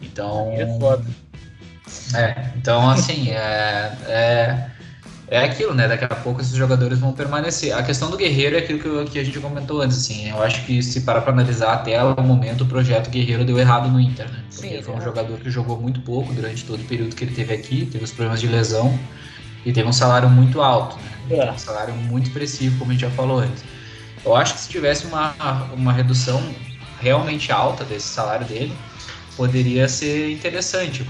Então. 0.00 0.52
É 0.52 0.66
foda. 0.78 1.04
É, 2.14 2.52
então 2.56 2.88
assim, 2.88 3.30
é, 3.30 3.92
é 4.06 4.70
é 5.30 5.44
aquilo, 5.44 5.72
né? 5.72 5.86
Daqui 5.86 6.04
a 6.04 6.08
pouco 6.08 6.40
esses 6.40 6.54
jogadores 6.54 6.98
vão 6.98 7.12
permanecer. 7.12 7.72
A 7.72 7.84
questão 7.84 8.10
do 8.10 8.16
Guerreiro 8.16 8.56
é 8.56 8.58
aquilo 8.58 8.80
que, 9.04 9.12
que 9.12 9.18
a 9.20 9.24
gente 9.24 9.38
comentou 9.38 9.80
antes, 9.80 9.96
assim. 9.96 10.28
Eu 10.28 10.42
acho 10.42 10.66
que 10.66 10.82
se 10.82 11.02
parar 11.02 11.20
para 11.20 11.32
analisar 11.32 11.72
até 11.72 12.02
o 12.02 12.20
momento, 12.20 12.64
o 12.64 12.66
projeto 12.66 13.08
Guerreiro 13.08 13.44
deu 13.44 13.56
errado 13.56 13.88
no 13.88 14.00
Inter, 14.00 14.28
né? 14.28 14.42
Porque 14.52 14.76
Sim, 14.76 14.82
foi 14.82 14.92
um 14.92 14.98
é. 14.98 15.04
jogador 15.04 15.38
que 15.38 15.48
jogou 15.48 15.80
muito 15.80 16.00
pouco 16.00 16.32
durante 16.32 16.64
todo 16.64 16.80
o 16.80 16.84
período 16.84 17.14
que 17.14 17.22
ele 17.22 17.32
teve 17.32 17.54
aqui, 17.54 17.86
teve 17.86 18.02
os 18.02 18.10
problemas 18.10 18.40
de 18.40 18.48
lesão 18.48 18.98
e 19.64 19.72
teve 19.72 19.88
um 19.88 19.92
salário 19.92 20.28
muito 20.28 20.60
alto, 20.60 20.96
né? 20.96 21.36
É. 21.36 21.52
Um 21.52 21.58
salário 21.58 21.94
muito 21.94 22.26
expressivo, 22.26 22.76
como 22.80 22.90
a 22.90 22.94
gente 22.94 23.02
já 23.02 23.10
falou 23.10 23.38
antes. 23.38 23.62
Eu 24.24 24.34
acho 24.34 24.54
que 24.54 24.60
se 24.60 24.68
tivesse 24.68 25.06
uma, 25.06 25.32
uma 25.76 25.92
redução 25.92 26.42
realmente 27.00 27.52
alta 27.52 27.84
desse 27.84 28.08
salário 28.08 28.46
dele, 28.46 28.72
poderia 29.36 29.88
ser 29.88 30.32
interessante 30.32 31.04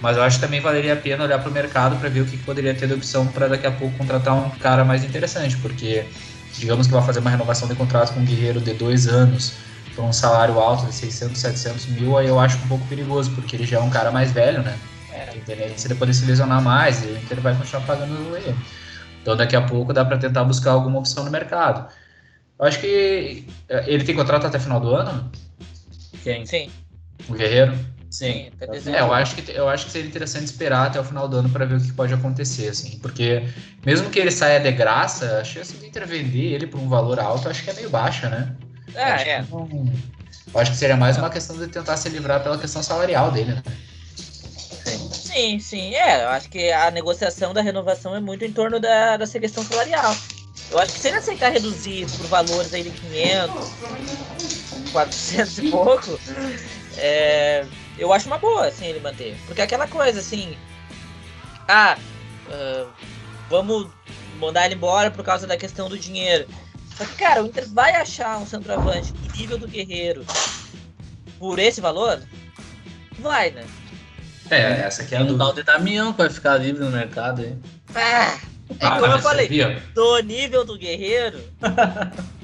mas 0.00 0.16
eu 0.16 0.22
acho 0.22 0.36
que 0.36 0.44
também 0.44 0.60
valeria 0.60 0.92
a 0.92 0.96
pena 0.96 1.24
olhar 1.24 1.38
para 1.40 1.50
o 1.50 1.52
mercado 1.52 1.96
para 1.96 2.08
ver 2.08 2.20
o 2.20 2.26
que 2.26 2.36
poderia 2.38 2.74
ter 2.74 2.86
de 2.86 2.94
opção 2.94 3.26
para 3.26 3.48
daqui 3.48 3.66
a 3.66 3.72
pouco 3.72 3.96
contratar 3.98 4.34
um 4.34 4.50
cara 4.50 4.84
mais 4.84 5.02
interessante, 5.02 5.56
porque 5.56 6.04
digamos 6.52 6.86
que 6.86 6.92
vai 6.92 7.02
fazer 7.02 7.18
uma 7.18 7.30
renovação 7.30 7.68
de 7.68 7.74
contrato 7.74 8.14
com 8.14 8.20
um 8.20 8.24
guerreiro 8.24 8.60
de 8.60 8.74
dois 8.74 9.08
anos 9.08 9.54
por 9.96 10.04
um 10.04 10.12
salário 10.12 10.58
alto 10.60 10.86
de 10.86 10.94
600, 10.94 11.40
700 11.40 11.86
mil, 11.86 12.16
aí 12.16 12.28
eu 12.28 12.38
acho 12.38 12.56
um 12.58 12.68
pouco 12.68 12.86
perigoso, 12.86 13.32
porque 13.32 13.56
ele 13.56 13.66
já 13.66 13.78
é 13.78 13.80
um 13.80 13.90
cara 13.90 14.12
mais 14.12 14.30
velho, 14.30 14.62
né? 14.62 14.78
É. 15.12 15.32
Se 15.76 15.88
ele 15.88 15.96
poder 15.96 16.14
se 16.14 16.24
lesionar 16.24 16.62
mais, 16.62 17.02
ele 17.02 17.40
vai 17.40 17.56
continuar 17.56 17.84
pagando 17.84 18.36
ele. 18.36 18.54
Então 19.20 19.36
daqui 19.36 19.56
a 19.56 19.62
pouco 19.62 19.92
dá 19.92 20.04
para 20.04 20.16
tentar 20.16 20.44
buscar 20.44 20.70
alguma 20.72 21.00
opção 21.00 21.24
no 21.24 21.30
mercado. 21.30 21.88
Eu 22.56 22.66
acho 22.66 22.78
que 22.78 23.44
eh, 23.68 23.84
ele 23.88 24.04
tem 24.04 24.14
contrato 24.14 24.46
até 24.46 24.58
final 24.60 24.80
do 24.80 24.94
ano? 24.94 25.30
Quem? 26.22 26.46
Sim. 26.46 26.70
O 27.28 27.32
Guerreiro? 27.32 27.72
Sim. 28.10 28.50
É, 28.60 29.00
eu 29.00 29.12
acho 29.12 29.36
que 29.36 29.50
eu 29.50 29.68
acho 29.68 29.86
que 29.86 29.92
seria 29.92 30.08
interessante 30.08 30.46
esperar 30.46 30.86
até 30.86 30.98
o 30.98 31.04
final 31.04 31.28
do 31.28 31.36
ano 31.36 31.50
para 31.50 31.66
ver 31.66 31.76
o 31.76 31.80
que 31.80 31.92
pode 31.92 32.12
acontecer, 32.14 32.68
assim, 32.68 32.98
porque 33.00 33.42
mesmo 33.84 34.08
que 34.08 34.18
ele 34.18 34.30
saia 34.30 34.58
de 34.58 34.72
graça, 34.72 35.38
a 35.38 35.44
chance 35.44 35.74
de 35.74 35.86
intervender 35.86 36.52
ele 36.52 36.66
por 36.66 36.80
um 36.80 36.88
valor 36.88 37.20
alto 37.20 37.48
acho 37.48 37.62
que 37.62 37.70
é 37.70 37.74
meio 37.74 37.90
baixa, 37.90 38.28
né? 38.30 38.56
É, 38.94 39.02
acho 39.02 39.28
é. 39.28 39.42
Que, 39.42 39.52
eu 39.52 40.60
acho 40.60 40.70
que 40.70 40.76
seria 40.76 40.96
mais 40.96 41.18
uma 41.18 41.28
questão 41.28 41.56
de 41.58 41.66
tentar 41.68 41.96
se 41.98 42.08
livrar 42.08 42.42
pela 42.42 42.56
questão 42.56 42.82
salarial 42.82 43.30
dele, 43.30 43.52
né? 43.52 43.62
Sim, 45.12 45.60
sim, 45.60 45.94
é. 45.94 46.24
Eu 46.24 46.30
acho 46.30 46.48
que 46.48 46.72
a 46.72 46.90
negociação 46.90 47.52
da 47.52 47.60
renovação 47.60 48.16
é 48.16 48.20
muito 48.20 48.44
em 48.44 48.52
torno 48.52 48.80
da, 48.80 49.18
dessa 49.18 49.38
questão 49.38 49.62
salarial. 49.62 50.16
Eu 50.70 50.78
acho 50.78 50.94
que 50.94 50.98
se 50.98 51.08
ele 51.08 51.18
aceitar 51.18 51.50
reduzir 51.50 52.06
por 52.16 52.26
valores 52.26 52.72
aí 52.72 52.82
de 52.82 52.90
500, 52.90 53.54
400 54.92 55.58
e 55.58 55.70
pouco, 55.70 56.18
é, 56.98 57.66
eu 57.98 58.12
acho 58.12 58.26
uma 58.26 58.38
boa, 58.38 58.66
assim, 58.66 58.86
ele 58.86 59.00
manter. 59.00 59.36
Porque 59.46 59.62
aquela 59.62 59.86
coisa, 59.86 60.20
assim. 60.20 60.56
Ah, 61.66 61.98
uh, 62.48 62.88
vamos 63.48 63.88
mandar 64.38 64.66
ele 64.66 64.74
embora 64.74 65.10
por 65.10 65.24
causa 65.24 65.46
da 65.46 65.56
questão 65.56 65.88
do 65.88 65.98
dinheiro. 65.98 66.46
Só 66.96 67.04
que, 67.04 67.14
cara, 67.16 67.42
o 67.42 67.46
Inter 67.46 67.68
vai 67.68 67.94
achar 67.94 68.38
um 68.38 68.46
centroavante 68.46 69.12
do 69.12 69.36
nível 69.36 69.58
do 69.58 69.68
Guerreiro 69.68 70.24
por 71.38 71.58
esse 71.58 71.80
valor? 71.80 72.20
Vai, 73.18 73.50
né? 73.50 73.64
É, 74.50 74.80
essa 74.80 75.02
aqui 75.02 75.14
é 75.14 75.18
a 75.18 75.22
do 75.22 75.36
tal 75.36 75.52
de 75.52 75.62
Damião 75.62 76.12
que 76.12 76.18
vai 76.18 76.30
ficar 76.30 76.56
livre 76.56 76.84
no 76.84 76.90
mercado 76.90 77.42
aí. 77.42 77.56
Ah, 77.94 78.38
é 78.80 78.86
ah, 78.86 78.98
como 78.98 79.12
eu 79.12 79.18
falei, 79.18 79.48
do 79.94 80.18
nível 80.20 80.64
do 80.64 80.78
Guerreiro. 80.78 81.40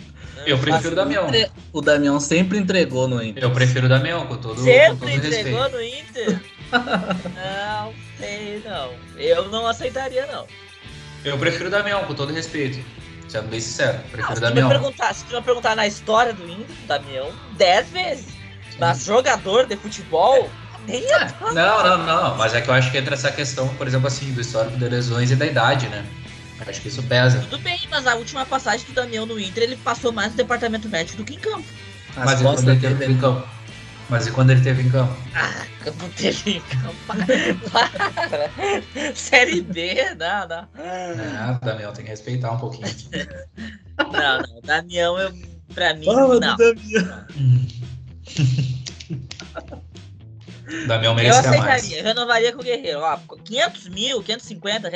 Eu 0.46 0.58
prefiro 0.58 0.92
o 0.92 0.96
Damião. 0.96 1.26
O 1.72 1.80
Damião 1.80 2.20
sempre 2.20 2.58
entregou 2.58 3.08
no 3.08 3.22
Inter. 3.22 3.42
Eu 3.42 3.50
prefiro 3.50 3.86
o 3.86 3.88
Damião, 3.88 4.26
com 4.26 4.36
todo, 4.36 4.62
sempre 4.62 4.90
com 4.90 4.96
todo 4.96 5.10
entregou 5.10 5.62
respeito. 5.62 5.76
no 5.76 5.82
Inter? 5.82 6.40
não 6.72 7.94
sei, 8.18 8.62
não. 8.64 8.90
Eu 9.16 9.48
não 9.48 9.66
aceitaria, 9.66 10.26
não. 10.26 10.46
Eu 11.24 11.38
prefiro 11.38 11.68
o 11.68 11.70
Damião, 11.70 12.04
com 12.04 12.14
todo 12.14 12.32
respeito. 12.32 12.84
Sendo 13.28 13.48
bem 13.48 13.60
sincero, 13.60 13.98
prefiro 14.12 14.28
não, 14.28 14.36
o 14.36 14.40
Damião. 14.40 14.68
Se 14.68 14.74
tu, 14.74 14.80
perguntar, 14.80 15.14
se 15.14 15.24
tu 15.24 15.34
me 15.34 15.42
perguntar 15.42 15.76
na 15.76 15.86
história 15.86 16.32
do 16.32 16.44
Inter, 16.44 16.76
o 16.84 16.86
Damião, 16.86 17.32
10 17.56 17.90
vezes. 17.90 18.26
Mas 18.78 19.04
jogador 19.04 19.66
de 19.66 19.76
futebol, 19.76 20.50
nem 20.86 21.04
é, 21.04 21.28
Não, 21.52 21.82
não, 21.82 21.98
não. 21.98 22.36
Mas 22.36 22.54
é 22.54 22.60
que 22.60 22.68
eu 22.68 22.74
acho 22.74 22.90
que 22.90 22.98
entra 22.98 23.14
essa 23.14 23.30
questão, 23.30 23.68
por 23.76 23.86
exemplo, 23.86 24.06
assim, 24.06 24.32
do 24.32 24.40
histórico 24.40 24.76
de 24.76 24.88
lesões 24.88 25.30
e 25.30 25.36
da 25.36 25.46
idade, 25.46 25.88
né? 25.88 26.04
Acho 26.60 26.80
que 26.80 26.88
isso 26.88 27.02
pesa. 27.02 27.40
Tudo 27.40 27.58
bem, 27.58 27.80
mas 27.90 28.06
a 28.06 28.14
última 28.14 28.46
passagem 28.46 28.86
do 28.86 28.92
Damião 28.92 29.26
no 29.26 29.38
Inter, 29.38 29.64
ele 29.64 29.76
passou 29.76 30.12
mais 30.12 30.30
no 30.30 30.36
departamento 30.36 30.88
médico 30.88 31.18
do 31.18 31.24
que 31.24 31.34
em 31.34 31.38
campo. 31.38 31.64
As 32.16 32.24
mas 32.24 32.40
e 32.40 32.44
quando 32.44 32.70
ele 32.70 32.80
teve 32.80 33.04
em 33.12 33.18
campo? 33.18 33.48
Mas 34.08 34.26
e 34.26 34.30
quando 34.30 34.50
ele 34.50 34.60
teve 34.60 34.82
em 34.82 34.90
campo? 34.90 35.16
Ah, 35.34 35.66
quando 35.82 36.14
teve 36.14 36.58
em 36.58 36.60
campo. 36.60 36.94
Para. 37.70 38.50
Série 39.14 39.62
B, 39.62 40.14
não, 40.16 40.48
não. 40.48 40.68
Ah, 40.78 41.58
Damião 41.62 41.92
tem 41.92 42.04
que 42.04 42.10
respeitar 42.10 42.52
um 42.52 42.58
pouquinho. 42.58 42.86
não, 43.98 44.38
não. 44.40 44.60
Damião, 44.62 45.18
eu, 45.18 45.32
pra 45.74 45.94
mim, 45.94 46.04
Fala 46.04 46.38
não. 46.38 46.56
Damião. 46.56 47.26
Damião 50.86 51.14
merece 51.14 51.42
mais. 51.42 51.56
Eu 51.56 51.62
aceitaria, 51.62 51.98
eu 51.98 52.04
renovaria 52.04 52.52
com 52.52 52.60
o 52.60 52.64
Guerreiro. 52.64 53.00
Ó, 53.00 53.18
500 53.44 53.88
mil, 53.88 54.22
550, 54.22 54.88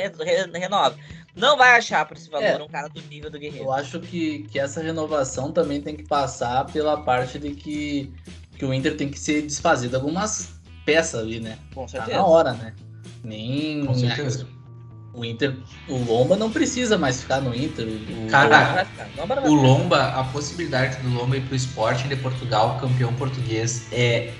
renova. 0.57 0.95
Não 1.39 1.57
vai 1.57 1.77
achar 1.77 2.05
por 2.05 2.17
esse 2.17 2.29
valor 2.29 2.45
é, 2.45 2.63
um 2.63 2.67
cara 2.67 2.89
do 2.89 3.01
nível 3.09 3.31
do 3.31 3.39
Guerreiro. 3.39 3.65
Eu 3.65 3.71
acho 3.71 3.99
que, 3.99 4.39
que 4.51 4.59
essa 4.59 4.81
renovação 4.81 5.51
também 5.51 5.81
tem 5.81 5.95
que 5.95 6.03
passar 6.03 6.65
pela 6.65 6.97
parte 6.97 7.39
de 7.39 7.51
que, 7.51 8.13
que 8.57 8.65
o 8.65 8.73
Inter 8.73 8.97
tem 8.97 9.09
que 9.09 9.17
se 9.17 9.41
desfazer 9.41 9.87
de 9.87 9.95
algumas 9.95 10.49
peças 10.85 11.21
ali, 11.21 11.39
né? 11.39 11.57
Com 11.73 11.87
certeza. 11.87 12.11
Tá 12.11 12.17
na 12.17 12.25
hora, 12.25 12.53
né? 12.53 12.73
Nem. 13.23 13.85
Com 13.85 13.93
certeza. 13.93 14.47
O 15.13 15.25
Inter, 15.25 15.55
o 15.87 15.97
Lomba 15.97 16.35
não 16.35 16.51
precisa 16.51 16.97
mais 16.97 17.21
ficar 17.21 17.41
no 17.41 17.55
Inter. 17.55 17.87
O, 17.87 18.27
Cara, 18.29 18.85
o 19.45 19.53
Lomba, 19.53 20.09
a 20.09 20.23
possibilidade 20.25 20.97
do 20.97 21.09
Lomba 21.09 21.37
ir 21.37 21.41
pro 21.41 21.55
Sporting 21.55 22.09
de 22.09 22.15
Portugal, 22.17 22.77
campeão 22.79 23.13
português, 23.15 23.87
é 23.91 24.31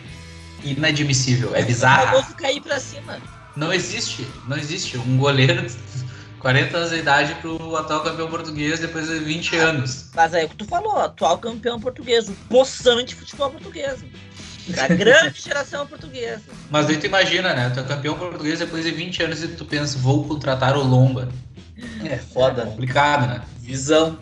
inadmissível, 0.64 1.56
é 1.56 1.64
bizarro. 1.64 2.24
cair 2.36 2.62
pra 2.62 2.80
cima. 2.80 3.18
Não 3.56 3.74
existe, 3.74 4.28
não 4.48 4.56
existe. 4.58 4.98
Um 4.98 5.18
goleiro 5.18 5.66
40 6.40 6.78
anos 6.78 6.90
de 6.90 6.98
idade 6.98 7.36
pro 7.36 7.76
atual 7.76 8.02
campeão 8.04 8.30
português 8.30 8.80
depois 8.80 9.08
de 9.08 9.20
20 9.20 9.56
anos. 9.58 10.10
Mas 10.16 10.34
aí 10.34 10.44
é 10.44 10.46
o 10.46 10.50
que 10.50 10.56
tu 10.56 10.66
falou, 10.66 10.98
atual 10.98 11.38
campeão 11.38 11.80
português, 11.80 12.30
o 12.30 12.34
poçante 12.50 13.16
futebol 13.16 13.52
português. 13.52 14.04
Da 14.70 14.88
grande 14.88 15.40
geração 15.42 15.86
portuguesa. 15.88 16.44
Mas 16.70 16.86
daí 16.86 16.98
tu 16.98 17.06
imagina, 17.08 17.54
né? 17.54 17.70
Tu 17.72 17.80
é 17.80 17.84
campeão 17.84 18.18
português 18.18 18.60
depois 18.60 18.84
de 18.84 18.92
20 18.92 19.24
anos 19.24 19.44
e 19.44 19.48
tu 19.50 19.66
pensa, 19.66 19.98
vou 19.98 20.28
contratar 20.28 20.78
o 20.78 20.84
Lomba. 20.84 21.30
É 22.04 22.18
foda, 22.18 22.64
é 22.64 22.66
complicado, 22.66 23.28
né? 23.28 23.42
Visão. 23.60 24.18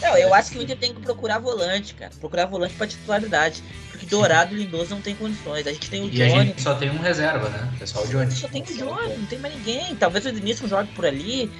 Não, 0.00 0.16
eu 0.16 0.32
acho 0.34 0.50
que 0.50 0.58
o 0.58 0.62
Inter 0.62 0.76
tem 0.76 0.94
que 0.94 1.00
procurar 1.00 1.38
volante, 1.38 1.94
cara. 1.94 2.12
Procurar 2.20 2.46
volante 2.46 2.74
pra 2.74 2.86
titularidade. 2.86 3.62
Porque 3.96 4.06
Dourado 4.06 4.54
e 4.54 4.58
Lindoso 4.58 4.90
não 4.90 5.00
tem 5.00 5.14
condições. 5.14 5.66
A 5.66 5.72
gente 5.72 5.88
tem 5.88 6.02
o 6.02 6.06
e 6.06 6.10
Johnny. 6.10 6.32
a 6.34 6.44
gente 6.44 6.60
só 6.60 6.74
tem 6.74 6.90
um 6.90 6.98
reserva, 6.98 7.48
né? 7.48 7.72
É 7.80 7.86
só 7.86 8.02
o 8.02 8.06
Johnny. 8.06 8.30
Só 8.30 8.46
tem 8.48 8.62
o 8.62 8.66
Johnny, 8.66 9.16
não 9.16 9.26
tem 9.26 9.38
mais 9.38 9.54
ninguém. 9.54 9.96
Talvez 9.96 10.26
o 10.26 10.32
Denilson 10.32 10.68
jogue 10.68 10.90
por 10.92 11.06
ali. 11.06 11.50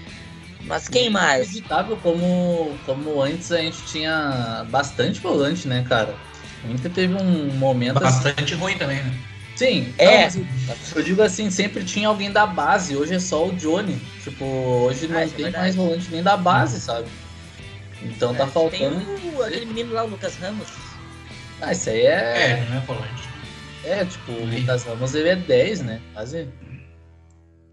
Mas 0.66 0.88
quem 0.88 1.09
mais? 1.09 1.40
É 1.40 1.42
Inacreditável 1.44 1.96
como, 1.99 2.77
como 2.85 3.22
antes 3.22 3.51
a 3.53 3.59
gente 3.59 3.83
tinha 3.85 4.66
bastante 4.68 5.20
volante, 5.20 5.66
né, 5.66 5.85
cara? 5.88 6.14
O 6.64 6.72
Inter 6.72 6.90
teve 6.90 7.14
um 7.14 7.53
momento. 7.55 8.01
Bastante 8.01 8.53
assim... 8.53 8.62
ruim 8.62 8.77
também, 8.77 9.03
né? 9.03 9.14
Sim, 9.55 9.94
é. 9.96 10.29
Não, 10.29 10.46
eu 10.96 11.03
digo 11.03 11.22
assim, 11.22 11.51
sempre 11.51 11.83
tinha 11.83 12.09
alguém 12.09 12.31
da 12.31 12.46
base, 12.46 12.94
hoje 12.94 13.14
é 13.14 13.18
só 13.18 13.46
o 13.46 13.53
Johnny. 13.53 13.99
Tipo, 14.22 14.44
hoje 14.44 15.09
não 15.09 15.18
ah, 15.18 15.27
tem 15.27 15.46
é 15.46 15.51
mais 15.51 15.75
volante 15.75 16.09
nem 16.11 16.22
da 16.22 16.37
base, 16.37 16.79
sabe? 16.79 17.09
Então 18.03 18.35
tá 18.35 18.42
é, 18.42 18.46
tá 18.46 18.53
faltando. 18.53 19.01
Tem 19.01 19.35
o, 19.35 19.42
aquele 19.42 19.64
menino 19.64 19.94
lá, 19.94 20.05
o 20.05 20.09
Lucas 20.09 20.37
Ramos. 20.37 20.68
Ah, 21.60 21.72
isso 21.72 21.90
aí 21.90 22.06
é. 22.06 22.50
É, 22.50 22.66
não 22.68 22.76
é 22.76 22.80
volante. 22.80 23.28
É, 23.84 24.04
tipo, 24.04 24.32
o 24.32 24.44
Lucas 24.44 24.84
Ramos 24.84 25.14
ele 25.14 25.28
é 25.28 25.36
10, 25.36 25.80
né? 25.82 26.00
Quase. 26.12 26.48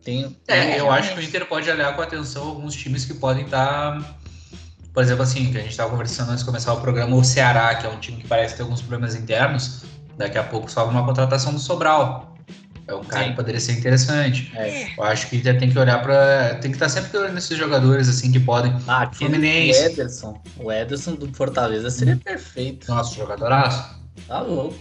Tem, 0.03 0.37
é, 0.47 0.79
eu 0.79 0.91
acho 0.91 1.13
que 1.13 1.19
o 1.19 1.23
Inter 1.23 1.45
pode 1.45 1.69
olhar 1.69 1.95
com 1.95 2.01
atenção 2.01 2.43
alguns 2.43 2.75
times 2.75 3.05
que 3.05 3.13
podem 3.13 3.45
estar. 3.45 3.99
Tá, 3.99 4.15
por 4.93 5.01
exemplo, 5.01 5.23
assim, 5.23 5.51
que 5.51 5.57
a 5.57 5.61
gente 5.61 5.71
estava 5.71 5.89
conversando 5.89 6.29
antes 6.29 6.41
de 6.41 6.45
começar 6.45 6.73
o 6.73 6.81
programa, 6.81 7.15
o 7.15 7.23
Ceará, 7.23 7.73
que 7.75 7.87
é 7.87 7.89
um 7.89 7.97
time 7.99 8.21
que 8.21 8.27
parece 8.27 8.55
ter 8.55 8.61
alguns 8.61 8.81
problemas 8.81 9.15
internos. 9.15 9.83
Daqui 10.17 10.37
a 10.37 10.43
pouco 10.43 10.69
sobe 10.69 10.91
uma 10.91 11.03
contratação 11.03 11.53
do 11.53 11.59
Sobral. 11.59 12.32
É 12.93 12.95
um 12.97 13.03
cara 13.03 13.23
Sim. 13.23 13.29
que 13.31 13.35
poderia 13.35 13.59
ser 13.59 13.73
interessante. 13.73 14.51
É. 14.55 14.93
Eu 14.97 15.03
acho 15.03 15.29
que 15.29 15.41
já 15.41 15.53
tem 15.53 15.69
que 15.69 15.77
olhar 15.77 16.01
para 16.01 16.55
Tem 16.55 16.71
que 16.71 16.75
estar 16.77 16.89
sempre 16.89 17.17
olhando 17.17 17.33
nesses 17.33 17.57
jogadores 17.57 18.07
assim 18.07 18.31
que 18.31 18.39
podem. 18.39 18.75
Ah, 18.87 19.09
Fluminense. 19.11 19.79
O 19.79 19.85
Ederson. 19.85 20.41
O 20.57 20.71
Ederson 20.71 21.15
do 21.15 21.33
Fortaleza 21.33 21.89
seria 21.89 22.17
perfeito. 22.17 22.89
Nossa, 22.89 23.15
jogadoraço. 23.15 23.99
Tá 24.27 24.41
louco. 24.41 24.77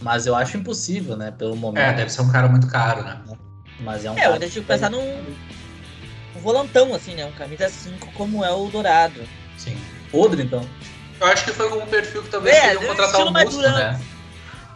Mas 0.00 0.26
eu 0.26 0.34
acho 0.34 0.56
impossível, 0.56 1.16
né? 1.16 1.30
Pelo 1.30 1.56
momento. 1.56 1.82
É, 1.82 1.92
deve 1.92 2.10
ser 2.10 2.22
um 2.22 2.30
cara 2.30 2.48
muito 2.48 2.66
caro, 2.68 3.02
né? 3.02 3.20
Mas 3.80 4.04
é 4.04 4.10
um. 4.10 4.18
É, 4.18 4.26
eu 4.26 4.38
deixo 4.38 4.62
pensar 4.62 4.90
num. 4.90 5.00
Um 6.36 6.40
volantão, 6.40 6.94
assim, 6.94 7.14
né? 7.14 7.26
Um 7.26 7.32
camisa 7.32 7.68
5 7.68 8.12
como 8.14 8.44
é 8.44 8.50
o 8.50 8.68
Dourado. 8.68 9.20
Sim. 9.58 9.76
Podre, 10.10 10.42
então. 10.42 10.66
Eu 11.20 11.26
acho 11.26 11.44
que 11.44 11.52
foi 11.52 11.70
um 11.70 11.86
perfil 11.86 12.22
que 12.22 12.30
talvez 12.30 12.56
é, 12.56 12.70
queriam 12.70 12.86
contratar 12.86 13.26
o 13.26 13.32
Musto, 13.32 13.60
né? 13.60 14.00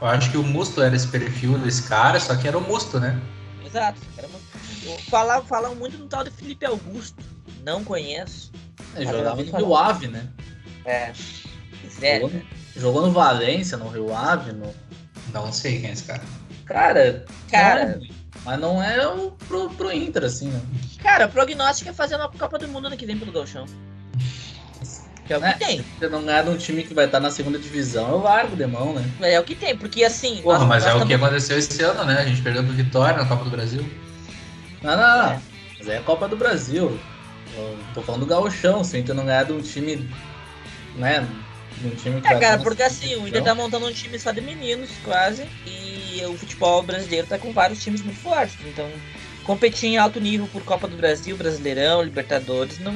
Eu 0.05 0.11
acho 0.11 0.31
que 0.31 0.37
o 0.37 0.43
Musto 0.43 0.83
era 0.83 0.95
esse 0.95 1.09
perfil 1.09 1.57
desse 1.57 1.85
cara, 1.85 2.21
só 2.21 2.37
que 2.37 2.47
era 2.47 2.59
o 2.59 2.61
Musto, 2.61 3.01
né? 3.01 3.19
Exato. 3.65 3.99
Era 4.19 4.29
falam 5.45 5.75
muito 5.77 5.97
do 5.97 6.07
tal 6.07 6.23
de 6.23 6.31
Felipe 6.31 6.67
Augusto. 6.67 7.25
Não 7.65 7.83
conheço. 7.83 8.53
É, 8.95 9.07
jogava 9.07 9.43
no 9.43 9.57
Rio 9.57 9.75
Ave, 9.75 10.09
né? 10.09 10.29
É. 10.85 11.11
Sério. 11.89 12.29
Jogou, 12.29 12.43
jogou 12.77 13.07
no 13.07 13.13
Valência, 13.13 13.79
no 13.79 13.89
Rio 13.89 14.15
Ave, 14.15 14.53
no. 14.53 14.75
Não 15.33 15.51
sei 15.51 15.81
quem 15.81 15.89
é 15.89 15.93
esse 15.95 16.05
cara. 16.05 16.23
Cara, 16.67 17.25
cara. 17.51 17.99
Mas 18.45 18.61
não 18.61 18.83
é 18.83 19.09
o 19.09 19.31
pro, 19.31 19.71
pro 19.71 19.91
Inter, 19.91 20.25
assim, 20.25 20.49
né? 20.49 20.61
Cara, 21.03 21.25
o 21.25 21.31
prognóstico 21.31 21.89
é 21.89 21.95
fazer 21.95 22.17
uma 22.17 22.31
Copa 22.31 22.59
do 22.59 22.69
Mundo 22.69 22.89
ano 22.89 22.97
que 22.99 23.07
vem 23.07 23.19
pelo 23.19 23.33
Galchão. 23.33 23.65
Que 25.27 25.33
é 25.33 25.39
o 25.39 25.41
que 25.41 25.59
tem. 25.59 25.79
Se 25.79 25.85
você 25.99 26.09
não 26.09 26.23
ganhar 26.23 26.43
de 26.43 26.51
um 26.51 26.57
time 26.57 26.83
que 26.83 26.93
vai 26.93 27.07
estar 27.07 27.19
na 27.19 27.31
segunda 27.31 27.59
divisão, 27.59 28.11
eu 28.11 28.19
largo 28.19 28.55
de 28.55 28.67
mão, 28.67 28.93
né? 28.93 29.33
É 29.33 29.41
o 29.41 29.45
que 29.45 29.55
tem, 29.55 29.77
porque 29.77 30.05
assim. 30.05 30.43
Porra, 30.43 30.59
nós, 30.59 30.69
mas 30.69 30.85
nós 30.85 30.95
é 30.95 31.03
o 31.03 31.07
que 31.07 31.15
aconteceu 31.15 31.59
esse 31.59 31.83
ano, 31.83 32.05
né? 32.05 32.21
A 32.21 32.25
gente 32.27 32.43
perdeu 32.43 32.63
pro 32.63 32.73
Vitória 32.73 33.17
na 33.17 33.27
Copa 33.27 33.45
do 33.45 33.51
Brasil. 33.51 33.85
Não, 34.83 34.97
não, 34.97 35.19
não. 35.19 35.33
É. 35.33 35.41
Mas 35.79 35.89
é 35.89 35.97
a 35.97 36.03
Copa 36.03 36.29
do 36.29 36.37
Brasil. 36.37 36.99
Eu 37.57 37.79
tô 37.95 38.03
falando 38.03 38.21
do 38.21 38.27
Gauchão, 38.27 38.85
se 38.85 38.97
o 38.97 38.99
Inter 38.99 39.15
não 39.15 39.25
ganhar 39.25 39.45
de 39.45 39.53
um 39.53 39.63
time. 39.63 40.09
Né? 40.97 41.27
De 41.79 41.89
um 41.89 41.95
time 41.95 42.21
que 42.21 42.29
é, 42.29 42.39
cara, 42.39 42.63
porque 42.63 42.83
assim, 42.83 43.17
o 43.17 43.27
Inter 43.27 43.43
tá 43.43 43.55
montando 43.55 43.87
um 43.87 43.93
time 43.93 44.19
só 44.19 44.31
de 44.31 44.43
meninos, 44.43 44.91
quase. 45.03 45.47
E 45.67 46.23
o 46.27 46.37
futebol 46.37 46.83
brasileiro 46.83 47.27
tá 47.27 47.39
com 47.39 47.51
vários 47.51 47.83
times 47.83 48.03
muito 48.03 48.19
fortes. 48.21 48.57
Então, 48.67 48.89
competir 49.43 49.89
em 49.89 49.97
alto 49.97 50.21
nível 50.21 50.47
por 50.53 50.63
Copa 50.65 50.87
do 50.87 50.97
Brasil, 50.97 51.37
Brasileirão, 51.37 52.03
Libertadores, 52.03 52.79
não 52.79 52.95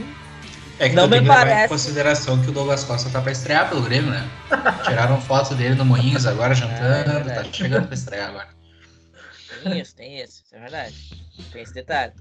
é 0.79 0.89
que 0.89 0.95
não 0.95 1.09
me 1.09 1.25
parece. 1.25 1.67
em 1.67 1.69
consideração 1.69 2.41
que 2.43 2.51
o 2.51 2.53
Douglas 2.53 2.85
Costa 2.85 3.11
tá 3.11 3.21
pra 3.21 3.33
estrear 3.33 3.69
pelo 3.69 3.83
Grêmio, 3.83 4.11
né? 4.11 4.29
Tiraram 4.85 5.21
foto 5.21 5.55
dele 5.55 5.75
no 5.75 5.85
Moinhos 5.85 6.27
agora, 6.27 6.55
jantando, 6.55 7.31
é, 7.31 7.35
tá 7.35 7.45
chegando 7.53 7.87
pra 7.87 7.95
estrear 7.95 8.29
agora. 8.31 8.49
Tem 9.63 9.81
isso, 9.81 9.95
tem 9.97 10.21
isso, 10.21 10.43
isso 10.45 10.57
é 10.57 10.61
verdade. 10.61 11.27
Tem 11.53 11.63
esse 11.63 11.75
detalhe. 11.75 12.13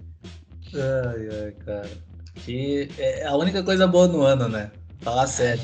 Ai, 0.73 1.45
ai, 1.45 1.51
cara. 1.65 1.89
Que 2.35 2.89
é 2.97 3.25
a 3.25 3.35
única 3.35 3.63
coisa 3.63 3.87
boa 3.87 4.07
no 4.07 4.21
ano, 4.21 4.47
né? 4.47 4.71
Falar 5.01 5.23
ah, 5.23 5.27
sério. 5.27 5.63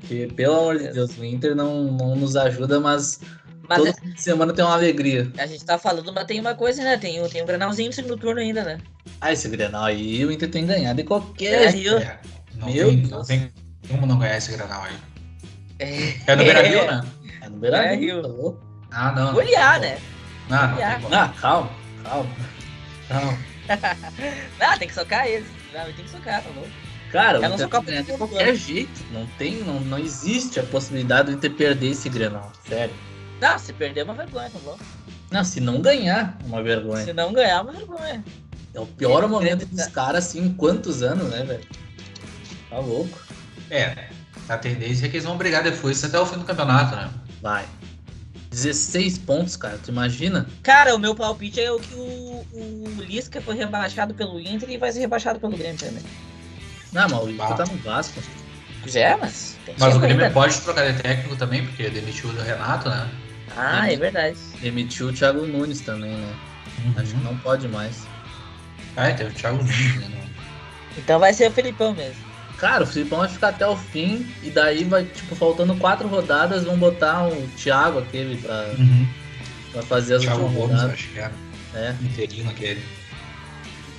Que, 0.00 0.26
pelo 0.28 0.58
amor 0.58 0.78
de 0.78 0.88
Deus, 0.88 1.16
o 1.16 1.24
Inter 1.24 1.54
não, 1.54 1.84
não 1.84 2.16
nos 2.16 2.36
ajuda, 2.36 2.78
mas 2.78 3.20
mas 3.68 3.78
Todo 3.78 3.88
é... 3.88 3.92
fim 3.92 4.10
de 4.10 4.22
semana 4.22 4.52
tem 4.52 4.64
uma 4.64 4.74
alegria. 4.74 5.30
A 5.38 5.46
gente 5.46 5.64
tá 5.64 5.78
falando, 5.78 6.12
mas 6.12 6.24
tem 6.24 6.40
uma 6.40 6.54
coisa, 6.54 6.82
né? 6.82 6.96
Tem, 6.96 7.22
tem 7.28 7.42
um 7.42 7.46
Grenalzinho 7.46 7.88
no 7.88 7.94
segundo 7.94 8.16
turno 8.16 8.40
ainda, 8.40 8.62
né? 8.62 8.78
Ah, 9.20 9.32
esse 9.32 9.48
Grenal 9.48 9.84
aí 9.84 10.24
o 10.24 10.32
Inter 10.32 10.50
tem 10.50 10.66
ganhado 10.66 10.96
de 10.96 11.04
qualquer 11.04 11.72
jeito. 11.72 11.96
É, 11.96 12.18
não, 12.54 12.72
Meu 12.72 12.88
tem, 12.88 12.96
Deus. 12.98 13.10
não 13.10 13.24
tem 13.24 13.52
como 13.88 14.06
não 14.06 14.18
ganhar 14.18 14.36
esse 14.36 14.52
Grenal 14.52 14.82
aí. 14.82 14.96
É, 15.78 16.14
é 16.26 16.36
no 16.36 16.44
Beira-Rio, 16.44 16.78
é. 16.78 16.86
né? 16.86 17.04
É 17.42 17.48
no 17.48 17.56
Beira-Rio. 17.56 18.22
Tá 18.90 19.08
ah, 19.08 19.12
não. 19.12 19.32
Golear, 19.32 19.80
né? 19.80 19.98
Não, 20.48 20.68
não, 20.68 21.10
não, 21.10 21.18
ah, 21.18 21.34
calma, 21.40 21.70
calma. 22.02 22.30
Calma. 23.08 23.38
não, 24.60 24.78
tem 24.78 24.88
que 24.88 24.94
socar 24.94 25.26
eles. 25.26 25.48
Não, 25.74 25.84
tem 25.84 26.04
que 26.04 26.10
socar, 26.10 26.42
tá 26.42 26.50
louco. 26.54 26.70
Cara, 27.10 27.40
não 27.40 27.58
socar 27.58 27.82
de 27.82 28.12
qualquer 28.12 28.54
jeito. 28.54 29.04
Não 29.12 29.26
tem, 29.38 29.56
não, 29.62 29.80
não 29.80 29.98
existe 29.98 30.58
a 30.60 30.62
possibilidade 30.62 31.34
de 31.34 31.40
ter 31.40 31.50
perder 31.50 31.90
esse 31.90 32.08
Grenal, 32.08 32.52
sério. 32.68 32.94
Não, 33.40 33.58
se 33.58 33.72
perder 33.72 34.00
é 34.00 34.04
uma 34.04 34.14
vergonha, 34.14 34.50
tá 34.50 34.58
bom? 34.64 34.78
Não, 35.30 35.44
se 35.44 35.60
não 35.60 35.80
ganhar, 35.80 36.38
uma 36.44 36.62
vergonha. 36.62 37.04
Se 37.04 37.12
não 37.12 37.32
ganhar, 37.32 37.58
é 37.58 37.60
uma 37.60 37.72
vergonha. 37.72 38.24
É 38.72 38.80
o 38.80 38.86
pior 38.86 39.24
é, 39.24 39.26
momento 39.26 39.62
é, 39.62 39.66
dos 39.66 39.86
caras, 39.86 40.26
assim, 40.26 40.44
em 40.44 40.52
quantos 40.54 41.02
anos, 41.02 41.28
né, 41.28 41.42
velho? 41.44 41.64
Tá 42.70 42.78
louco. 42.78 43.18
É, 43.70 44.08
a 44.48 44.56
tendência 44.56 45.06
é 45.06 45.08
que 45.08 45.16
eles 45.16 45.24
vão 45.24 45.36
brigar 45.36 45.62
depois 45.62 46.02
até 46.04 46.18
o 46.18 46.26
fim 46.26 46.38
do 46.38 46.44
campeonato, 46.44 46.94
né? 46.94 47.10
Vai. 47.42 47.66
16 48.50 49.18
pontos, 49.18 49.56
cara, 49.56 49.78
tu 49.82 49.90
imagina? 49.90 50.46
Cara, 50.62 50.94
o 50.94 50.98
meu 50.98 51.14
palpite 51.14 51.60
é 51.60 51.70
o 51.70 51.78
que 51.78 51.94
o, 51.94 52.46
o 52.52 53.02
Lisca 53.02 53.40
foi 53.40 53.54
rebaixado 53.54 54.14
pelo 54.14 54.40
Inter 54.40 54.70
e 54.70 54.78
vai 54.78 54.92
ser 54.92 55.00
rebaixado 55.00 55.38
pelo 55.38 55.56
Grêmio 55.56 55.78
também. 55.78 56.02
Não, 56.92 57.08
mas 57.08 57.22
o 57.22 57.26
Lisca 57.26 57.54
tá 57.54 57.64
no 57.66 57.76
Vasco. 57.78 58.20
É, 58.94 59.16
mas. 59.16 59.56
Mas 59.78 59.96
o 59.96 59.98
Grêmio 59.98 60.24
ainda. 60.24 60.32
pode 60.32 60.58
trocar 60.60 60.90
de 60.90 61.02
técnico 61.02 61.36
também, 61.36 61.66
porque 61.66 61.90
demitiu 61.90 62.30
o 62.30 62.32
Renato, 62.32 62.88
né? 62.88 63.10
Ah, 63.56 63.90
é 63.90 63.96
verdade. 63.96 64.36
Demitiu 64.60 65.08
o 65.08 65.12
Thiago 65.12 65.46
Nunes 65.46 65.80
também, 65.80 66.10
né? 66.10 66.34
Uhum. 66.84 66.94
Acho 66.96 67.14
que 67.14 67.24
não 67.24 67.36
pode 67.38 67.68
mais. 67.68 68.06
Ah, 68.96 69.08
é, 69.08 69.14
teve 69.14 69.30
o 69.30 69.34
Thiago 69.34 69.58
Nunes, 69.58 69.96
né? 69.96 70.28
Então 70.98 71.18
vai 71.18 71.32
ser 71.32 71.48
o 71.48 71.52
Felipão 71.52 71.94
mesmo. 71.94 72.26
Cara, 72.58 72.84
o 72.84 72.86
Filipão 72.86 73.18
vai 73.18 73.28
ficar 73.28 73.48
até 73.48 73.66
o 73.66 73.76
fim 73.76 74.26
e 74.42 74.50
daí 74.50 74.84
vai, 74.84 75.04
tipo, 75.04 75.34
faltando 75.34 75.76
quatro 75.76 76.08
rodadas, 76.08 76.64
vão 76.64 76.76
botar 76.78 77.28
o 77.28 77.48
Thiago 77.48 77.98
aquele 77.98 78.38
pra, 78.38 78.70
uhum. 78.78 79.06
pra 79.72 79.82
fazer 79.82 80.14
as 80.14 80.22
Thiago 80.22 80.42
últimas 80.42 80.62
rodadas. 80.62 80.92
acho 80.92 81.08
que 81.08 81.18
era. 81.18 81.32
É. 81.74 81.94
Inteirinho 82.00 82.48
aquele. 82.48 82.82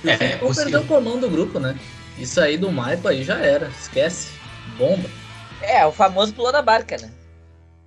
E 0.02 0.10
é, 0.10 0.14
é 0.14 0.54
perdeu 0.54 0.80
o 0.80 0.86
comando 0.86 1.20
do 1.20 1.30
grupo, 1.30 1.60
né? 1.60 1.76
Isso 2.18 2.40
aí 2.40 2.56
do 2.56 2.70
Maipa 2.72 3.10
aí 3.10 3.22
já 3.22 3.36
era, 3.36 3.68
esquece. 3.80 4.28
Bomba. 4.76 5.08
É, 5.62 5.86
o 5.86 5.92
famoso 5.92 6.32
pulou 6.32 6.52
da 6.52 6.62
barca, 6.62 6.96
né? 6.98 7.10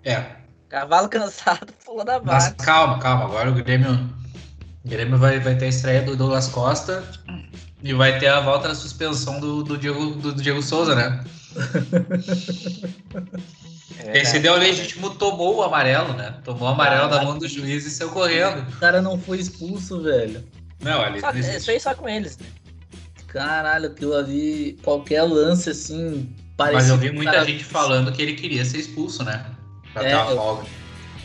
É. 0.04 0.41
Cavalo 0.72 1.10
cansado, 1.10 1.74
pulou 1.86 2.06
da 2.06 2.18
barca. 2.18 2.56
Mas 2.58 2.66
calma, 2.66 2.98
calma. 2.98 3.26
Agora 3.26 3.52
o 3.52 3.54
Grêmio, 3.54 4.10
o 4.86 4.90
Grêmio 4.90 5.18
vai, 5.18 5.38
vai 5.38 5.54
ter 5.58 5.66
a 5.66 5.68
estreia 5.68 6.02
do 6.02 6.16
Douglas 6.16 6.48
Costa 6.48 7.04
e 7.84 7.94
vai 7.94 8.18
ter 8.18 8.28
a 8.28 8.40
volta 8.40 8.70
da 8.70 8.76
suspensão 8.76 9.38
do, 9.42 9.64
do, 9.64 9.78
Diego, 9.78 10.12
do, 10.12 10.32
do 10.32 10.42
Diego 10.42 10.64
Souza, 10.64 10.96
né? 10.96 11.24
É, 14.04 14.22
Esse 14.22 14.40
deu 14.40 14.56
legítimo 14.56 15.12
tomou 15.12 15.58
o 15.58 15.62
amarelo, 15.62 16.14
né? 16.14 16.34
Tomou 16.44 16.70
o 16.70 16.72
amarelo 16.72 17.08
da 17.08 17.24
mão 17.24 17.38
do 17.38 17.48
juiz 17.48 17.86
e 17.86 17.92
saiu 17.92 18.10
correndo. 18.10 18.68
O 18.68 18.80
cara 18.80 19.00
não 19.00 19.20
foi 19.20 19.38
expulso, 19.38 20.02
velho. 20.02 20.44
Não, 20.80 21.02
ali. 21.02 21.20
Só, 21.20 21.30
isso 21.32 21.70
aí 21.70 21.80
só 21.80 21.94
com 21.94 22.10
eles, 22.10 22.36
né? 22.40 22.48
Caralho, 23.28 23.90
aquilo 23.90 24.16
ali, 24.16 24.80
qualquer 24.82 25.22
lance 25.22 25.70
assim. 25.70 26.34
Mas 26.58 26.90
eu 26.90 26.98
vi 26.98 27.12
muita 27.12 27.34
cara... 27.34 27.46
gente 27.46 27.64
falando 27.64 28.12
que 28.12 28.24
ele 28.24 28.34
queria 28.34 28.66
ser 28.66 28.80
expulso, 28.80 29.24
né? 29.24 29.46
Pra 29.94 30.04
é, 30.04 30.10
ter 30.10 30.16
uma 30.16 30.26
folga. 30.26 30.64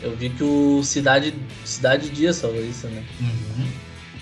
Eu 0.01 0.15
vi 0.15 0.29
que 0.29 0.43
o 0.43 0.83
Cidade, 0.83 1.33
Cidade 1.65 2.09
Dias 2.09 2.39
falou 2.39 2.63
isso, 2.63 2.87
né? 2.87 3.03
Uhum. 3.19 3.67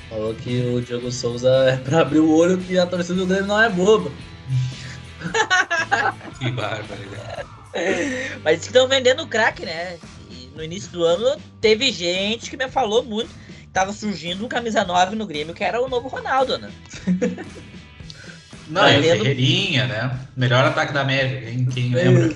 Falou 0.10 0.34
que 0.34 0.62
o 0.62 0.82
Diogo 0.82 1.12
Souza 1.12 1.50
é 1.50 1.78
pra 1.78 2.02
abrir 2.02 2.20
o 2.20 2.34
olho 2.34 2.58
que 2.58 2.78
a 2.78 2.86
torcida 2.86 3.16
do 3.16 3.26
Grêmio 3.26 3.48
não 3.48 3.62
é 3.62 3.70
boba. 3.70 4.12
que 6.39 6.52
bárbaro. 6.52 7.02
Mas 8.43 8.66
estão 8.66 8.88
vendendo 8.88 9.28
craque, 9.28 9.66
né? 9.66 9.98
E 10.30 10.50
no 10.56 10.64
início 10.64 10.91
do 10.91 11.04
ano 11.04 11.41
teve 11.60 11.91
gente 11.91 12.50
que 12.50 12.56
me 12.56 12.70
falou 12.70 13.04
muito 13.04 13.30
que 13.30 13.68
tava 13.74 13.91
surgindo 13.91 14.46
um 14.46 14.48
camisa 14.48 14.86
9 14.86 15.16
no 15.16 15.28
Grêmio 15.28 15.54
que 15.54 15.64
era 15.64 15.82
o 15.82 15.89
novo 15.89 16.08
Ronaldo, 16.08 16.58
né? 16.58 16.72
Não, 18.70 18.82
tá 18.82 18.91
é 18.91 19.00
o 19.00 19.02
Ferreirinha, 19.02 19.86
né? 19.88 20.20
Melhor 20.36 20.64
ataque 20.66 20.93
da 20.93 21.02
América, 21.02 21.50
hein? 21.50 21.68
Quem 21.72 21.93
lembra? 21.93 22.36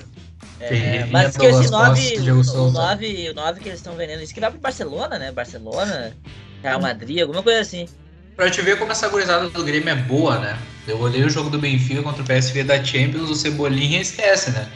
É, 0.60 1.06
mas 1.06 1.36
que 1.36 1.46
esse 1.46 1.70
9, 1.70 2.16
o 2.30 2.70
9, 2.70 3.30
o 3.30 3.34
9 3.34 3.60
que 3.60 3.68
eles 3.68 3.80
estão 3.80 3.94
vendendo, 3.94 4.22
isso 4.22 4.34
que 4.34 4.40
vai 4.40 4.50
pro 4.50 4.60
Barcelona, 4.60 5.18
né? 5.18 5.32
Barcelona, 5.32 6.14
Real 6.62 6.80
Madrid, 6.80 7.20
alguma 7.20 7.42
coisa 7.42 7.60
assim. 7.60 7.88
Pra 8.36 8.50
te 8.50 8.60
ver 8.60 8.78
como 8.78 8.92
essa 8.92 9.08
gurizada 9.08 9.48
do 9.48 9.64
Grêmio 9.64 9.88
é 9.88 9.94
boa, 9.94 10.38
né? 10.38 10.58
Eu 10.86 10.98
olhei 10.98 11.24
o 11.24 11.30
jogo 11.30 11.50
do 11.50 11.58
Benfica 11.58 12.02
contra 12.02 12.22
o 12.22 12.26
PSV 12.26 12.64
da 12.64 12.82
Champions, 12.82 13.30
o 13.30 13.34
Cebolinha 13.34 14.00
esquece, 14.00 14.50
né? 14.50 14.68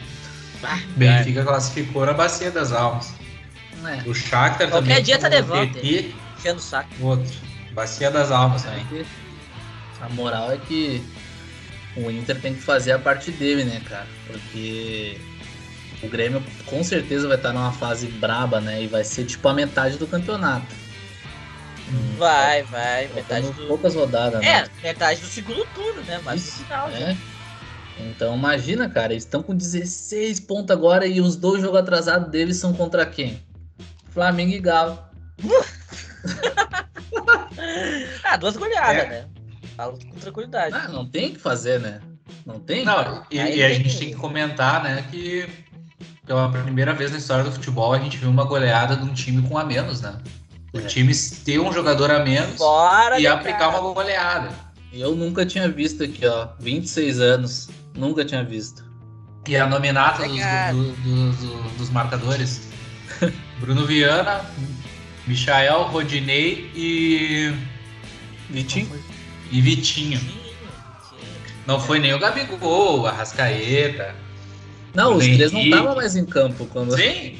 Ah, 0.63 0.79
Benfica 0.95 1.41
é. 1.41 1.43
classificou 1.43 2.05
na 2.05 2.13
Bacia 2.13 2.49
das 2.49 2.71
Almas. 2.71 3.13
É. 3.85 4.09
O 4.09 4.13
Shakhtar 4.13 4.69
Qualquer 4.69 4.87
também. 4.89 5.03
dia 5.03 5.19
tá 5.19 5.29
volta. 5.41 5.79
Enchendo 5.79 6.57
o 6.57 6.59
saco. 6.59 6.89
Outro. 7.01 7.31
Bacia 7.73 8.09
das 8.09 8.31
Almas 8.31 8.63
também. 8.63 9.05
A 10.01 10.09
moral 10.09 10.51
é 10.51 10.57
que 10.57 11.03
o 11.95 12.09
Inter 12.09 12.39
tem 12.39 12.55
que 12.55 12.61
fazer 12.61 12.93
a 12.93 12.99
parte 12.99 13.31
dele, 13.31 13.63
né, 13.63 13.81
cara? 13.87 14.07
Porque 14.27 15.19
o 16.05 16.09
Grêmio 16.09 16.43
com 16.65 16.83
certeza 16.83 17.27
vai 17.27 17.37
estar 17.37 17.53
numa 17.53 17.71
fase 17.71 18.07
braba, 18.07 18.61
né? 18.61 18.83
E 18.83 18.87
vai 18.87 19.03
ser 19.03 19.25
tipo 19.25 19.47
a 19.47 19.53
metade 19.53 19.97
do 19.97 20.07
campeonato. 20.07 20.67
Hum, 21.89 22.15
vai, 22.17 22.63
vai. 22.63 23.07
Metade 23.09 23.51
do... 23.51 23.67
poucas 23.67 23.95
rodadas, 23.95 24.41
né? 24.41 24.47
É, 24.47 24.67
metade 24.81 25.21
do 25.21 25.27
segundo 25.27 25.65
turno, 25.73 26.01
né? 26.03 26.19
Mas 26.23 26.45
no 26.45 26.65
final, 26.65 26.89
é. 26.89 26.99
Já. 26.99 27.15
Então 27.97 28.35
imagina, 28.35 28.89
cara, 28.89 29.13
eles 29.13 29.23
estão 29.23 29.41
com 29.41 29.55
16 29.55 30.41
pontos 30.41 30.71
agora 30.71 31.07
e 31.07 31.21
os 31.21 31.35
dois 31.35 31.61
jogos 31.61 31.79
atrasados 31.79 32.29
deles 32.29 32.57
são 32.57 32.73
contra 32.73 33.05
quem? 33.05 33.41
Flamengo 34.09 34.51
e 34.51 34.59
Galo. 34.59 34.99
ah, 38.23 38.37
duas 38.37 38.57
goleadas, 38.57 39.03
é. 39.03 39.09
né? 39.09 39.25
Falo 39.75 39.97
com 39.97 40.19
tranquilidade. 40.19 40.75
Ah, 40.75 40.87
não 40.87 41.05
tem 41.05 41.29
o 41.29 41.33
que 41.33 41.39
fazer, 41.39 41.79
né? 41.79 42.01
Não 42.45 42.59
tem? 42.59 42.85
Não, 42.85 43.25
e, 43.31 43.37
e 43.37 43.63
a 43.63 43.73
gente 43.73 43.97
tem 43.97 44.09
que 44.09 44.15
comentar, 44.15 44.83
né, 44.83 45.03
que 45.09 45.49
pela 46.25 46.49
primeira 46.49 46.93
vez 46.93 47.11
na 47.11 47.17
história 47.17 47.43
do 47.43 47.51
futebol 47.51 47.93
a 47.93 47.99
gente 47.99 48.17
viu 48.17 48.29
uma 48.29 48.43
goleada 48.43 48.95
de 48.95 49.03
um 49.03 49.13
time 49.13 49.47
com 49.47 49.57
a 49.57 49.63
menos, 49.63 50.01
né? 50.01 50.15
O 50.73 50.79
é. 50.79 50.81
time 50.81 51.13
ter 51.45 51.59
um 51.59 51.71
jogador 51.71 52.11
a 52.11 52.19
menos 52.19 52.57
Bora 52.57 53.19
e 53.19 53.27
aplicar 53.27 53.71
cara. 53.71 53.81
uma 53.81 53.93
goleada. 53.93 54.49
Eu 54.91 55.15
nunca 55.15 55.45
tinha 55.45 55.69
visto 55.69 56.03
aqui, 56.03 56.25
ó. 56.25 56.49
26 56.59 57.19
anos. 57.19 57.69
Nunca 57.93 58.25
tinha 58.25 58.43
visto. 58.43 58.83
E 59.47 59.55
a 59.55 59.67
nominata 59.67 60.27
dos, 60.27 60.37
do, 60.37 60.91
do, 61.03 61.31
do, 61.31 61.77
dos 61.77 61.89
marcadores: 61.91 62.67
Bruno 63.59 63.85
Viana, 63.85 64.41
Michael, 65.27 65.83
Rodinei 65.83 66.71
e. 66.75 67.53
Vitinho? 68.49 68.89
E 69.51 69.61
Vitinho. 69.61 70.19
Não 71.65 71.79
foi 71.79 71.99
nem 71.99 72.13
o 72.13 72.19
Gabigol, 72.19 73.07
a 73.07 73.11
Rascaeta. 73.11 74.15
Não, 74.95 75.15
os 75.15 75.25
três 75.25 75.51
não 75.51 75.61
estavam 75.61 75.95
mais 75.95 76.15
em 76.15 76.25
campo 76.25 76.65
quando. 76.67 76.95
Sim! 76.95 77.37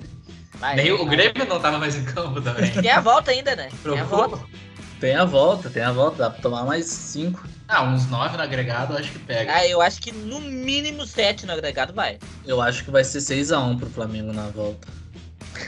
nem 0.76 0.92
o 0.92 1.04
Grêmio 1.06 1.46
não 1.46 1.56
estava 1.56 1.78
mais 1.78 1.96
em 1.96 2.04
campo 2.04 2.40
também. 2.40 2.70
Tem 2.70 2.90
a 2.90 3.00
volta 3.00 3.30
ainda, 3.30 3.56
né? 3.56 3.68
Tem 3.82 3.98
a 3.98 4.04
volta. 4.04 4.38
Tem 5.00 5.16
a 5.16 5.24
volta, 5.24 5.68
tem 5.68 5.82
a 5.82 5.92
volta, 5.92 6.16
dá 6.16 6.30
pra 6.30 6.40
tomar 6.40 6.64
mais 6.64 6.86
cinco. 6.86 7.46
Ah, 7.66 7.82
uns 7.82 8.08
nove 8.08 8.36
no 8.36 8.42
agregado, 8.42 8.96
acho 8.96 9.10
que 9.10 9.18
pega. 9.18 9.52
Ah, 9.52 9.66
eu 9.66 9.80
acho 9.80 10.00
que 10.00 10.12
no 10.12 10.40
mínimo 10.40 11.06
sete 11.06 11.46
no 11.46 11.52
agregado 11.52 11.92
vai. 11.92 12.18
Eu 12.46 12.60
acho 12.60 12.84
que 12.84 12.90
vai 12.90 13.02
ser 13.02 13.18
6x1 13.18 13.78
pro 13.78 13.90
Flamengo 13.90 14.32
na 14.32 14.48
volta. 14.48 14.86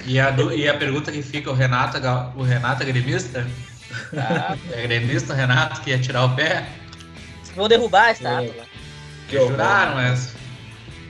E 0.04 0.18
a, 0.20 0.30
do, 0.30 0.52
e 0.52 0.68
a 0.68 0.76
pergunta 0.76 1.10
que 1.10 1.22
fica, 1.22 1.50
o 1.50 1.54
Renato, 1.54 1.98
o 2.36 2.42
Renato 2.42 2.82
é 2.82 2.86
gremista? 2.86 3.46
Ah, 4.16 4.56
é 4.72 4.82
gremista 4.82 5.32
o 5.32 5.36
Renato 5.36 5.80
que 5.80 5.90
ia 5.90 5.98
tirar 5.98 6.24
o 6.24 6.36
pé? 6.36 6.66
Vão 7.54 7.68
derrubar 7.68 8.06
a 8.06 8.12
estátua. 8.12 8.64
Que 9.28 9.38
juraram 9.38 9.98
essa. 9.98 10.35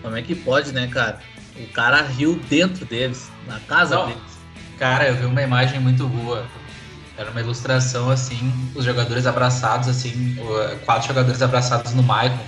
Como 0.06 0.16
é 0.16 0.22
que 0.22 0.36
pode, 0.36 0.70
né, 0.70 0.86
cara? 0.86 1.18
O 1.56 1.66
cara 1.72 2.00
riu 2.00 2.40
dentro 2.48 2.84
deles, 2.84 3.28
na 3.44 3.58
casa 3.58 3.96
Não, 3.96 4.06
deles. 4.06 4.22
Cara, 4.78 5.08
eu 5.08 5.16
vi 5.16 5.24
uma 5.24 5.42
imagem 5.42 5.80
muito 5.80 6.06
boa. 6.06 6.46
Era 7.18 7.28
uma 7.32 7.40
ilustração, 7.40 8.08
assim, 8.08 8.52
os 8.76 8.84
jogadores 8.84 9.26
abraçados, 9.26 9.88
assim, 9.88 10.38
quatro 10.84 11.08
jogadores 11.08 11.42
abraçados 11.42 11.92
no 11.92 12.04
Maicon. 12.04 12.38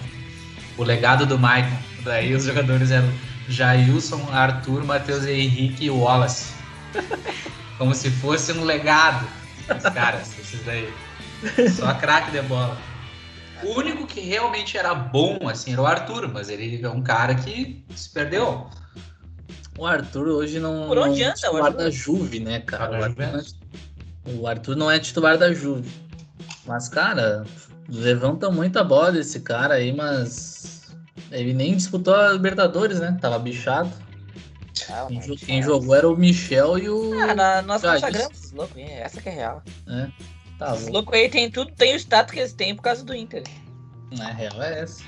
O 0.76 0.84
legado 0.84 1.26
do 1.26 1.36
Maicon. 1.36 1.76
Daí 2.04 2.32
os 2.32 2.44
jogadores 2.44 2.92
eram 2.92 3.12
Jailson, 3.48 4.24
Arthur, 4.32 4.84
Matheus 4.84 5.26
Henrique 5.26 5.86
e 5.86 5.90
Wallace. 5.90 6.52
Como 7.76 7.92
se 7.92 8.08
fosse 8.08 8.52
um 8.52 8.62
legado. 8.62 9.26
Os 9.68 9.92
caras, 9.92 10.32
esses 10.38 10.64
daí. 10.64 10.88
Só 11.76 11.92
craque 11.94 12.30
de 12.30 12.40
bola. 12.42 12.78
O 13.62 13.78
único 13.78 14.06
que 14.06 14.20
realmente 14.20 14.76
era 14.76 14.94
bom, 14.94 15.48
assim, 15.48 15.72
era 15.72 15.82
o 15.82 15.86
Arthur, 15.86 16.28
mas 16.32 16.48
ele 16.48 16.84
é 16.84 16.88
um 16.88 17.02
cara 17.02 17.34
que 17.34 17.84
se 17.94 18.10
perdeu. 18.10 18.68
O 19.76 19.86
Arthur 19.86 20.28
hoje 20.28 20.58
não, 20.58 20.88
Por 20.88 20.98
onde 20.98 21.20
não 21.20 21.28
anda, 21.28 21.32
é 21.32 21.34
titular 21.34 21.72
da 21.72 21.90
Juve, 21.90 22.40
né, 22.40 22.60
cara? 22.60 22.98
O 22.98 23.04
Arthur, 23.04 23.22
é, 23.22 24.32
o 24.32 24.46
Arthur, 24.46 24.76
não 24.76 24.90
é 24.90 24.98
titular 24.98 25.38
da 25.38 25.52
Juve. 25.52 25.90
Mas, 26.66 26.88
cara, 26.88 27.44
levanta 27.88 28.50
muita 28.50 28.84
bola 28.84 29.18
esse 29.18 29.40
cara 29.40 29.74
aí, 29.74 29.92
mas 29.92 30.88
ele 31.30 31.52
nem 31.52 31.76
disputou 31.76 32.14
a 32.14 32.32
Libertadores, 32.32 33.00
né? 33.00 33.16
Tava 33.20 33.38
bichado. 33.38 33.90
Ah, 34.90 35.06
quem, 35.08 35.20
quem 35.36 35.62
jogou 35.62 35.94
era 35.94 36.08
o 36.08 36.16
Michel 36.16 36.78
e 36.78 36.88
o. 36.88 37.12
Ah, 37.20 37.62
nós 37.62 37.82
consagramos 37.82 38.44
os 38.44 38.52
loucos, 38.52 38.76
essa 38.78 39.20
que 39.20 39.28
é 39.28 39.32
real. 39.32 39.62
É. 39.88 40.08
Tá 40.58 40.74
Os 40.74 40.88
loucos 40.88 41.14
aí 41.14 41.28
tem 41.28 41.50
tudo, 41.50 41.70
tem 41.72 41.94
o 41.94 41.96
status 41.96 42.32
que 42.32 42.40
eles 42.40 42.52
têm 42.52 42.74
por 42.74 42.82
causa 42.82 43.04
do 43.04 43.14
Inter. 43.14 43.44
Na 44.10 44.32
real 44.32 44.60
é 44.62 44.80
essa. 44.80 45.04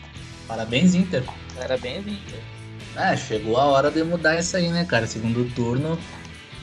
Parabéns, 0.47 0.95
Inter. 0.95 1.25
Parabéns, 1.57 2.07
Inter. 2.07 2.41
É, 2.97 3.17
chegou 3.17 3.57
a 3.57 3.65
hora 3.65 3.91
de 3.91 4.03
mudar 4.03 4.39
isso 4.39 4.57
aí, 4.57 4.69
né, 4.69 4.85
cara? 4.85 5.07
Segundo 5.07 5.53
turno, 5.55 5.99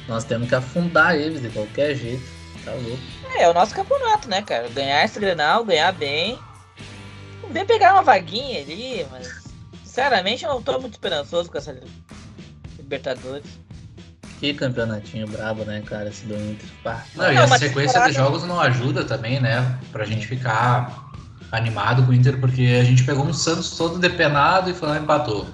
nós 0.07 0.23
temos 0.23 0.47
que 0.47 0.55
afundar 0.55 1.15
eles 1.15 1.41
de 1.41 1.49
qualquer 1.49 1.95
jeito. 1.95 2.23
Tá 2.63 2.73
louco. 2.73 2.99
É, 3.35 3.43
é 3.43 3.49
o 3.49 3.53
nosso 3.53 3.73
campeonato, 3.73 4.29
né, 4.29 4.41
cara? 4.41 4.67
Ganhar 4.69 5.03
esse 5.03 5.19
Grenal, 5.19 5.65
ganhar 5.65 5.91
bem. 5.91 6.39
Vem 7.49 7.65
pegar 7.65 7.93
uma 7.93 8.03
vaguinha 8.03 8.61
ali, 8.61 9.05
mas 9.09 9.43
sinceramente 9.83 10.43
eu 10.43 10.51
não 10.51 10.61
tô 10.61 10.79
muito 10.79 10.93
esperançoso 10.93 11.49
com 11.49 11.57
essa 11.57 11.77
Libertadores. 12.77 13.66
Que 14.39 14.53
campeonatinho 14.53 15.27
brabo, 15.27 15.63
né, 15.63 15.81
cara, 15.85 16.09
esse 16.09 16.25
do 16.25 16.35
Inter. 16.35 16.69
Pá. 16.83 17.03
Não, 17.15 17.31
e 17.31 17.37
a 17.37 17.47
sequência 17.57 17.99
de 18.05 18.13
jogos 18.13 18.43
não 18.43 18.59
ajuda 18.61 19.03
também, 19.03 19.39
né? 19.39 19.77
Pra 19.91 20.05
gente 20.05 20.27
ficar 20.27 21.09
animado 21.51 22.03
com 22.03 22.11
o 22.11 22.13
Inter, 22.13 22.39
porque 22.39 22.77
a 22.79 22.83
gente 22.83 23.03
pegou 23.03 23.25
um 23.25 23.33
Santos 23.33 23.71
todo 23.71 23.97
depenado 23.97 24.69
e 24.69 24.73
foi 24.73 24.89
lá 24.89 24.97
e 24.97 25.01
empatou. 25.01 25.47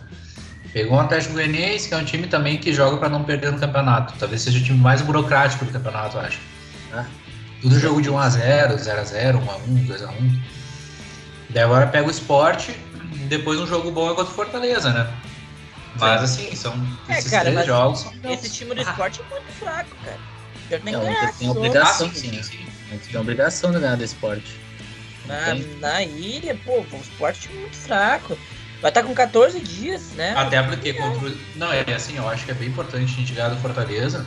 Pegou 0.73 0.97
um 0.97 0.99
Atlético 0.99 1.33
Goianiense, 1.35 1.87
que 1.87 1.93
é 1.93 1.97
um 1.97 2.03
time 2.03 2.27
também 2.27 2.57
que 2.57 2.73
joga 2.73 2.97
para 2.97 3.07
não 3.07 3.23
perder 3.23 3.51
no 3.51 3.59
campeonato. 3.59 4.15
Talvez 4.17 4.41
seja 4.41 4.59
o 4.59 4.63
time 4.63 4.79
mais 4.79 5.01
burocrático 5.01 5.63
do 5.63 5.71
campeonato, 5.71 6.17
eu 6.17 6.21
acho. 6.21 6.39
É. 6.93 7.05
Tudo 7.61 7.79
jogo 7.79 8.01
de 8.01 8.09
1x0, 8.09 8.75
0x0, 8.75 9.39
1x1, 9.39 9.87
2x1. 9.87 10.39
Daí 11.51 11.63
agora 11.63 11.87
pega 11.87 12.07
o 12.07 12.11
esporte 12.11 12.71
e 13.13 13.17
depois 13.29 13.59
um 13.59 13.67
jogo 13.67 13.91
bom 13.91 14.11
é 14.11 14.15
contra 14.15 14.31
o 14.31 14.35
Fortaleza, 14.35 14.91
né? 14.91 15.07
Mas 15.99 16.23
assim, 16.23 16.55
são 16.55 16.73
é, 17.07 17.19
esses 17.19 17.29
cara, 17.29 17.51
três 17.51 17.65
jogos. 17.65 18.05
Esse 18.23 18.49
time 18.49 18.73
do 18.75 18.81
esporte 18.81 19.21
é 19.21 19.29
muito 19.29 19.51
fraco, 19.53 19.95
cara. 20.03 20.33
Não, 20.69 21.31
tem 21.37 21.49
obrigação, 21.49 22.07
ah, 22.07 22.15
sim, 22.15 22.31
sim, 22.31 22.43
sim. 22.43 22.65
A 22.89 22.93
gente 22.93 23.09
tem 23.09 23.19
obrigação 23.19 23.71
de 23.71 23.79
ganhar 23.79 23.95
do 23.95 24.03
esporte. 24.03 24.59
Na, 25.25 25.53
na 25.79 26.03
ilha, 26.03 26.57
pô, 26.65 26.79
o 26.79 27.01
esporte 27.01 27.49
é 27.49 27.55
muito 27.55 27.77
fraco. 27.77 28.37
Vai 28.81 28.89
estar 28.89 29.01
tá 29.01 29.07
com 29.07 29.13
14 29.13 29.59
dias, 29.61 30.11
né? 30.11 30.33
Até 30.35 30.61
porque 30.61 30.93
contra 30.93 31.31
Não, 31.55 31.71
é 31.71 31.85
assim, 31.93 32.17
eu 32.17 32.27
acho 32.27 32.43
que 32.45 32.51
é 32.51 32.53
bem 32.53 32.67
importante 32.67 33.13
a 33.13 33.17
gente 33.17 33.33
ganhar 33.33 33.49
do 33.49 33.57
Fortaleza. 33.57 34.25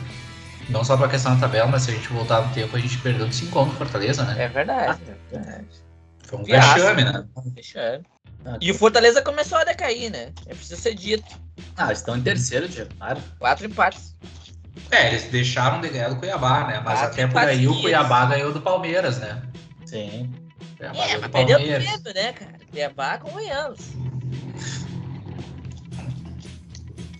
Não 0.69 0.83
só 0.83 0.97
pra 0.97 1.07
questão 1.07 1.35
da 1.35 1.41
tabela, 1.41 1.67
mas 1.67 1.83
se 1.83 1.91
a 1.91 1.93
gente 1.93 2.07
voltar 2.09 2.41
no 2.41 2.53
tempo, 2.53 2.75
a 2.75 2.79
gente 2.79 2.97
perdeu 2.97 3.27
de 3.27 3.35
5 3.35 3.65
no 3.65 3.71
Fortaleza, 3.73 4.23
né? 4.23 4.45
É 4.45 4.47
verdade, 4.47 4.99
é 5.07 5.35
verdade. 5.35 5.67
Foi 6.23 6.39
um 6.39 6.43
vexame, 6.43 7.03
né? 7.03 7.25
Um 7.37 7.51
vexame. 7.51 8.05
Ah, 8.45 8.57
e 8.61 8.71
o 8.71 8.75
Fortaleza 8.75 9.21
começou 9.21 9.57
a 9.57 9.63
decair, 9.63 10.11
né? 10.11 10.31
É 10.45 10.53
preciso 10.53 10.81
ser 10.81 10.95
dito. 10.95 11.25
Ah, 11.75 11.91
estão 11.91 12.17
em 12.17 12.21
terceiro, 12.21 12.67
Diego. 12.67 12.89
Claro. 12.97 13.21
Quatro 13.39 13.65
empates. 13.65 14.15
É, 14.91 15.09
eles 15.09 15.23
deixaram 15.25 15.81
de 15.81 15.89
ganhar 15.89 16.09
do 16.09 16.15
Cuiabá, 16.15 16.65
né? 16.67 16.81
Mas 16.83 16.99
Quatro 16.99 17.23
até 17.23 17.27
por 17.27 17.37
aí 17.39 17.67
o 17.67 17.81
Cuiabá 17.81 18.25
ganhou 18.25 18.53
do 18.53 18.61
Palmeiras, 18.61 19.19
né? 19.19 19.41
Sim. 19.85 20.33
Cuiabá 20.77 21.05
é, 21.05 21.17
mas 21.17 21.31
perdeu 21.31 21.59
medo, 21.59 22.13
né, 22.13 22.33
cara? 22.33 22.53
Cuiabá 22.71 23.17
convenhamos. 23.17 23.79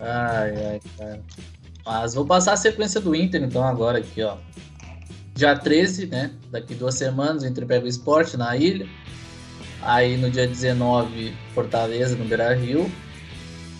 Ai, 0.00 0.66
ai, 0.66 0.80
cara. 0.96 1.20
Mas 1.84 2.14
vou 2.14 2.24
passar 2.24 2.52
a 2.52 2.56
sequência 2.56 3.00
do 3.00 3.14
Inter, 3.14 3.42
então, 3.42 3.64
agora 3.64 3.98
aqui, 3.98 4.22
ó. 4.22 4.36
Dia 5.34 5.56
13, 5.56 6.06
né? 6.06 6.32
Daqui 6.50 6.74
duas 6.74 6.94
semanas, 6.94 7.42
o 7.42 7.46
Inter 7.46 7.66
pega 7.66 7.84
o 7.84 7.88
esporte 7.88 8.36
na 8.36 8.56
ilha. 8.56 8.88
Aí 9.88 10.18
no 10.18 10.30
dia 10.30 10.46
19, 10.46 11.34
Fortaleza 11.54 12.14
no 12.14 12.26
Beira 12.26 12.54
Rio. 12.54 12.92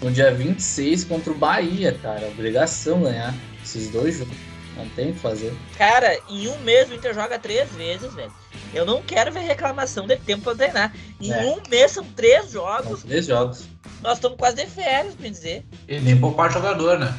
No 0.01 0.11
dia 0.11 0.33
26 0.33 1.05
contra 1.05 1.31
o 1.31 1.35
Bahia, 1.35 1.93
cara. 2.01 2.29
Obrigação 2.29 3.03
ganhar 3.03 3.35
esses 3.63 3.91
dois 3.91 4.17
jogos. 4.17 4.35
Não 4.75 4.89
tem 4.91 5.11
o 5.11 5.13
que 5.13 5.19
fazer. 5.19 5.53
Cara, 5.77 6.19
em 6.31 6.49
um 6.49 6.59
mês 6.61 6.89
o 6.89 6.95
Inter 6.95 7.13
joga 7.13 7.39
três 7.39 7.71
vezes, 7.73 8.15
velho. 8.15 8.33
Eu 8.73 8.87
não 8.87 9.03
quero 9.03 9.31
ver 9.31 9.41
reclamação 9.41 10.07
de 10.07 10.17
tempo 10.17 10.45
pra 10.45 10.55
treinar. 10.55 10.95
Em 11.21 11.31
é. 11.31 11.45
um 11.45 11.61
mês 11.69 11.93
são 11.93 12.05
três 12.05 12.53
jogos. 12.53 13.01
São 13.01 13.09
três 13.09 13.27
jogos. 13.27 13.67
Nós 14.01 14.15
estamos 14.15 14.39
quase 14.39 14.57
de 14.57 14.67
férias, 14.67 15.15
bem 15.15 15.31
dizer. 15.31 15.67
E 15.87 16.01
nem 16.01 16.19
poupar 16.19 16.51
jogador, 16.51 16.99
né? 16.99 17.15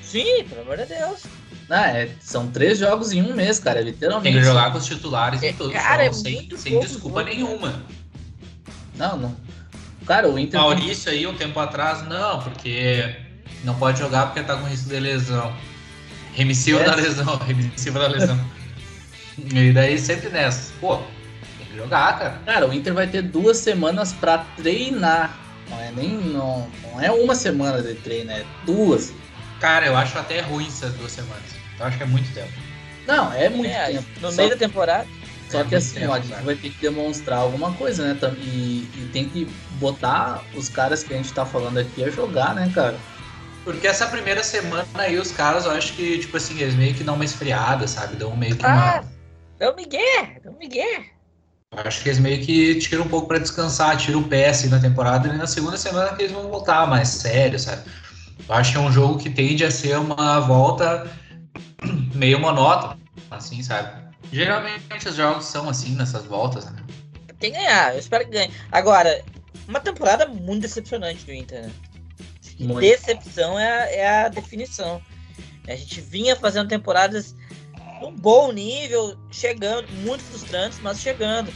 Sim, 0.00 0.42
pelo 0.48 0.62
amor 0.62 0.78
de 0.78 0.86
Deus. 0.86 1.24
Não, 1.68 1.76
é, 1.76 2.08
são 2.20 2.48
três 2.48 2.78
jogos 2.78 3.12
em 3.12 3.20
um 3.20 3.34
mês, 3.34 3.58
cara, 3.58 3.80
literalmente. 3.82 4.32
Tem 4.32 4.40
que 4.40 4.46
jogar 4.46 4.72
com 4.72 4.78
os 4.78 4.86
titulares 4.86 5.42
é, 5.42 5.50
em 5.50 5.52
todos 5.52 5.74
cara, 5.74 6.04
jogos, 6.04 6.20
é 6.20 6.22
sem, 6.22 6.56
sem 6.56 6.80
desculpa 6.80 7.20
jogo, 7.20 7.30
nenhuma. 7.34 7.82
Não, 8.96 9.16
não. 9.16 9.36
Cara, 10.06 10.28
o 10.28 10.38
Inter. 10.38 10.60
Maurício 10.60 11.10
aí, 11.10 11.26
um 11.26 11.34
tempo 11.34 11.58
atrás, 11.58 12.06
não, 12.06 12.40
porque 12.40 13.16
não 13.64 13.74
pode 13.74 13.98
jogar 13.98 14.26
porque 14.26 14.42
tá 14.42 14.56
com 14.56 14.66
risco 14.66 14.88
de 14.88 15.00
lesão. 15.00 15.54
Remissiva 16.34 16.80
é. 16.80 16.84
da 16.84 16.94
lesão, 16.94 17.36
remissiva 17.44 17.98
da 17.98 18.08
lesão. 18.08 18.38
e 19.38 19.72
daí 19.72 19.98
sempre 19.98 20.28
nessa. 20.28 20.72
Pô, 20.80 20.98
tem 21.58 21.66
que 21.66 21.76
jogar, 21.76 22.18
cara. 22.18 22.40
Cara, 22.46 22.68
o 22.68 22.72
Inter 22.72 22.94
vai 22.94 23.06
ter 23.06 23.22
duas 23.22 23.56
semanas 23.56 24.12
pra 24.12 24.38
treinar. 24.56 25.36
Não 25.68 25.80
é 25.80 25.90
nem. 25.90 26.10
Não, 26.10 26.68
não 26.82 27.02
é 27.02 27.10
uma 27.10 27.34
semana 27.34 27.82
de 27.82 27.94
treino, 27.94 28.30
é 28.30 28.44
duas. 28.64 29.12
Cara, 29.60 29.86
eu 29.86 29.96
acho 29.96 30.16
até 30.18 30.40
ruim 30.40 30.66
essas 30.66 30.92
duas 30.94 31.10
semanas. 31.10 31.56
Eu 31.78 31.86
acho 31.86 31.96
que 31.96 32.02
é 32.02 32.06
muito 32.06 32.32
tempo. 32.32 32.52
Não, 33.06 33.32
é 33.32 33.48
muito 33.48 33.70
é, 33.70 33.92
tempo. 33.92 34.06
No 34.20 34.30
Só... 34.30 34.36
meio 34.36 34.50
da 34.50 34.56
temporada. 34.56 35.06
Só 35.48 35.60
é 35.60 35.64
que 35.64 35.74
assim, 35.74 36.00
tempo, 36.00 36.12
ó, 36.12 36.14
a 36.14 36.20
gente 36.20 36.42
vai 36.42 36.54
ter 36.54 36.70
que 36.70 36.80
demonstrar 36.80 37.38
alguma 37.38 37.72
coisa, 37.72 38.02
né? 38.02 38.18
E, 38.38 38.88
e, 38.94 39.10
tem 39.12 39.28
que 39.28 39.44
botar 39.78 40.42
os 40.54 40.68
caras 40.68 41.04
que 41.04 41.14
a 41.14 41.16
gente 41.16 41.32
tá 41.32 41.46
falando 41.46 41.78
aqui 41.78 42.02
a 42.02 42.10
jogar, 42.10 42.54
né, 42.54 42.70
cara? 42.74 42.98
Porque 43.64 43.86
essa 43.86 44.06
primeira 44.06 44.42
semana 44.42 44.86
aí 44.94 45.18
os 45.18 45.32
caras, 45.32 45.64
eu 45.64 45.72
acho 45.72 45.92
que, 45.94 46.18
tipo 46.18 46.36
assim, 46.36 46.60
eles 46.60 46.74
meio 46.74 46.94
que 46.94 47.04
dão 47.04 47.14
uma 47.14 47.24
esfriada, 47.24 47.86
sabe? 47.86 48.16
Dão 48.16 48.36
meio 48.36 48.56
que 48.56 48.64
uma. 48.64 48.98
Ah, 48.98 49.04
dão 49.58 49.74
migué, 49.74 50.40
dão 50.42 50.52
migué. 50.54 51.06
Acho 51.72 52.02
que 52.02 52.08
eles 52.08 52.20
meio 52.20 52.44
que 52.44 52.76
tiram 52.76 53.04
um 53.04 53.08
pouco 53.08 53.26
para 53.26 53.38
descansar, 53.38 53.96
tiram 53.96 54.20
o 54.20 54.28
pé 54.28 54.48
assim 54.48 54.68
na 54.68 54.78
temporada 54.78 55.28
e 55.28 55.36
na 55.36 55.46
segunda 55.46 55.76
semana 55.76 56.14
que 56.14 56.22
eles 56.22 56.32
vão 56.32 56.48
voltar 56.48 56.86
mais 56.86 57.08
sério, 57.08 57.58
sabe? 57.58 57.82
Eu 58.48 58.54
acho 58.54 58.72
que 58.72 58.78
é 58.78 58.80
um 58.80 58.92
jogo 58.92 59.18
que 59.18 59.30
tende 59.30 59.64
a 59.64 59.70
ser 59.70 59.98
uma 59.98 60.40
volta 60.40 61.10
meio 62.14 62.38
monótona, 62.38 62.96
assim, 63.30 63.62
sabe? 63.62 64.05
Geralmente 64.32 65.08
os 65.08 65.14
jogos 65.14 65.44
são 65.46 65.68
assim 65.68 65.94
nessas 65.94 66.24
voltas, 66.24 66.66
né? 66.66 66.82
Tem 67.38 67.52
que 67.52 67.58
ganhar, 67.58 67.94
eu 67.94 68.00
espero 68.00 68.24
que 68.24 68.30
ganhe. 68.30 68.50
Agora, 68.72 69.24
uma 69.68 69.80
temporada 69.80 70.26
muito 70.26 70.62
decepcionante 70.62 71.24
do 71.24 71.32
Inter, 71.32 71.62
né? 71.62 71.72
Muito. 72.58 72.80
Decepção 72.80 73.58
é 73.58 73.68
a, 73.68 73.90
é 73.90 74.24
a 74.24 74.28
definição. 74.28 75.02
A 75.68 75.74
gente 75.74 76.00
vinha 76.00 76.34
fazendo 76.34 76.68
temporadas 76.68 77.34
num 78.00 78.12
bom 78.12 78.52
nível, 78.52 79.16
chegando, 79.30 79.90
muito 80.02 80.22
frustrantes, 80.24 80.78
mas 80.80 81.00
chegando. 81.00 81.52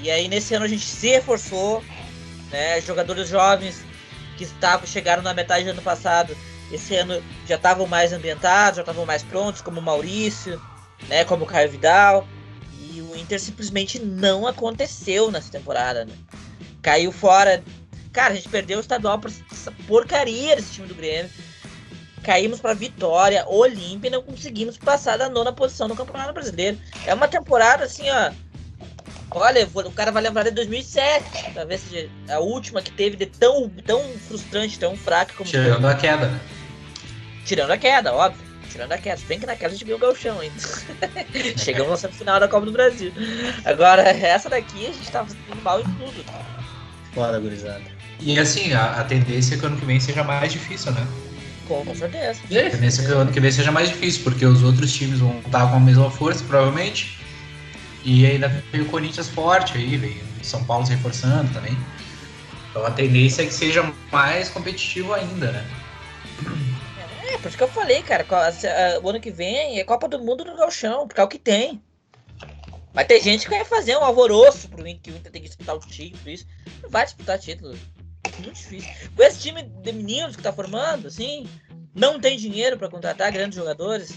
E 0.00 0.10
aí 0.10 0.26
nesse 0.26 0.54
ano 0.54 0.64
a 0.64 0.68
gente 0.68 0.84
se 0.84 1.08
reforçou, 1.08 1.82
né? 2.50 2.80
Jogadores 2.80 3.28
jovens 3.28 3.84
que 4.36 4.44
estavam, 4.44 4.86
chegaram 4.86 5.22
na 5.22 5.34
metade 5.34 5.64
do 5.64 5.70
ano 5.70 5.82
passado, 5.82 6.36
esse 6.72 6.96
ano 6.96 7.22
já 7.46 7.56
estavam 7.56 7.86
mais 7.86 8.12
ambientados, 8.12 8.76
já 8.76 8.82
estavam 8.82 9.06
mais 9.06 9.22
prontos, 9.22 9.60
como 9.60 9.78
o 9.78 9.82
Maurício, 9.82 10.60
né, 11.08 11.24
como 11.24 11.44
o 11.44 11.46
Caio 11.46 11.70
Vidal. 11.70 12.26
E 12.80 13.00
o 13.00 13.16
Inter 13.16 13.40
simplesmente 13.40 13.98
não 13.98 14.46
aconteceu 14.46 15.30
nessa 15.30 15.50
temporada, 15.50 16.04
né? 16.04 16.12
Caiu 16.82 17.12
fora. 17.12 17.62
Cara, 18.12 18.32
a 18.32 18.36
gente 18.36 18.48
perdeu 18.48 18.78
o 18.78 18.80
estadual 18.80 19.18
por 19.18 19.30
essa 19.50 19.72
porcaria 19.86 20.56
desse 20.56 20.72
time 20.72 20.88
do 20.88 20.94
Grêmio. 20.94 21.30
Caímos 22.22 22.60
para 22.60 22.74
Vitória, 22.74 23.44
Olímpia 23.48 24.08
e 24.08 24.10
não 24.10 24.22
conseguimos 24.22 24.76
passar 24.76 25.16
da 25.16 25.28
nona 25.28 25.52
posição 25.52 25.88
no 25.88 25.96
Campeonato 25.96 26.32
Brasileiro. 26.32 26.78
É 27.06 27.14
uma 27.14 27.26
temporada 27.26 27.84
assim, 27.84 28.04
ó. 28.10 28.32
Olha, 29.34 29.66
o 29.74 29.90
cara 29.92 30.12
vai 30.12 30.22
lembrar 30.22 30.42
de 30.42 30.50
2007, 30.50 31.52
talvez 31.54 31.80
seja 31.80 32.10
a 32.28 32.38
última 32.38 32.82
que 32.82 32.92
teve 32.92 33.16
de 33.16 33.24
tão, 33.24 33.68
tão 33.86 34.02
frustrante, 34.28 34.78
tão 34.78 34.94
fraca 34.94 35.32
como. 35.34 35.48
Tirando 35.48 35.80
foi. 35.80 35.90
a 35.90 35.94
queda, 35.94 36.28
né? 36.28 36.40
Tirando 37.46 37.70
a 37.70 37.78
queda, 37.78 38.12
óbvio 38.12 38.51
tirando 38.72 39.18
se 39.18 39.26
bem 39.26 39.38
que 39.38 39.46
naquela 39.46 39.70
a 39.70 39.72
gente 39.72 39.84
ganhou 39.84 39.98
o 39.98 40.00
galchão 40.00 40.40
ainda. 40.40 40.56
Chegamos 41.58 42.02
na 42.02 42.08
final 42.08 42.40
da 42.40 42.48
Copa 42.48 42.66
do 42.66 42.72
Brasil. 42.72 43.12
Agora, 43.64 44.02
essa 44.02 44.48
daqui 44.48 44.86
a 44.86 44.92
gente 44.92 45.10
tava 45.10 45.28
indo 45.30 45.62
mal 45.62 45.80
em 45.80 45.84
tudo. 45.84 46.24
Fora, 47.14 47.38
gurizada. 47.38 47.82
E 48.18 48.38
assim, 48.38 48.72
a, 48.72 49.00
a, 49.00 49.04
tendência 49.04 49.54
é 49.54 49.58
que 49.58 49.64
o 49.64 49.66
ano 49.66 49.76
que 49.76 49.84
vem 49.84 50.00
seja 50.00 50.24
mais 50.24 50.52
difícil, 50.52 50.92
né? 50.92 51.06
Com, 51.68 51.84
com 51.84 51.94
certeza. 51.94 52.40
A 52.44 52.70
tendência 52.70 53.02
é 53.02 53.06
que 53.06 53.12
o 53.12 53.18
ano 53.18 53.32
que 53.32 53.40
vem 53.40 53.52
seja 53.52 53.70
mais 53.70 53.90
difícil, 53.90 54.22
porque 54.24 54.46
os 54.46 54.62
outros 54.62 54.92
times 54.92 55.18
vão 55.18 55.38
estar 55.44 55.68
com 55.68 55.76
a 55.76 55.80
mesma 55.80 56.10
força, 56.10 56.42
provavelmente. 56.44 57.18
E 58.04 58.26
ainda 58.26 58.48
veio 58.72 58.84
o 58.84 58.88
Corinthians 58.88 59.28
forte 59.28 59.76
aí, 59.76 59.96
veio 59.96 60.16
São 60.42 60.64
Paulo 60.64 60.86
se 60.86 60.92
reforçando 60.92 61.52
também. 61.52 61.76
Então 62.70 62.86
a 62.86 62.90
tendência 62.90 63.42
é 63.42 63.46
que 63.46 63.52
seja 63.52 63.92
mais 64.10 64.48
competitivo 64.48 65.12
ainda, 65.12 65.52
né? 65.52 65.66
É, 67.32 67.38
por 67.38 67.48
isso 67.48 67.56
que 67.56 67.62
eu 67.62 67.68
falei, 67.68 68.02
cara. 68.02 68.26
O 69.02 69.08
ano 69.08 69.20
que 69.20 69.30
vem 69.30 69.80
é 69.80 69.84
Copa 69.84 70.06
do 70.06 70.18
Mundo 70.18 70.44
no 70.44 70.54
Galchão, 70.54 71.08
porque 71.08 71.20
é 71.20 71.24
o 71.24 71.28
que 71.28 71.38
tem. 71.38 71.82
Vai 72.92 73.06
ter 73.06 73.22
gente 73.22 73.48
que 73.48 73.50
vai 73.50 73.64
fazer 73.64 73.96
um 73.96 74.04
alvoroço 74.04 74.68
pro 74.68 74.86
Inter, 74.86 75.00
que 75.00 75.10
o 75.10 75.16
Inter 75.16 75.32
tem 75.32 75.40
que 75.40 75.48
disputar 75.48 75.74
o 75.74 75.80
título, 75.80 76.28
isso. 76.28 76.46
Não 76.82 76.90
vai 76.90 77.04
disputar 77.04 77.38
título. 77.38 77.74
Muito 78.38 78.52
difícil. 78.52 78.90
Com 79.16 79.22
esse 79.22 79.40
time 79.40 79.62
de 79.62 79.92
meninos 79.92 80.36
que 80.36 80.42
tá 80.42 80.52
formando, 80.52 81.08
assim, 81.08 81.48
não 81.94 82.20
tem 82.20 82.36
dinheiro 82.36 82.76
para 82.76 82.90
contratar 82.90 83.32
grandes 83.32 83.56
jogadores. 83.56 84.12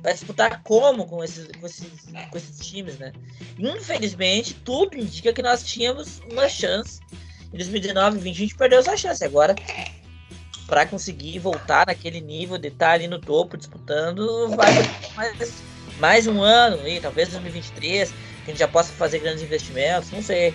Vai 0.00 0.12
disputar 0.12 0.62
como 0.62 1.08
com 1.08 1.24
esses, 1.24 1.48
com, 1.60 1.66
esses, 1.66 2.06
com 2.30 2.36
esses 2.36 2.64
times, 2.64 2.98
né? 2.98 3.12
Infelizmente, 3.58 4.54
tudo 4.54 4.96
indica 4.96 5.32
que 5.32 5.42
nós 5.42 5.64
tínhamos 5.64 6.20
uma 6.30 6.48
chance. 6.48 7.00
Em 7.52 7.56
2019, 7.56 8.10
2020, 8.12 8.36
a 8.36 8.38
gente 8.38 8.56
perdeu 8.56 8.78
essa 8.78 8.96
chance. 8.96 9.24
Agora 9.24 9.56
para 10.68 10.84
conseguir 10.84 11.38
voltar 11.38 11.86
naquele 11.86 12.20
nível 12.20 12.58
de 12.58 12.68
estar 12.68 12.88
tá 12.88 12.92
ali 12.92 13.08
no 13.08 13.18
topo 13.18 13.56
disputando, 13.56 14.50
vai 14.54 14.70
mais, 15.16 15.54
mais 15.98 16.26
um 16.26 16.42
ano 16.42 16.78
aí, 16.82 17.00
talvez 17.00 17.30
2023, 17.30 18.10
que 18.10 18.14
a 18.44 18.50
gente 18.50 18.58
já 18.58 18.68
possa 18.68 18.92
fazer 18.92 19.18
grandes 19.18 19.42
investimentos, 19.42 20.10
não 20.12 20.22
sei. 20.22 20.54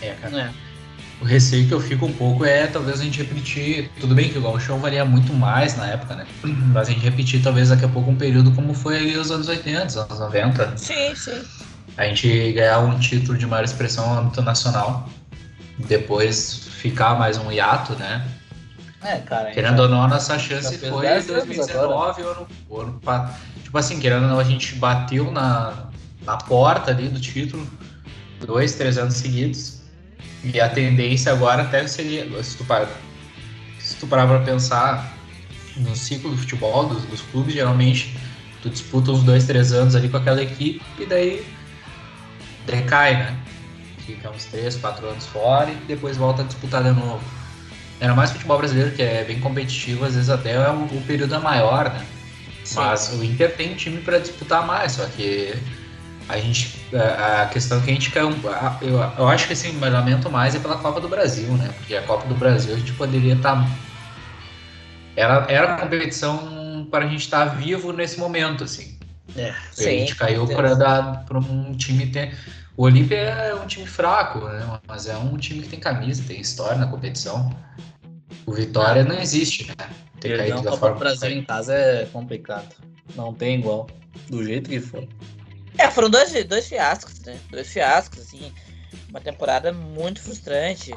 É, 0.00 0.12
cara. 0.12 0.40
É. 0.40 0.72
O 1.20 1.24
receio 1.24 1.66
que 1.68 1.74
eu 1.74 1.80
fico 1.80 2.06
um 2.06 2.12
pouco 2.12 2.44
é 2.44 2.66
talvez 2.66 3.00
a 3.00 3.04
gente 3.04 3.18
repetir. 3.18 3.90
Tudo 4.00 4.14
bem 4.14 4.28
que 4.28 4.38
o 4.38 4.42
Gauchão 4.42 4.78
valia 4.78 5.04
muito 5.04 5.32
mais 5.32 5.76
na 5.76 5.86
época, 5.86 6.16
né? 6.16 6.26
Mas 6.42 6.88
a 6.88 6.92
gente 6.92 7.04
repetir 7.04 7.42
talvez 7.42 7.68
daqui 7.68 7.84
a 7.84 7.88
pouco 7.88 8.10
um 8.10 8.16
período 8.16 8.50
como 8.52 8.74
foi 8.74 8.96
ali 8.96 9.16
os 9.16 9.30
anos 9.30 9.48
80, 9.48 9.86
os 9.86 9.96
anos 9.96 10.18
90. 10.18 10.76
Sim, 10.76 11.14
sim. 11.14 11.42
A 11.96 12.06
gente 12.06 12.52
ganhar 12.52 12.80
um 12.80 12.98
título 12.98 13.38
de 13.38 13.46
maior 13.46 13.64
expressão 13.64 14.12
no 14.12 14.20
âmbito 14.20 14.42
nacional. 14.42 15.08
Depois 15.78 16.68
ficar 16.80 17.14
mais 17.16 17.38
um 17.38 17.52
hiato, 17.52 17.94
né? 17.94 18.24
É, 19.04 19.18
cara. 19.18 19.50
Querendo 19.50 19.80
ou 19.80 19.88
não, 19.88 20.06
nossa 20.06 20.38
chance 20.38 20.78
foi 20.78 21.06
em 21.06 21.26
2019, 21.26 22.22
ano, 22.22 22.46
ano, 22.70 23.00
Tipo 23.62 23.78
assim, 23.78 23.98
querendo 23.98 24.24
ou 24.24 24.28
não, 24.28 24.38
a 24.38 24.44
gente 24.44 24.74
bateu 24.76 25.30
na, 25.32 25.88
na 26.24 26.36
porta 26.36 26.90
ali 26.90 27.08
do 27.08 27.20
título 27.20 27.66
dois, 28.46 28.74
três 28.74 28.98
anos 28.98 29.14
seguidos. 29.14 29.82
E 30.44 30.60
a 30.60 30.68
tendência 30.68 31.32
agora 31.32 31.62
até 31.62 31.86
seria, 31.86 32.26
se 32.42 32.56
tu, 32.56 32.64
para, 32.64 32.88
se 33.78 33.96
tu 33.96 34.06
parar 34.06 34.26
pra 34.26 34.40
pensar 34.40 35.16
no 35.76 35.94
ciclo 35.94 36.30
do 36.30 36.36
futebol, 36.36 36.88
dos, 36.88 37.04
dos 37.04 37.20
clubes, 37.22 37.54
geralmente 37.54 38.16
tu 38.60 38.68
disputa 38.68 39.12
uns 39.12 39.22
dois, 39.22 39.46
três 39.46 39.72
anos 39.72 39.94
ali 39.94 40.08
com 40.08 40.16
aquela 40.16 40.42
equipe 40.42 40.82
e 40.98 41.06
daí 41.06 41.46
decai, 42.66 43.16
né? 43.16 43.36
Fica 44.04 44.30
uns 44.30 44.44
três, 44.46 44.76
quatro 44.76 45.06
anos 45.08 45.26
fora 45.26 45.70
e 45.70 45.74
depois 45.86 46.16
volta 46.16 46.42
a 46.42 46.44
disputar 46.44 46.82
de 46.82 46.90
novo. 46.90 47.22
Era 48.02 48.16
mais 48.16 48.32
futebol 48.32 48.58
brasileiro, 48.58 48.90
que 48.90 49.00
é 49.00 49.22
bem 49.22 49.38
competitivo, 49.38 50.04
às 50.04 50.16
vezes 50.16 50.28
até 50.28 50.54
é 50.54 50.68
o, 50.68 50.86
o 50.86 51.02
período 51.06 51.36
é 51.36 51.38
maior, 51.38 51.84
né? 51.88 52.04
Sim. 52.64 52.74
Mas 52.74 53.12
o 53.12 53.22
Inter 53.22 53.54
tem 53.54 53.76
time 53.76 54.00
para 54.00 54.18
disputar 54.18 54.66
mais, 54.66 54.92
só 54.92 55.06
que 55.06 55.54
a 56.28 56.36
gente. 56.36 56.80
A 56.92 57.46
questão 57.46 57.80
que 57.80 57.92
a 57.92 57.94
gente 57.94 58.10
quer. 58.10 58.22
Eu, 58.22 58.32
eu 59.18 59.28
acho 59.28 59.46
que 59.46 59.52
esse 59.52 59.68
embasamento 59.68 60.28
mais 60.28 60.52
é 60.52 60.58
pela 60.58 60.78
Copa 60.78 61.00
do 61.00 61.08
Brasil, 61.08 61.52
né? 61.52 61.72
Porque 61.78 61.94
a 61.94 62.02
Copa 62.02 62.26
do 62.26 62.34
Brasil 62.34 62.74
a 62.74 62.76
gente 62.76 62.92
poderia 62.94 63.34
estar. 63.34 63.54
Tá, 63.54 63.70
era, 65.14 65.46
era 65.48 65.74
a 65.74 65.78
competição 65.78 66.88
para 66.90 67.04
a 67.04 67.08
gente 67.08 67.20
estar 67.20 67.50
tá 67.50 67.54
vivo 67.54 67.92
nesse 67.92 68.18
momento, 68.18 68.64
assim. 68.64 68.98
É, 69.36 69.54
sim, 69.70 69.86
a 69.86 69.90
gente 69.90 70.16
caiu 70.16 70.44
para 70.48 71.38
um 71.38 71.72
time 71.76 72.06
ter. 72.08 72.36
O 72.76 72.82
Olímpia 72.82 73.16
é 73.16 73.54
um 73.54 73.66
time 73.66 73.86
fraco, 73.86 74.40
né? 74.40 74.80
Mas 74.88 75.06
é 75.06 75.16
um 75.16 75.36
time 75.36 75.62
que 75.62 75.68
tem 75.68 75.78
camisa, 75.78 76.24
tem 76.26 76.40
história 76.40 76.76
na 76.78 76.88
competição. 76.88 77.54
O 78.46 78.52
Vitória 78.52 79.04
não 79.04 79.18
existe, 79.20 79.66
né? 79.68 79.90
Ter 80.20 80.36
caído 80.36 80.62
da 80.62 80.76
forma. 80.76 80.96
O 80.96 80.98
Brasil 80.98 81.30
em 81.30 81.44
casa 81.44 81.74
é 81.74 82.06
complicado. 82.06 82.74
Não 83.14 83.34
tem 83.34 83.58
igual. 83.58 83.88
Do 84.28 84.44
jeito 84.44 84.68
que 84.68 84.80
foi. 84.80 85.08
É, 85.78 85.90
foram 85.90 86.10
dois, 86.10 86.32
dois 86.44 86.68
fiascos, 86.68 87.20
né? 87.20 87.38
Dois 87.50 87.68
fiascos, 87.68 88.20
assim. 88.20 88.52
Uma 89.08 89.20
temporada 89.20 89.72
muito 89.72 90.20
frustrante. 90.20 90.94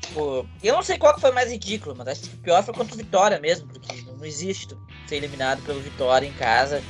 Tipo, 0.00 0.46
eu 0.62 0.74
não 0.74 0.82
sei 0.82 0.98
qual 0.98 1.14
que 1.14 1.20
foi 1.20 1.32
mais 1.32 1.50
ridículo, 1.50 1.94
mas 1.96 2.08
acho 2.08 2.20
que 2.22 2.36
o 2.36 2.38
pior 2.38 2.62
foi 2.62 2.74
contra 2.74 2.94
o 2.94 2.98
Vitória 2.98 3.38
mesmo, 3.38 3.68
porque 3.68 4.02
não 4.02 4.24
existe 4.24 4.76
ser 5.06 5.16
eliminado 5.16 5.62
pelo 5.62 5.80
Vitória 5.80 6.26
em 6.26 6.32
casa 6.32 6.82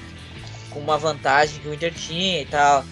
com 0.75 0.81
uma 0.81 0.99
vantagem 0.99 1.61
que 1.61 1.69
o 1.69 1.73
Inter 1.73 1.95
tinha 1.95 2.43
e 2.43 2.47
tal. 2.47 2.85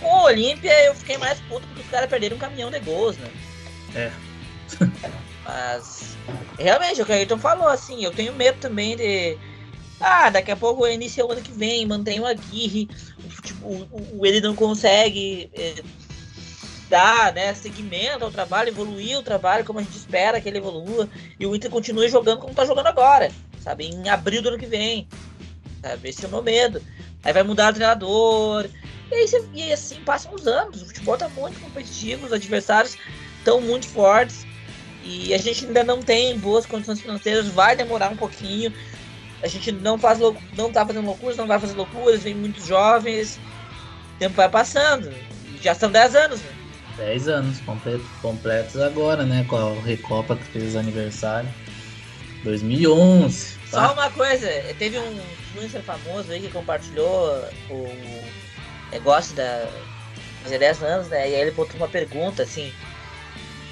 Com 0.00 0.06
o 0.06 0.24
Olímpia 0.24 0.72
eu 0.84 0.94
fiquei 0.94 1.18
mais 1.18 1.38
puto 1.40 1.66
porque 1.68 1.82
os 1.82 1.88
caras 1.88 2.08
perderam 2.08 2.36
um 2.36 2.40
caminhão 2.40 2.70
de 2.70 2.80
gols, 2.80 3.16
né? 3.18 3.30
É. 3.94 4.12
Mas 5.44 6.16
realmente, 6.58 7.00
o 7.00 7.06
que 7.06 7.12
o 7.12 7.14
Ayrton 7.14 7.38
falou, 7.38 7.68
assim, 7.68 8.04
eu 8.04 8.10
tenho 8.10 8.34
medo 8.34 8.58
também 8.60 8.96
de. 8.96 9.36
Ah, 10.00 10.28
daqui 10.28 10.50
a 10.50 10.56
pouco 10.56 10.86
inicia 10.86 11.24
o 11.24 11.32
ano 11.32 11.40
que 11.40 11.52
vem, 11.52 11.86
mantém 11.86 12.20
o 12.20 12.26
Aguirre, 12.26 12.88
o, 13.62 13.72
o, 13.72 14.18
o, 14.18 14.26
ele 14.26 14.42
não 14.42 14.54
consegue 14.54 15.50
é, 15.54 15.82
dar 16.90 17.32
né, 17.32 17.54
seguimento 17.54 18.24
ao 18.24 18.30
trabalho, 18.30 18.68
evoluir 18.68 19.18
o 19.18 19.22
trabalho 19.22 19.64
como 19.64 19.78
a 19.78 19.82
gente 19.82 19.96
espera 19.96 20.38
que 20.38 20.48
ele 20.48 20.58
evolua, 20.58 21.08
e 21.40 21.46
o 21.46 21.56
Inter 21.56 21.70
continue 21.70 22.10
jogando 22.10 22.40
como 22.40 22.54
tá 22.54 22.66
jogando 22.66 22.88
agora, 22.88 23.30
sabe? 23.60 23.86
Em 23.86 24.08
abril 24.10 24.42
do 24.42 24.50
ano 24.50 24.58
que 24.58 24.66
vem. 24.66 25.08
Sabe? 25.82 26.08
Esse 26.08 26.24
é 26.24 26.28
o 26.28 26.30
meu 26.30 26.42
medo. 26.42 26.82
Aí 27.24 27.32
vai 27.32 27.42
mudar 27.42 27.70
o 27.70 27.74
treinador. 27.74 28.68
E, 29.10 29.14
aí, 29.14 29.26
e 29.54 29.72
assim 29.72 30.00
passam 30.04 30.34
os 30.34 30.46
anos. 30.46 30.82
O 30.82 30.86
futebol 30.86 31.16
tá 31.16 31.28
muito 31.28 31.58
competitivo, 31.60 32.26
os 32.26 32.32
adversários 32.32 32.96
estão 33.38 33.60
muito 33.60 33.86
fortes. 33.88 34.46
E 35.06 35.32
a 35.32 35.38
gente 35.38 35.66
ainda 35.66 35.84
não 35.84 36.02
tem 36.02 36.36
boas 36.36 36.66
condições 36.66 37.00
financeiras, 37.00 37.46
vai 37.46 37.76
demorar 37.76 38.10
um 38.10 38.16
pouquinho. 38.16 38.72
A 39.40 39.46
gente 39.46 39.70
não 39.70 39.96
faz 39.96 40.18
não 40.56 40.72
tá 40.72 40.84
fazendo 40.84 41.06
loucuras, 41.06 41.36
não 41.36 41.46
vai 41.46 41.60
fazer 41.60 41.74
loucuras, 41.74 42.22
vem 42.22 42.34
muitos 42.34 42.66
jovens. 42.66 43.38
O 44.16 44.18
tempo 44.18 44.34
vai 44.34 44.48
passando. 44.48 45.14
Já 45.62 45.74
são 45.74 45.90
10 45.90 46.16
anos, 46.16 46.40
né? 46.40 46.50
10 46.96 47.28
anos 47.28 47.60
completos, 47.60 48.06
completos 48.20 48.80
agora, 48.80 49.24
né? 49.24 49.46
Com 49.48 49.56
a 49.56 49.80
Recopa 49.80 50.34
que 50.34 50.44
fez 50.44 50.74
aniversário. 50.74 51.48
2011. 52.42 53.58
Tá? 53.70 53.88
Só 53.88 53.92
uma 53.92 54.10
coisa, 54.10 54.48
teve 54.78 54.98
um 54.98 55.12
influencer 55.12 55.82
famoso 55.82 56.32
aí 56.32 56.40
que 56.40 56.48
compartilhou 56.48 57.44
o 57.70 57.88
negócio 58.90 59.34
da 59.36 59.68
fazer 60.42 60.58
10 60.58 60.82
anos, 60.82 61.08
né? 61.08 61.28
E 61.28 61.34
aí 61.34 61.40
ele 61.42 61.50
botou 61.50 61.76
uma 61.76 61.88
pergunta 61.88 62.42
assim: 62.44 62.72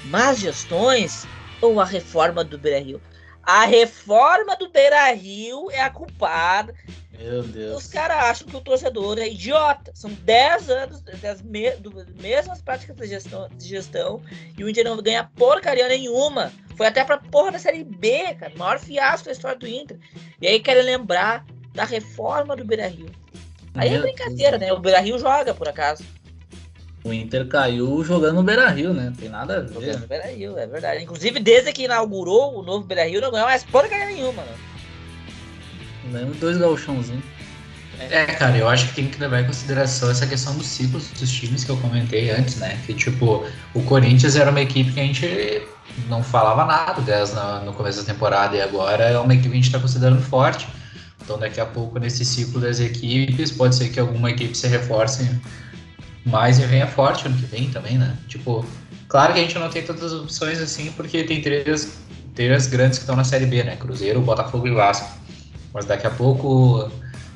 más 0.05 0.39
gestões 0.39 1.25
ou 1.61 1.79
a 1.79 1.85
reforma 1.85 2.43
do 2.43 2.57
Beira 2.57 2.79
Rio? 2.79 3.01
A 3.43 3.65
reforma 3.65 4.55
do 4.55 4.69
Beira 4.69 5.11
Rio 5.13 5.69
é 5.69 5.81
a 5.81 5.89
culpada. 5.89 6.73
Meu 7.17 7.43
Deus. 7.43 7.83
Os 7.83 7.87
caras 7.87 8.17
acham 8.17 8.47
que 8.47 8.55
o 8.57 8.61
torcedor 8.61 9.19
é 9.19 9.27
idiota. 9.27 9.91
São 9.93 10.11
10 10.11 10.69
anos 10.69 11.01
das 11.21 11.41
me 11.41 11.71
mesmas 12.19 12.61
práticas 12.61 12.95
de 12.95 13.07
gestão, 13.07 13.47
de 13.49 13.67
gestão 13.67 14.21
e 14.57 14.63
o 14.63 14.69
Inter 14.69 14.83
não 14.83 14.97
ganha 14.97 15.29
porcaria 15.35 15.87
nenhuma. 15.87 16.51
Foi 16.75 16.87
até 16.87 17.03
pra 17.03 17.17
porra 17.17 17.51
da 17.51 17.59
Série 17.59 17.83
B, 17.83 18.33
cara. 18.35 18.53
O 18.53 18.59
maior 18.59 18.79
fiasco 18.79 19.27
da 19.27 19.31
história 19.31 19.57
do 19.57 19.67
Inter. 19.67 19.97
E 20.41 20.47
aí 20.47 20.59
querem 20.59 20.83
lembrar 20.83 21.45
da 21.73 21.85
reforma 21.85 22.55
do 22.55 22.65
Beira 22.65 22.87
Rio. 22.87 23.09
Aí 23.75 23.93
é 23.93 23.99
brincadeira, 23.99 24.57
né? 24.57 24.71
O 24.73 24.79
Beira 24.79 24.99
Rio 24.99 25.19
joga, 25.19 25.53
por 25.53 25.67
acaso. 25.67 26.03
O 27.05 27.13
Inter 27.13 27.47
caiu 27.47 28.03
jogando 28.03 28.37
no 28.37 28.43
Beira 28.43 28.67
Rio, 28.67 28.91
né? 28.91 29.13
Tem 29.15 29.29
nada 29.29 29.57
a 29.57 29.61
ver. 29.61 29.73
Jogando 29.75 29.99
no 29.99 30.07
Beira 30.07 30.25
Rio, 30.25 30.57
é 30.57 30.65
verdade. 30.65 31.03
Inclusive, 31.03 31.39
desde 31.39 31.71
que 31.71 31.83
inaugurou 31.83 32.57
o 32.57 32.63
novo 32.63 32.83
Beira 32.83 33.07
Rio, 33.07 33.21
não 33.21 33.29
ganhou 33.29 33.45
mais 33.45 33.63
porcaria 33.63 34.07
nenhuma, 34.07 34.41
né? 34.41 34.55
Ganhamos 36.11 36.37
dois 36.37 36.57
galchãozinhos. 36.57 37.23
É, 37.99 38.25
cara, 38.25 38.57
eu 38.57 38.67
acho 38.67 38.87
que 38.87 38.95
tem 38.95 39.07
que 39.07 39.19
levar 39.19 39.41
em 39.41 39.45
consideração 39.45 40.09
essa 40.09 40.25
questão 40.25 40.57
dos 40.57 40.65
ciclos 40.65 41.07
dos 41.11 41.31
times 41.31 41.63
que 41.63 41.69
eu 41.69 41.77
comentei 41.77 42.31
antes, 42.31 42.55
né? 42.57 42.75
Que, 42.87 42.93
tipo, 42.95 43.45
o 43.75 43.83
Corinthians 43.83 44.35
era 44.35 44.49
uma 44.49 44.61
equipe 44.61 44.91
que 44.91 44.99
a 44.99 45.03
gente 45.03 45.67
não 46.09 46.23
falava 46.23 46.65
nada 46.65 47.01
delas 47.03 47.35
no, 47.35 47.65
no 47.65 47.73
começo 47.73 47.99
da 47.99 48.13
temporada 48.13 48.55
e 48.55 48.61
agora 48.61 49.03
é 49.03 49.19
uma 49.19 49.31
equipe 49.31 49.49
que 49.49 49.53
a 49.53 49.57
gente 49.57 49.67
está 49.67 49.79
considerando 49.79 50.23
forte. 50.23 50.67
Então, 51.23 51.37
daqui 51.37 51.61
a 51.61 51.65
pouco, 51.67 51.99
nesse 51.99 52.25
ciclo 52.25 52.59
das 52.59 52.79
equipes, 52.79 53.51
pode 53.51 53.75
ser 53.75 53.89
que 53.89 53.99
alguma 53.99 54.31
equipe 54.31 54.57
se 54.57 54.67
reforce 54.67 55.29
mais 56.25 56.59
e 56.59 56.65
venha 56.65 56.87
forte 56.87 57.27
ano 57.27 57.37
que 57.37 57.45
vem 57.45 57.69
também, 57.69 57.97
né? 57.97 58.15
Tipo, 58.27 58.65
claro 59.07 59.33
que 59.33 59.39
a 59.39 59.43
gente 59.43 59.57
não 59.59 59.69
tem 59.69 59.83
tantas 59.83 60.11
opções 60.11 60.59
assim, 60.59 60.91
porque 60.93 61.23
tem 61.23 61.41
três, 61.41 61.99
três 62.33 62.67
grandes 62.67 62.97
que 62.97 63.03
estão 63.03 63.15
na 63.15 63.23
Série 63.23 63.45
B, 63.45 63.63
né? 63.63 63.75
Cruzeiro, 63.75 64.19
Botafogo 64.21 64.67
e 64.67 64.71
Vasco. 64.71 65.07
Mas 65.73 65.85
daqui 65.85 66.07
a 66.07 66.11
pouco 66.11 66.89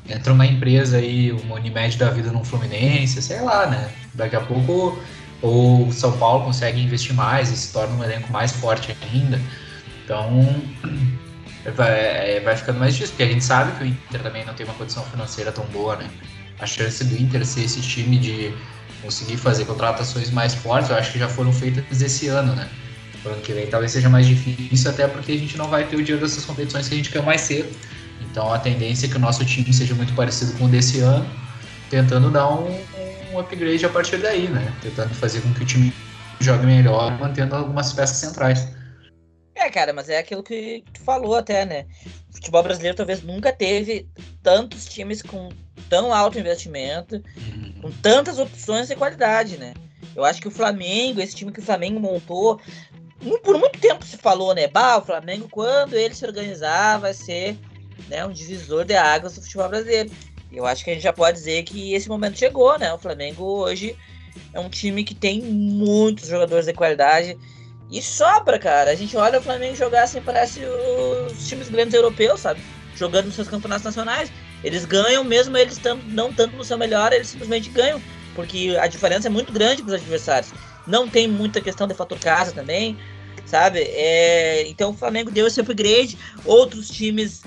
entra 0.09 0.33
uma 0.33 0.45
empresa 0.45 0.97
aí, 0.97 1.31
uma 1.31 1.55
Unimed 1.55 1.97
da 1.97 2.09
vida 2.09 2.31
no 2.31 2.43
Fluminense, 2.43 3.21
sei 3.21 3.41
lá, 3.41 3.67
né? 3.67 3.91
Daqui 4.15 4.35
a 4.35 4.41
pouco 4.41 4.97
o 5.41 5.89
São 5.91 6.17
Paulo 6.17 6.45
consegue 6.45 6.81
investir 6.81 7.13
mais 7.13 7.51
e 7.51 7.55
se 7.55 7.71
torna 7.71 7.95
um 7.95 8.03
elenco 8.03 8.31
mais 8.31 8.51
forte 8.51 8.95
ainda. 9.13 9.39
Então 10.03 10.29
vai, 11.75 11.91
é, 11.91 12.41
vai 12.43 12.55
ficando 12.55 12.79
mais 12.79 12.93
difícil, 12.93 13.15
porque 13.15 13.29
a 13.29 13.33
gente 13.33 13.43
sabe 13.43 13.77
que 13.77 13.83
o 13.83 13.87
Inter 13.87 14.23
também 14.23 14.43
não 14.45 14.53
tem 14.53 14.65
uma 14.65 14.75
condição 14.75 15.03
financeira 15.03 15.51
tão 15.51 15.65
boa, 15.65 15.95
né? 15.95 16.09
A 16.59 16.65
chance 16.65 17.03
do 17.03 17.15
Inter 17.21 17.45
ser 17.45 17.65
esse 17.65 17.81
time 17.81 18.17
de 18.17 18.53
conseguir 19.01 19.37
fazer 19.37 19.65
contratações 19.65 20.29
mais 20.29 20.53
fortes, 20.53 20.89
eu 20.89 20.95
acho 20.95 21.11
que 21.11 21.19
já 21.19 21.27
foram 21.27 21.51
feitas 21.51 22.01
esse 22.01 22.27
ano, 22.27 22.53
né? 22.55 22.67
O 23.23 23.29
ano 23.29 23.41
que 23.41 23.51
vem 23.53 23.67
talvez 23.67 23.91
seja 23.91 24.09
mais 24.09 24.25
difícil, 24.25 24.89
até 24.89 25.07
porque 25.07 25.31
a 25.31 25.37
gente 25.37 25.57
não 25.57 25.67
vai 25.67 25.85
ter 25.85 25.95
o 25.95 26.03
dinheiro 26.03 26.25
dessas 26.25 26.45
competições 26.45 26.87
que 26.87 26.93
a 26.93 26.97
gente 26.97 27.09
quer 27.09 27.21
mais 27.21 27.41
cedo. 27.41 27.69
Então 28.21 28.53
a 28.53 28.59
tendência 28.59 29.07
é 29.07 29.09
que 29.09 29.15
o 29.15 29.19
nosso 29.19 29.43
time 29.45 29.73
seja 29.73 29.93
muito 29.95 30.13
parecido 30.13 30.53
com 30.53 30.65
o 30.65 30.67
desse 30.67 30.99
ano, 30.99 31.25
tentando 31.89 32.29
dar 32.29 32.49
um, 32.49 32.79
um 33.33 33.39
upgrade 33.39 33.85
a 33.85 33.89
partir 33.89 34.17
daí, 34.17 34.47
né? 34.47 34.71
Tentando 34.81 35.13
fazer 35.15 35.41
com 35.41 35.53
que 35.53 35.63
o 35.63 35.65
time 35.65 35.93
jogue 36.39 36.65
melhor, 36.65 37.17
mantendo 37.19 37.55
algumas 37.55 37.91
peças 37.93 38.17
centrais. 38.17 38.67
É, 39.59 39.69
cara, 39.69 39.91
mas 39.91 40.07
é 40.07 40.17
aquilo 40.17 40.41
que 40.41 40.85
tu 40.93 41.01
falou 41.01 41.35
até, 41.35 41.65
né? 41.65 41.85
O 42.29 42.35
futebol 42.35 42.63
brasileiro 42.63 42.95
talvez 42.95 43.21
nunca 43.21 43.51
teve 43.51 44.07
tantos 44.41 44.85
times 44.85 45.21
com 45.21 45.49
tão 45.89 46.13
alto 46.13 46.39
investimento, 46.39 47.21
uhum. 47.35 47.81
com 47.81 47.91
tantas 47.91 48.39
opções 48.39 48.87
de 48.87 48.95
qualidade, 48.95 49.57
né? 49.57 49.73
Eu 50.15 50.23
acho 50.23 50.41
que 50.41 50.47
o 50.47 50.51
Flamengo, 50.51 51.19
esse 51.19 51.35
time 51.35 51.51
que 51.51 51.59
o 51.59 51.63
Flamengo 51.63 51.99
montou, 51.99 52.59
por 53.43 53.57
muito 53.57 53.79
tempo 53.79 54.05
se 54.05 54.17
falou, 54.17 54.55
né? 54.55 54.67
Bah, 54.67 54.97
o 54.97 55.05
Flamengo, 55.05 55.49
quando 55.51 55.93
ele 55.93 56.15
se 56.15 56.25
organizar, 56.25 56.97
vai 56.97 57.13
ser 57.13 57.57
né, 58.07 58.25
um 58.25 58.31
divisor 58.31 58.85
de 58.85 58.95
águas 58.95 59.35
do 59.35 59.41
futebol 59.41 59.67
brasileiro. 59.67 60.09
Eu 60.49 60.65
acho 60.65 60.85
que 60.85 60.91
a 60.91 60.93
gente 60.93 61.03
já 61.03 61.13
pode 61.13 61.37
dizer 61.37 61.63
que 61.63 61.93
esse 61.93 62.07
momento 62.07 62.39
chegou, 62.39 62.79
né? 62.79 62.93
O 62.93 62.97
Flamengo 62.97 63.43
hoje 63.43 63.93
é 64.53 64.59
um 64.59 64.69
time 64.69 65.03
que 65.03 65.13
tem 65.13 65.41
muitos 65.41 66.29
jogadores 66.29 66.65
de 66.65 66.73
qualidade 66.73 67.37
e 67.91 68.01
sobra, 68.01 68.59
cara. 68.59 68.91
A 68.91 68.95
gente 68.95 69.17
olha 69.17 69.39
o 69.39 69.41
Flamengo 69.41 69.75
jogar 69.75 70.03
assim, 70.03 70.21
parece 70.21 70.61
os 70.63 71.47
times 71.47 71.69
grandes 71.69 71.93
europeus, 71.93 72.41
sabe? 72.41 72.61
Jogando 72.95 73.25
nos 73.25 73.35
seus 73.35 73.47
campeonatos 73.47 73.83
nacionais. 73.83 74.31
Eles 74.63 74.85
ganham, 74.85 75.23
mesmo 75.23 75.57
eles 75.57 75.73
estando 75.73 76.03
não 76.05 76.31
tanto 76.31 76.55
no 76.55 76.63
seu 76.63 76.77
melhor, 76.77 77.11
eles 77.13 77.27
simplesmente 77.27 77.69
ganham. 77.69 78.01
Porque 78.35 78.77
a 78.79 78.87
diferença 78.87 79.27
é 79.27 79.31
muito 79.31 79.51
grande 79.51 79.81
para 79.81 79.95
os 79.95 80.01
adversários. 80.01 80.53
Não 80.85 81.07
tem 81.07 81.27
muita 81.27 81.61
questão 81.61 81.87
de 81.87 81.93
fator 81.93 82.19
casa 82.19 82.51
também, 82.51 82.97
sabe? 83.45 83.79
É, 83.79 84.67
então 84.67 84.91
o 84.91 84.93
Flamengo 84.93 85.31
deu 85.31 85.47
esse 85.47 85.59
upgrade. 85.59 86.17
Outros 86.45 86.89
times 86.89 87.41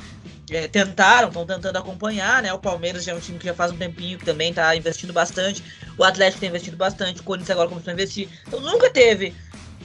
é, 0.51 0.66
tentaram, 0.66 1.28
estão 1.28 1.47
tentando 1.47 1.76
acompanhar, 1.76 2.43
né? 2.43 2.53
O 2.53 2.59
Palmeiras 2.59 3.05
já 3.05 3.12
é 3.12 3.14
um 3.14 3.20
time 3.20 3.38
que 3.38 3.47
já 3.47 3.55
faz 3.55 3.70
um 3.70 3.76
tempinho 3.76 4.18
que 4.18 4.24
também 4.24 4.51
está 4.51 4.74
investindo 4.74 5.12
bastante. 5.12 5.62
O 5.97 6.03
Atlético 6.03 6.40
tem 6.40 6.49
investido 6.49 6.76
bastante, 6.76 7.20
o 7.20 7.24
Corinthians 7.24 7.51
agora 7.51 7.68
começou 7.68 7.90
a 7.90 7.95
investir. 7.95 8.28
Então 8.47 8.61
nunca 8.61 8.90
teve 8.90 9.34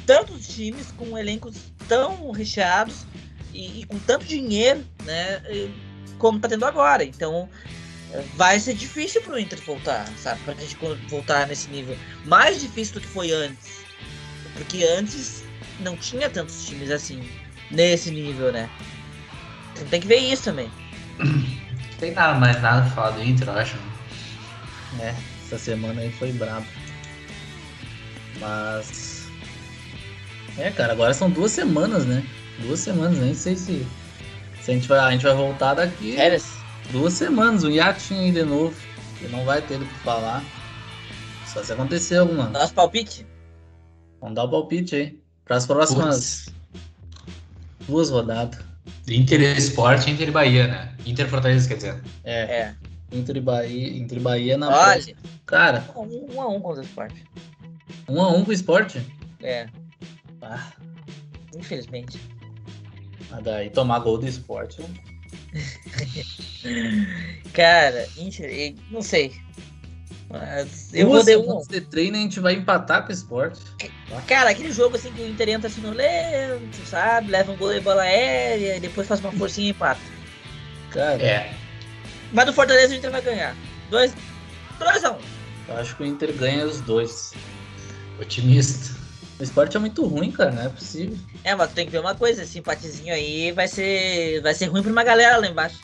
tantos 0.08 0.48
times 0.48 0.92
com 0.98 1.16
elencos 1.16 1.56
tão 1.88 2.32
recheados 2.32 3.06
e, 3.54 3.82
e 3.82 3.86
com 3.86 4.00
tanto 4.00 4.26
dinheiro, 4.26 4.84
né? 5.04 5.44
Como 6.18 6.38
está 6.38 6.48
tendo 6.48 6.66
agora. 6.66 7.04
Então 7.04 7.48
vai 8.36 8.60
ser 8.60 8.74
difícil 8.74 9.22
para 9.22 9.34
o 9.34 9.40
Inter 9.40 9.60
voltar, 9.62 10.08
sabe? 10.18 10.42
Para 10.42 10.54
a 10.54 10.58
gente 10.58 10.78
voltar 11.10 11.46
nesse 11.48 11.70
nível. 11.70 11.96
Mais 12.26 12.60
difícil 12.60 12.96
do 12.96 13.02
que 13.02 13.08
foi 13.08 13.32
antes. 13.32 13.86
Porque 14.54 14.84
antes 14.84 15.44
não 15.82 15.96
tinha 15.96 16.30
tantos 16.30 16.66
times 16.66 16.90
assim, 16.90 17.22
nesse 17.70 18.10
nível, 18.10 18.52
né? 18.52 18.70
tem 19.92 20.02
que 20.02 20.08
ver 20.08 20.18
isso 20.18 20.46
também. 20.46 20.72
Não 21.20 22.00
tem 22.00 22.12
nada 22.12 22.40
mais 22.40 22.62
nada 22.62 22.82
pra 22.82 22.92
falar 22.92 23.10
do 23.12 23.24
Inter, 23.24 23.48
eu 23.48 23.54
acho. 23.54 23.78
É, 25.00 25.14
essa 25.46 25.58
semana 25.58 26.02
aí 26.02 26.12
foi 26.12 26.32
brabo. 26.32 26.66
Mas. 28.40 29.07
É, 30.58 30.72
cara, 30.72 30.94
agora 30.94 31.14
são 31.14 31.30
duas 31.30 31.52
semanas, 31.52 32.06
né? 32.06 32.24
Duas 32.60 32.80
semanas, 32.80 33.18
nem 33.20 33.34
sei 33.34 33.56
se. 33.56 33.86
Se 34.62 34.72
a 34.72 34.74
gente 34.74 34.88
vai, 34.88 35.00
a 35.00 35.12
gente 35.12 35.24
vai 35.24 35.34
voltar 35.36 35.76
daqui. 35.76 36.14
Férias? 36.16 36.46
Duas 36.92 37.14
semanas, 37.14 37.64
um 37.64 37.70
hiatinho 37.70 38.22
aí 38.22 38.32
de 38.32 38.44
novo. 38.44 38.76
Que 39.20 39.28
não 39.28 39.46
vai 39.46 39.62
ter 39.62 39.76
o 39.76 39.86
que 39.86 39.94
falar. 40.00 40.44
Só 41.46 41.64
se 41.64 41.72
acontecer 41.74 42.18
alguma. 42.18 42.50
Nosso 42.50 42.74
palpite? 42.74 43.26
Vamos 44.20 44.36
dar 44.36 44.44
o 44.46 44.50
palpite 44.50 44.96
aí. 44.96 45.20
Para 45.46 45.58
as 45.58 45.66
próximas 45.66 46.46
Putz. 46.46 46.56
duas 47.88 48.10
rodadas. 48.10 48.60
Inter 49.08 49.40
Esporte 49.58 50.10
Inter 50.12 50.32
Bahia, 50.32 50.68
né? 50.68 50.94
Inter 51.06 51.28
Fortaleza, 51.30 51.68
quer 51.68 51.76
dizer. 51.76 52.02
É. 52.24 52.42
é. 52.42 52.76
Inter 53.12 53.38
e 53.38 53.42
Bahia, 53.42 53.98
Inter 53.98 54.18
e 54.18 54.22
Bahia 54.22 54.58
na 54.58 54.68
Olha. 54.68 54.94
próxima. 54.94 55.18
Cara, 55.46 55.86
Um, 55.96 56.36
um 56.36 56.42
a 56.42 56.48
um 56.50 56.60
contra 56.60 56.82
o 56.82 56.86
Sport. 56.86 57.14
um 58.10 58.22
a 58.22 58.30
um 58.32 58.44
com 58.44 58.50
o 58.52 58.54
esporte. 58.54 59.02
É, 59.42 59.68
Ah, 60.50 60.72
infelizmente. 61.56 62.20
mas 63.30 63.44
daí 63.44 63.70
tomar 63.70 64.00
gol 64.00 64.18
do 64.18 64.28
esporte. 64.28 64.82
Cara, 67.54 68.08
Inter, 68.18 68.50
e- 68.50 68.76
não 68.92 69.02
sei. 69.02 69.34
Mas 70.30 70.94
eu 70.94 71.08
vou 71.10 71.24
de 71.24 71.38
um. 71.38 71.62
treino 71.90 72.18
a 72.18 72.20
gente 72.20 72.40
vai 72.42 72.54
empatar 72.54 73.04
com 73.04 73.10
o 73.10 73.14
esporte. 73.14 73.62
Cara, 74.28 74.50
aquele 74.50 74.74
jogo 74.74 74.98
assim 74.98 75.12
que 75.14 75.22
o 75.22 75.28
Inter 75.28 75.50
entra 75.50 75.70
assim 75.70 75.80
no 75.80 75.92
lento, 75.92 76.78
sabe? 76.86 77.32
Leva 77.32 77.52
um 77.54 77.56
gol 77.56 77.74
de 77.74 77.80
bola 77.80 78.02
aérea 78.02 78.76
e 78.76 78.80
depois 78.80 79.08
faz 79.08 79.22
uma 79.22 79.32
forcinha 79.32 79.68
e 79.68 79.72
empata. 79.72 80.02
Cara, 80.92 81.22
É. 81.24 81.54
Mas 82.34 82.46
do 82.46 82.52
Fortaleza 82.54 82.94
o 82.94 82.98
Inter 82.98 83.10
vai 83.12 83.22
ganhar. 83.22 83.56
2 83.90 84.14
dois 84.80 85.04
a 85.06 85.12
1 85.12 85.16
um. 85.16 85.20
eu 85.70 85.78
acho 85.78 85.96
que 85.96 86.04
o 86.04 86.06
Inter 86.06 86.34
ganha 86.34 86.66
os 86.66 86.82
dois. 86.82 87.34
Otimista. 88.20 88.97
O 89.40 89.44
esporte 89.44 89.78
é 89.78 89.80
muito 89.80 90.06
ruim, 90.06 90.32
cara, 90.32 90.52
não 90.52 90.64
é 90.64 90.70
possível. 90.70 91.18
É, 91.44 91.54
mas 91.54 91.70
tu 91.70 91.76
tem 91.76 91.86
que 91.86 91.92
ver 91.92 92.00
uma 92.00 92.16
coisa, 92.16 92.42
esse 92.42 92.58
empatezinho 92.58 93.14
aí 93.14 93.52
vai 93.52 93.68
ser, 93.68 94.42
vai 94.42 94.54
ser 94.54 94.66
ruim 94.66 94.82
pra 94.82 94.92
uma 94.92 95.04
galera 95.04 95.38
lá 95.38 95.48
embaixo. 95.48 95.80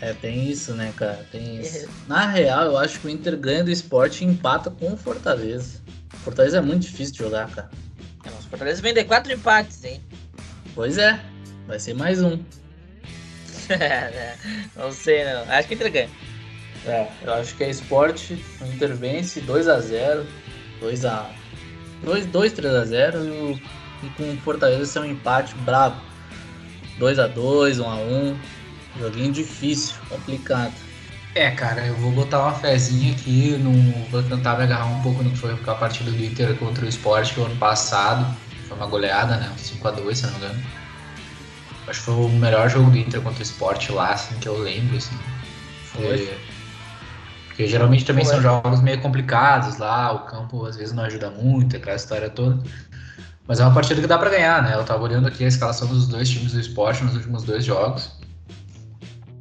É, 0.00 0.12
tem 0.12 0.48
isso, 0.48 0.74
né, 0.74 0.92
cara? 0.96 1.26
Tem 1.32 1.60
isso. 1.60 1.88
Na 2.06 2.26
real, 2.26 2.66
eu 2.66 2.78
acho 2.78 3.00
que 3.00 3.06
o 3.06 3.10
Inter 3.10 3.36
ganha 3.36 3.64
do 3.64 3.70
esporte 3.70 4.24
e 4.24 4.26
empata 4.26 4.70
com 4.70 4.92
o 4.92 4.96
Fortaleza. 4.96 5.80
O 6.14 6.16
Fortaleza 6.18 6.58
é 6.58 6.60
muito 6.60 6.82
difícil 6.82 7.12
de 7.12 7.18
jogar, 7.18 7.50
cara. 7.50 7.70
É, 8.24 8.30
mas 8.30 8.44
o 8.44 8.48
Fortaleza 8.48 8.82
vem 8.82 8.94
de 8.94 9.04
quatro 9.04 9.32
empates, 9.32 9.84
hein? 9.84 10.00
Pois 10.74 10.98
é, 10.98 11.20
vai 11.66 11.80
ser 11.80 11.94
mais 11.94 12.22
um. 12.22 12.38
não 14.76 14.92
sei 14.92 15.24
não. 15.24 15.42
Acho 15.42 15.68
que 15.68 15.74
o 15.74 15.76
Inter 15.76 15.92
ganha. 15.92 16.10
É, 16.86 17.08
eu 17.22 17.34
acho 17.34 17.56
que 17.56 17.64
é 17.64 17.70
esporte, 17.70 18.44
o 18.60 18.64
Inter 18.66 18.94
vence 18.94 19.40
2x0, 19.40 20.24
2x. 20.80 21.41
2, 22.04 22.26
2 22.26 22.52
3x0 22.52 23.24
e, 23.24 23.30
o- 23.30 23.60
e 24.02 24.08
com 24.10 24.32
o 24.32 24.36
Fortaleza 24.38 24.84
ser 24.86 25.00
um 25.00 25.04
empate 25.04 25.54
brabo. 25.56 25.96
2x2, 26.98 27.78
1x1. 27.78 28.36
Joguinho 28.98 29.32
difícil, 29.32 29.94
complicado. 30.08 30.72
É, 31.34 31.50
cara, 31.50 31.86
eu 31.86 31.94
vou 31.96 32.10
botar 32.12 32.40
uma 32.42 32.52
fezinha 32.52 33.12
aqui, 33.14 33.56
no, 33.58 33.72
vou 34.10 34.22
tentar 34.22 34.56
me 34.58 34.64
agarrar 34.64 34.84
um 34.84 35.00
pouco 35.00 35.22
no 35.22 35.30
que 35.30 35.38
foi 35.38 35.52
a 35.52 35.74
partida 35.74 36.10
do 36.10 36.22
Inter 36.22 36.54
contra 36.56 36.84
o 36.84 36.88
Sport 36.88 37.32
que 37.32 37.40
o 37.40 37.44
ano 37.46 37.56
passado. 37.56 38.26
Foi 38.68 38.76
uma 38.76 38.86
goleada, 38.86 39.36
né? 39.38 39.50
5x2, 39.56 40.14
se 40.18 40.26
não 40.26 40.32
me 40.32 40.38
engano. 40.38 40.62
Acho 41.88 41.98
que 42.00 42.04
foi 42.04 42.14
o 42.14 42.28
melhor 42.28 42.68
jogo 42.68 42.90
do 42.90 42.98
Inter 42.98 43.20
contra 43.22 43.38
o 43.40 43.42
Sport 43.42 43.88
lá, 43.90 44.12
assim, 44.12 44.34
que 44.38 44.46
eu 44.48 44.58
lembro, 44.58 44.96
assim. 44.96 45.16
Foi. 45.86 46.18
Foi. 46.18 46.38
Porque 47.52 47.66
geralmente 47.66 48.04
também 48.06 48.24
são 48.24 48.40
jogos 48.40 48.80
meio 48.80 48.98
complicados 49.02 49.76
lá, 49.76 50.10
o 50.10 50.20
campo 50.20 50.64
às 50.64 50.74
vezes 50.76 50.94
não 50.94 51.04
ajuda 51.04 51.30
muito, 51.30 51.76
aquela 51.76 51.96
história 51.96 52.30
toda. 52.30 52.62
Mas 53.46 53.60
é 53.60 53.64
uma 53.64 53.74
partida 53.74 54.00
que 54.00 54.06
dá 54.06 54.16
pra 54.16 54.30
ganhar, 54.30 54.62
né? 54.62 54.74
Eu 54.74 54.84
tava 54.84 55.02
olhando 55.02 55.28
aqui 55.28 55.44
a 55.44 55.48
escalação 55.48 55.86
dos 55.86 56.08
dois 56.08 56.30
times 56.30 56.52
do 56.52 56.60
esporte 56.60 57.04
nos 57.04 57.14
últimos 57.14 57.42
dois 57.42 57.62
jogos. 57.62 58.10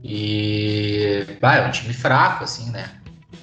E. 0.03 1.25
Bah, 1.39 1.55
é 1.57 1.67
um 1.67 1.71
time 1.71 1.93
fraco, 1.93 2.43
assim, 2.43 2.69
né? 2.71 2.89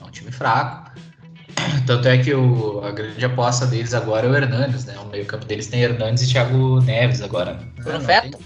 É 0.01 0.05
um 0.05 0.11
time 0.11 0.31
fraco. 0.31 0.91
Tanto 1.87 2.07
é 2.09 2.19
que 2.19 2.35
o, 2.35 2.85
a 2.85 2.91
grande 2.91 3.25
aposta 3.25 3.67
deles 3.67 3.95
agora 3.95 4.27
é 4.27 4.31
o 4.31 4.35
Hernandes, 4.37 4.85
né? 4.85 4.99
O 4.99 5.07
meio-campo 5.07 5.47
deles 5.47 5.69
tem 5.69 5.81
Hernandes 5.81 6.25
e 6.25 6.33
Thiago 6.33 6.81
Neves 6.83 7.23
agora. 7.23 7.55
né? 7.55 7.61
Ah, 7.81 7.83
no 7.85 7.93
não 7.95 8.01
Feta? 8.01 8.23
tem- 8.29 8.41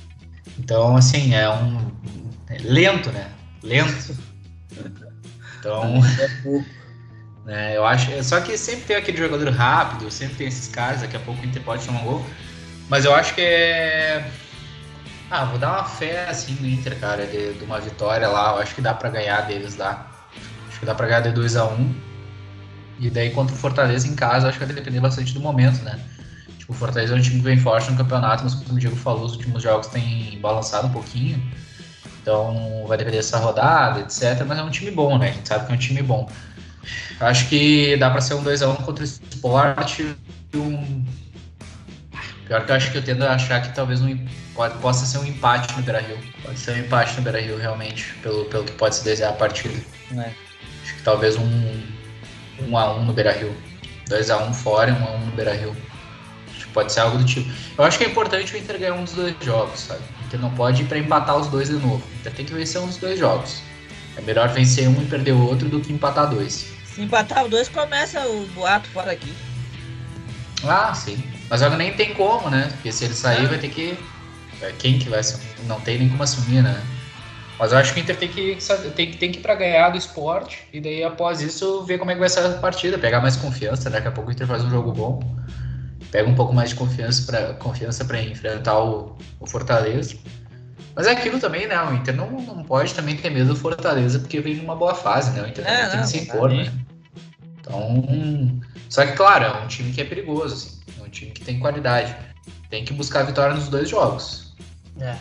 Então, 0.58 0.96
assim, 0.96 1.34
é 1.34 1.48
um. 1.50 1.78
é 2.48 2.58
lento, 2.62 3.10
né? 3.10 3.26
Lento. 3.62 4.16
Então. 5.62 6.04
É 6.18 6.28
pouco. 6.42 6.66
né, 7.44 7.76
eu 7.76 7.86
acho. 7.86 8.22
Só 8.24 8.40
que 8.40 8.58
sempre 8.58 8.86
tem 8.86 8.96
aquele 8.96 9.18
jogador 9.18 9.48
rápido, 9.50 10.10
sempre 10.10 10.34
tem 10.34 10.48
esses 10.48 10.66
caras, 10.66 11.02
daqui 11.02 11.16
a 11.16 11.20
pouco 11.20 11.40
o 11.40 11.46
Inter 11.46 11.62
pode 11.62 11.86
tomar 11.86 12.00
um 12.00 12.04
gol. 12.04 12.26
Mas 12.88 13.04
eu 13.04 13.14
acho 13.14 13.34
que 13.34 13.40
é. 13.40 14.28
Ah, 15.30 15.44
vou 15.44 15.58
dar 15.58 15.70
uma 15.70 15.84
fé 15.84 16.28
assim 16.28 16.54
no 16.60 16.66
Inter, 16.66 16.98
cara, 16.98 17.24
de, 17.26 17.54
de 17.54 17.64
uma 17.64 17.80
vitória 17.80 18.26
lá. 18.26 18.50
Eu 18.50 18.58
acho 18.58 18.74
que 18.74 18.82
dá 18.82 18.92
pra 18.92 19.08
ganhar 19.08 19.42
deles 19.42 19.76
lá. 19.76 20.10
Acho 20.68 20.80
que 20.80 20.84
dá 20.84 20.94
pra 20.94 21.06
ganhar 21.06 21.20
de 21.20 21.30
2x1. 21.30 21.94
E 22.98 23.08
daí 23.08 23.30
contra 23.30 23.54
o 23.54 23.58
Fortaleza 23.58 24.06
em 24.06 24.14
casa, 24.14 24.46
eu 24.46 24.50
acho 24.50 24.58
que 24.58 24.64
vai 24.64 24.74
depender 24.74 25.00
bastante 25.00 25.32
do 25.32 25.40
momento, 25.40 25.82
né? 25.84 25.98
Tipo, 26.58 26.72
o 26.72 26.76
Fortaleza 26.76 27.14
é 27.14 27.18
um 27.18 27.20
time 27.20 27.36
que 27.36 27.44
vem 27.44 27.56
forte 27.56 27.90
no 27.90 27.96
campeonato, 27.96 28.44
mas 28.44 28.54
como 28.54 28.74
o 28.74 28.78
Diego 28.78 28.96
falou, 28.96 29.24
os 29.24 29.32
últimos 29.32 29.62
jogos 29.62 29.86
têm 29.86 30.38
balançado 30.40 30.88
um 30.88 30.92
pouquinho. 30.92 31.42
Então 32.22 32.84
vai 32.86 32.96
depender 32.96 33.18
dessa 33.18 33.36
rodada, 33.38 34.00
etc. 34.00 34.44
Mas 34.46 34.58
é 34.58 34.62
um 34.62 34.70
time 34.70 34.90
bom, 34.90 35.18
né? 35.18 35.30
A 35.30 35.32
gente 35.32 35.48
sabe 35.48 35.66
que 35.66 35.72
é 35.72 35.74
um 35.74 35.78
time 35.78 36.02
bom. 36.02 36.30
Acho 37.20 37.48
que 37.48 37.96
dá 37.96 38.10
pra 38.10 38.20
ser 38.20 38.34
um 38.34 38.42
2x1 38.42 38.76
contra 38.84 39.02
o 39.02 39.06
esporte 39.06 40.16
um. 40.54 41.04
Pior 42.46 42.64
que 42.64 42.72
eu 42.72 42.76
acho 42.76 42.90
que 42.90 42.98
eu 42.98 43.02
tendo 43.02 43.24
a 43.24 43.34
achar 43.34 43.62
que 43.62 43.74
talvez 43.74 44.00
um, 44.02 44.18
pode, 44.54 44.76
possa 44.78 45.06
ser 45.06 45.18
um 45.18 45.24
empate 45.24 45.74
no 45.76 45.82
Beira 45.82 46.00
Rio. 46.00 46.18
Pode 46.42 46.58
ser 46.58 46.72
um 46.72 46.78
empate 46.78 47.16
no 47.16 47.22
Beira 47.22 47.40
Rio, 47.40 47.56
realmente, 47.56 48.12
pelo, 48.22 48.44
pelo 48.46 48.64
que 48.64 48.72
pode 48.72 48.96
se 48.96 49.04
desenhar 49.04 49.32
a 49.32 49.36
partida. 49.36 49.74
né? 50.10 50.34
Acho 50.82 50.94
que 50.96 51.02
talvez 51.02 51.36
um 51.36 51.82
1x1 52.60 53.04
no 53.04 53.12
Beira 53.12 53.32
Rio. 53.32 53.54
2x1 54.08 54.52
fora 54.54 54.90
e 54.90 54.94
1x1 54.94 55.18
no 55.24 55.32
Beira 55.32 55.54
Rio. 55.54 55.76
Acho 56.50 56.66
que 56.66 56.72
pode 56.72 56.92
ser 56.92 57.00
algo 57.00 57.18
do 57.18 57.24
tipo. 57.24 57.50
Eu 57.78 57.84
acho 57.84 57.98
que 57.98 58.04
é 58.04 58.08
importante 58.08 58.54
o 58.54 58.58
Inter 58.58 58.78
ganhar 58.78 58.94
um 58.94 59.04
dos 59.04 59.14
dois 59.14 59.34
jogos, 59.40 59.80
sabe? 59.80 60.02
Inter 60.32 60.40
não 60.40 60.50
pode 60.50 60.82
ir 60.82 60.86
pra 60.86 60.98
empatar 60.98 61.36
os 61.36 61.48
dois 61.48 61.68
de 61.68 61.74
novo. 61.74 61.96
O 61.96 62.20
Inter 62.20 62.32
tem 62.32 62.46
que 62.46 62.54
vencer 62.54 62.80
um 62.80 62.86
dos 62.86 62.96
dois 62.96 63.18
jogos. 63.18 63.62
É 64.16 64.22
melhor 64.22 64.48
vencer 64.48 64.88
um 64.88 65.02
e 65.02 65.04
perder 65.04 65.32
o 65.32 65.46
outro 65.46 65.68
do 65.68 65.80
que 65.80 65.92
empatar 65.92 66.30
dois. 66.30 66.72
Se 66.86 67.02
empatar 67.02 67.44
os 67.44 67.50
dois, 67.50 67.68
começa 67.68 68.20
o 68.26 68.46
boato 68.48 68.88
fora 68.90 69.12
aqui. 69.12 69.32
Ah, 70.64 70.94
sim. 70.94 71.22
Mas 71.50 71.60
que 71.62 71.68
nem 71.76 71.92
tem 71.92 72.14
como, 72.14 72.48
né? 72.48 72.68
Porque 72.72 72.90
se 72.92 73.04
ele 73.04 73.14
sair, 73.14 73.46
vai 73.46 73.58
ter 73.58 73.68
que. 73.68 73.98
é, 74.62 74.72
Quem 74.78 74.98
que 74.98 75.08
vai? 75.08 75.20
Não 75.66 75.80
tem 75.80 75.98
nem 75.98 76.08
como 76.08 76.22
assumir, 76.22 76.62
né? 76.62 76.80
Mas 77.58 77.72
eu 77.72 77.78
acho 77.78 77.92
que 77.92 78.00
o 78.00 78.02
Inter 78.02 78.16
tem 78.16 78.28
que, 78.28 78.58
tem, 78.96 79.10
que- 79.10 79.16
tem 79.18 79.30
que 79.32 79.38
ir 79.38 79.42
pra 79.42 79.54
ganhar 79.54 79.90
do 79.90 79.98
esporte 79.98 80.64
e 80.72 80.80
daí 80.80 81.04
após 81.04 81.40
isso 81.40 81.84
ver 81.84 81.98
como 81.98 82.10
é 82.10 82.14
que 82.14 82.20
vai 82.20 82.28
ser 82.28 82.40
a 82.44 82.50
partida, 82.54 82.98
pegar 82.98 83.20
mais 83.20 83.36
confiança. 83.36 83.88
Daqui 83.90 84.08
a 84.08 84.12
pouco 84.12 84.30
o 84.30 84.32
Inter 84.32 84.46
faz 84.46 84.64
um 84.64 84.70
jogo 84.70 84.92
bom, 84.92 85.22
pega 86.12 86.28
um 86.28 86.34
pouco 86.34 86.52
mais 86.54 86.68
de 86.68 86.76
confiança 86.76 87.24
pra, 87.24 87.54
confiança 87.54 88.04
pra 88.04 88.22
enfrentar 88.22 88.78
o, 88.78 89.16
o 89.40 89.46
Fortaleza. 89.46 90.14
Mas 90.94 91.06
é 91.06 91.12
aquilo 91.12 91.40
também, 91.40 91.66
né? 91.66 91.82
O 91.82 91.94
Inter 91.94 92.14
não, 92.14 92.30
não 92.30 92.62
pode 92.62 92.92
também 92.92 93.16
ter 93.16 93.30
medo 93.30 93.54
do 93.54 93.56
Fortaleza 93.56 94.18
porque 94.20 94.38
vem 94.38 94.56
numa 94.56 94.76
boa 94.76 94.94
fase, 94.94 95.30
né? 95.30 95.42
O 95.42 95.48
Inter 95.48 95.66
É, 95.66 95.86
tem 95.86 95.96
não, 95.96 96.02
que 96.02 96.08
se 96.08 96.18
impor, 96.18 96.50
né? 96.50 96.70
Então. 97.58 98.60
Só 98.90 99.06
que, 99.06 99.12
claro, 99.12 99.44
é 99.44 99.64
um 99.64 99.66
time 99.66 99.90
que 99.90 100.02
é 100.02 100.04
perigoso, 100.04 100.54
assim. 100.54 100.80
É 101.00 101.02
um 101.02 101.08
time 101.08 101.30
que 101.30 101.42
tem 101.42 101.58
qualidade. 101.58 102.14
Tem 102.68 102.84
que 102.84 102.92
buscar 102.92 103.20
a 103.20 103.24
vitória 103.24 103.54
nos 103.54 103.68
dois 103.68 103.88
jogos. 103.88 104.54
É. 105.00 105.16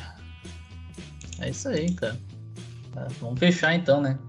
É 1.40 1.50
isso 1.50 1.70
aí, 1.70 1.90
cara. 1.94 2.20
Tá, 2.94 3.08
vamos 3.22 3.40
fechar 3.40 3.74
então, 3.74 4.02
né? 4.02 4.20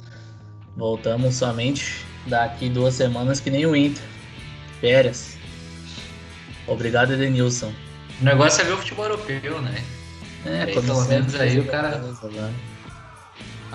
Voltamos 0.77 1.35
somente 1.35 2.05
daqui 2.29 2.69
duas 2.69 2.95
semanas 2.95 3.41
que 3.41 3.51
nem 3.51 3.67
o 3.67 3.75
Inter. 3.75 4.05
Férias. 4.81 5.41
Obrigado, 6.67 7.13
Edenilson. 7.13 7.73
O 8.21 8.25
negócio 8.25 8.61
é 8.63 8.65
ver 8.65 8.73
o 8.73 8.79
futebol 8.79 9.05
europeu, 9.07 9.61
né? 9.61 9.83
É, 10.45 10.63
Aí, 10.63 10.75
pelo 10.75 11.05
menos 11.07 11.35
aí 11.35 11.59
o 11.61 11.67
cara- 11.67 11.99
coisa. 12.21 12.51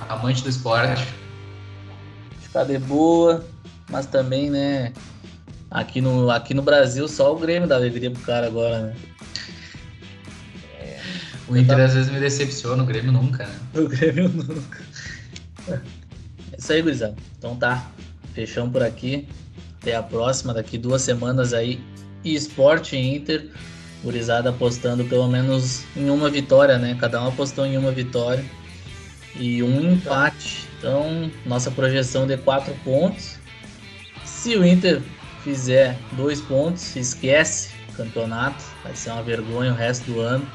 Amante 0.10 0.44
do 0.44 0.50
esporte. 0.50 1.06
Ficar 2.42 2.64
de 2.66 2.78
boa, 2.78 3.46
mas 3.90 4.06
também, 4.06 4.50
né? 4.50 4.94
Aqui 5.70 6.00
no, 6.02 6.30
aqui 6.30 6.54
no 6.54 6.62
Brasil, 6.62 7.08
só 7.08 7.34
o 7.34 7.40
Grêmio 7.40 7.68
dá 7.68 7.76
alegria 7.76 8.10
pro 8.12 8.22
cara 8.22 8.48
agora, 8.48 8.82
né? 8.84 8.96
O 11.50 11.56
Inter 11.56 11.80
às 11.80 11.94
vezes 11.94 12.12
me 12.12 12.20
decepciona, 12.20 12.84
o 12.84 12.86
Grêmio 12.86 13.12
nunca, 13.12 13.46
né? 13.46 13.60
O 13.76 13.88
Grêmio 13.88 14.28
nunca. 14.30 14.84
É 15.70 16.58
isso 16.58 16.74
aí, 16.74 16.82
gurizada. 16.82 17.16
Então 17.38 17.56
tá. 17.56 17.90
Fechamos 18.34 18.72
por 18.72 18.84
aqui. 18.84 19.28
Até 19.82 19.96
a 19.96 20.04
próxima, 20.04 20.54
daqui 20.54 20.78
duas 20.78 21.02
semanas 21.02 21.54
aí. 21.54 21.82
E 22.28 22.36
Esporte 22.36 22.96
e 22.96 23.16
Inter. 23.16 23.46
Gurizada 24.04 24.50
apostando 24.52 25.04
pelo 25.06 25.28
menos 25.28 25.84
em 25.96 26.10
uma 26.10 26.30
vitória, 26.30 26.78
né? 26.78 26.96
Cada 27.00 27.22
um 27.24 27.28
apostou 27.28 27.66
em 27.66 27.78
uma 27.78 27.92
vitória. 27.92 28.44
E 29.36 29.62
um 29.64 29.94
empate. 29.94 30.68
Então, 30.78 31.32
nossa 31.46 31.72
projeção 31.72 32.26
de 32.28 32.38
quatro 32.38 32.74
pontos. 32.84 33.36
Se 34.26 34.56
o 34.56 34.66
Inter 34.66 35.02
fizer 35.44 35.98
dois 36.14 36.42
pontos, 36.42 36.96
esquece 36.96 37.70
o 37.90 37.94
campeonato. 37.94 38.64
Vai 38.84 38.96
ser 38.96 39.12
uma 39.12 39.24
vergonha 39.24 39.72
o 39.72 39.76
resto 39.76 40.12
do 40.12 40.20
ano. 40.22 40.48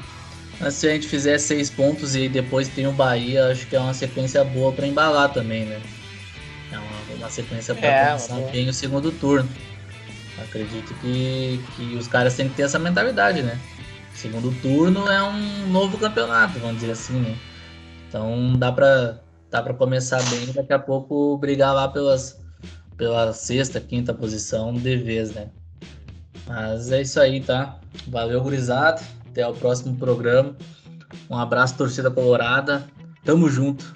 Mas 0.59 0.75
se 0.75 0.87
a 0.87 0.91
gente 0.91 1.07
fizer 1.07 1.37
seis 1.39 1.69
pontos 1.69 2.15
e 2.15 2.29
depois 2.29 2.67
tem 2.69 2.87
o 2.87 2.91
Bahia, 2.91 3.47
acho 3.47 3.67
que 3.67 3.75
é 3.75 3.79
uma 3.79 3.93
sequência 3.93 4.43
boa 4.43 4.71
para 4.71 4.87
embalar 4.87 5.33
também, 5.33 5.65
né? 5.65 5.81
É 6.71 6.77
uma, 6.77 7.17
uma 7.17 7.29
sequência 7.29 7.75
para 7.75 7.87
É, 7.87 8.05
começar 8.07 8.39
bem 8.51 8.69
o 8.69 8.73
segundo 8.73 9.11
turno. 9.11 9.49
Acredito 10.43 10.93
que, 10.95 11.59
que 11.75 11.95
os 11.95 12.07
caras 12.07 12.35
têm 12.35 12.49
que 12.49 12.55
ter 12.55 12.63
essa 12.63 12.79
mentalidade, 12.79 13.41
né? 13.41 13.59
Segundo 14.13 14.51
turno 14.61 15.09
é 15.09 15.23
um 15.23 15.67
novo 15.67 15.97
campeonato, 15.97 16.59
vamos 16.59 16.79
dizer 16.79 16.91
assim, 16.91 17.19
né? 17.19 17.35
Então 18.07 18.53
dá 18.57 18.71
pra, 18.71 19.19
Tá 19.53 19.61
para 19.61 19.75
começar 19.75 20.19
bem, 20.31 20.51
daqui 20.51 20.73
a 20.73 20.79
pouco 20.79 21.37
brigar 21.37 21.75
lá 21.75 21.87
pelas 21.87 22.41
pela 22.97 23.31
sexta, 23.33 23.79
quinta 23.79 24.11
posição 24.11 24.73
de 24.73 24.97
vez, 24.97 25.31
né? 25.31 25.51
Mas 26.47 26.91
é 26.91 27.03
isso 27.03 27.19
aí, 27.19 27.39
tá? 27.39 27.79
Valeu, 28.07 28.41
gurizada. 28.41 28.99
Até 29.29 29.45
o 29.47 29.53
próximo 29.53 29.95
programa. 29.95 30.55
Um 31.29 31.37
abraço, 31.37 31.77
torcida 31.77 32.09
colorada. 32.09 32.83
Tamo 33.23 33.47
junto. 33.47 33.95